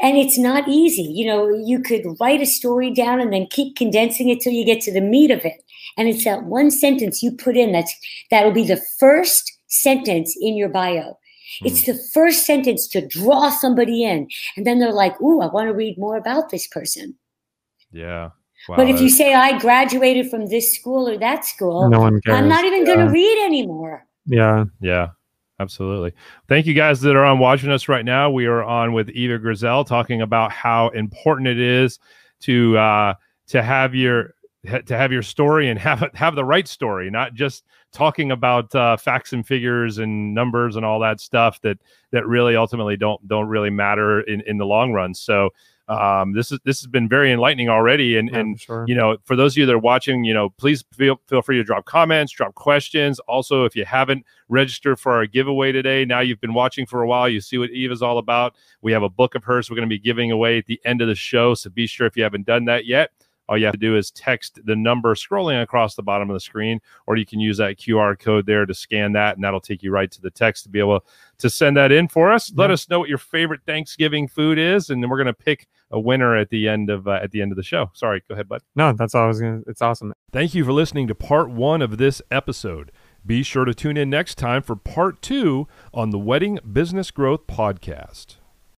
and 0.00 0.16
it's 0.16 0.38
not 0.38 0.68
easy. 0.68 1.02
You 1.02 1.26
know, 1.26 1.48
you 1.52 1.80
could 1.80 2.04
write 2.20 2.40
a 2.40 2.46
story 2.46 2.94
down 2.94 3.20
and 3.20 3.32
then 3.32 3.48
keep 3.50 3.76
condensing 3.76 4.28
it 4.28 4.40
till 4.40 4.52
you 4.52 4.64
get 4.64 4.80
to 4.82 4.92
the 4.92 5.00
meat 5.00 5.32
of 5.32 5.44
it. 5.44 5.64
And 5.96 6.08
it's 6.08 6.24
that 6.24 6.44
one 6.44 6.70
sentence 6.70 7.20
you 7.20 7.32
put 7.32 7.56
in 7.56 7.72
that's 7.72 7.92
that'll 8.30 8.52
be 8.52 8.66
the 8.66 8.80
first 9.00 9.58
sentence 9.66 10.36
in 10.40 10.56
your 10.56 10.68
bio. 10.68 11.18
Hmm. 11.60 11.66
It's 11.66 11.86
the 11.86 11.98
first 12.14 12.46
sentence 12.46 12.86
to 12.88 13.04
draw 13.04 13.50
somebody 13.50 14.04
in. 14.04 14.28
And 14.56 14.64
then 14.64 14.78
they're 14.78 14.92
like, 14.92 15.20
ooh, 15.20 15.40
I 15.40 15.46
want 15.46 15.66
to 15.66 15.74
read 15.74 15.98
more 15.98 16.16
about 16.16 16.50
this 16.50 16.68
person. 16.68 17.16
yeah 17.90 18.30
wow, 18.68 18.76
But 18.76 18.88
if 18.88 19.00
you 19.00 19.08
say 19.08 19.34
I 19.34 19.58
graduated 19.58 20.30
from 20.30 20.46
this 20.46 20.74
school 20.74 21.08
or 21.08 21.16
that 21.18 21.44
school, 21.44 21.88
no 21.88 22.00
one 22.00 22.20
cares. 22.20 22.36
I'm 22.38 22.48
not 22.48 22.64
even 22.64 22.84
going 22.84 22.98
Yeah. 22.98 23.04
to 23.06 23.10
read 23.10 23.44
anymore. 23.44 24.06
Yeah. 24.26 24.64
yeah 24.80 25.08
Absolutely. 25.60 26.12
Thank 26.46 26.66
you 26.66 26.74
guys 26.74 27.00
that 27.00 27.16
are 27.16 27.24
on 27.24 27.40
watching 27.40 27.70
us 27.70 27.88
right 27.88 28.04
now. 28.04 28.30
We 28.30 28.46
are 28.46 28.62
on 28.62 28.92
with 28.92 29.10
Eva 29.10 29.40
Grayzel 29.40 29.84
talking 29.84 30.22
about 30.22 30.52
how 30.52 30.88
important 30.90 31.48
it 31.48 31.58
is 31.58 31.98
to 32.42 32.78
uh, 32.78 33.14
to 33.48 33.62
have 33.62 33.92
your 33.92 34.34
to 34.86 34.96
have 34.96 35.10
your 35.10 35.22
story 35.22 35.68
and 35.68 35.78
have 35.78 36.08
have 36.14 36.36
the 36.36 36.44
right 36.44 36.68
story, 36.68 37.10
not 37.10 37.34
just 37.34 37.64
talking 37.92 38.30
about 38.30 38.72
uh, 38.74 38.96
facts 38.96 39.32
and 39.32 39.44
figures 39.44 39.98
and 39.98 40.32
numbers 40.32 40.76
and 40.76 40.84
all 40.86 41.00
that 41.00 41.20
stuff 41.20 41.60
that 41.62 41.78
that 42.12 42.24
really 42.26 42.54
ultimately 42.54 42.96
don't 42.96 43.26
don't 43.26 43.48
really 43.48 43.70
matter 43.70 44.20
in 44.20 44.40
in 44.42 44.58
the 44.58 44.66
long 44.66 44.92
run. 44.92 45.12
So 45.12 45.50
um, 45.88 46.34
this 46.34 46.52
is 46.52 46.58
this 46.64 46.80
has 46.80 46.86
been 46.86 47.08
very 47.08 47.32
enlightening 47.32 47.68
already. 47.68 48.16
And 48.16 48.30
Yeah, 48.30 48.38
and 48.38 48.58
for 48.58 48.64
sure. 48.64 48.84
you 48.86 48.94
know, 48.94 49.16
for 49.24 49.36
those 49.36 49.54
of 49.54 49.58
you 49.58 49.66
that 49.66 49.74
are 49.74 49.78
watching, 49.78 50.24
you 50.24 50.34
know, 50.34 50.50
please 50.50 50.84
feel 50.92 51.20
feel 51.26 51.42
free 51.42 51.56
to 51.56 51.64
drop 51.64 51.86
comments, 51.86 52.32
drop 52.32 52.54
questions. 52.54 53.18
Also, 53.20 53.64
if 53.64 53.74
you 53.74 53.84
haven't 53.84 54.24
registered 54.48 54.98
for 55.00 55.12
our 55.12 55.26
giveaway 55.26 55.72
today, 55.72 56.04
now 56.04 56.20
you've 56.20 56.40
been 56.40 56.54
watching 56.54 56.86
for 56.86 57.02
a 57.02 57.06
while, 57.06 57.28
you 57.28 57.40
see 57.40 57.58
what 57.58 57.70
Eva's 57.70 58.02
all 58.02 58.18
about. 58.18 58.54
We 58.82 58.92
have 58.92 59.02
a 59.02 59.08
book 59.08 59.34
of 59.34 59.44
hers 59.44 59.70
we're 59.70 59.76
going 59.76 59.88
to 59.88 59.94
be 59.94 59.98
giving 59.98 60.30
away 60.30 60.58
at 60.58 60.66
the 60.66 60.80
end 60.84 61.00
of 61.00 61.08
the 61.08 61.14
show. 61.14 61.54
So 61.54 61.70
be 61.70 61.86
sure 61.86 62.06
if 62.06 62.16
you 62.16 62.22
haven't 62.22 62.46
done 62.46 62.66
that 62.66 62.86
yet. 62.86 63.10
All 63.48 63.56
you 63.56 63.64
have 63.64 63.72
to 63.72 63.78
do 63.78 63.96
is 63.96 64.10
text 64.10 64.58
the 64.64 64.76
number 64.76 65.14
scrolling 65.14 65.62
across 65.62 65.94
the 65.94 66.02
bottom 66.02 66.28
of 66.30 66.34
the 66.34 66.40
screen, 66.40 66.80
or 67.06 67.16
you 67.16 67.24
can 67.26 67.40
use 67.40 67.56
that 67.58 67.78
QR 67.78 68.18
code 68.18 68.46
there 68.46 68.66
to 68.66 68.74
scan 68.74 69.12
that, 69.12 69.36
and 69.36 69.44
that'll 69.44 69.60
take 69.60 69.82
you 69.82 69.90
right 69.90 70.10
to 70.10 70.20
the 70.20 70.30
text 70.30 70.64
to 70.64 70.68
be 70.68 70.78
able 70.78 71.04
to 71.38 71.48
send 71.50 71.76
that 71.76 71.90
in 71.92 72.08
for 72.08 72.30
us. 72.32 72.52
Let 72.54 72.68
Yeah. 72.70 72.74
us 72.74 72.88
know 72.90 72.98
what 72.98 73.08
your 73.08 73.18
favorite 73.18 73.60
Thanksgiving 73.66 74.28
food 74.28 74.58
is, 74.58 74.90
and 74.90 75.02
then 75.02 75.08
we're 75.10 75.16
going 75.16 75.26
to 75.26 75.32
pick 75.32 75.66
a 75.90 75.98
winner 75.98 76.36
at 76.36 76.50
the 76.50 76.68
end 76.68 76.90
of 76.90 77.08
uh, 77.08 77.12
at 77.22 77.30
the 77.30 77.40
end 77.40 77.52
of 77.52 77.56
the 77.56 77.62
show. 77.62 77.90
Sorry, 77.94 78.22
go 78.28 78.34
ahead, 78.34 78.48
bud. 78.48 78.60
No, 78.76 78.92
that's 78.92 79.14
all 79.14 79.24
I 79.24 79.28
was 79.28 79.40
gonna. 79.40 79.62
It's 79.66 79.80
awesome. 79.80 80.12
Thank 80.32 80.54
you 80.54 80.64
for 80.64 80.72
listening 80.72 81.06
to 81.08 81.14
part 81.14 81.48
one 81.50 81.80
of 81.80 81.96
this 81.98 82.20
episode. 82.30 82.92
Be 83.24 83.42
sure 83.42 83.64
to 83.64 83.74
tune 83.74 83.96
in 83.96 84.10
next 84.10 84.36
time 84.36 84.62
for 84.62 84.76
part 84.76 85.20
two 85.22 85.66
on 85.94 86.10
the 86.10 86.18
Wedding 86.18 86.58
Business 86.72 87.10
Growth 87.10 87.46
Podcast. 87.46 88.36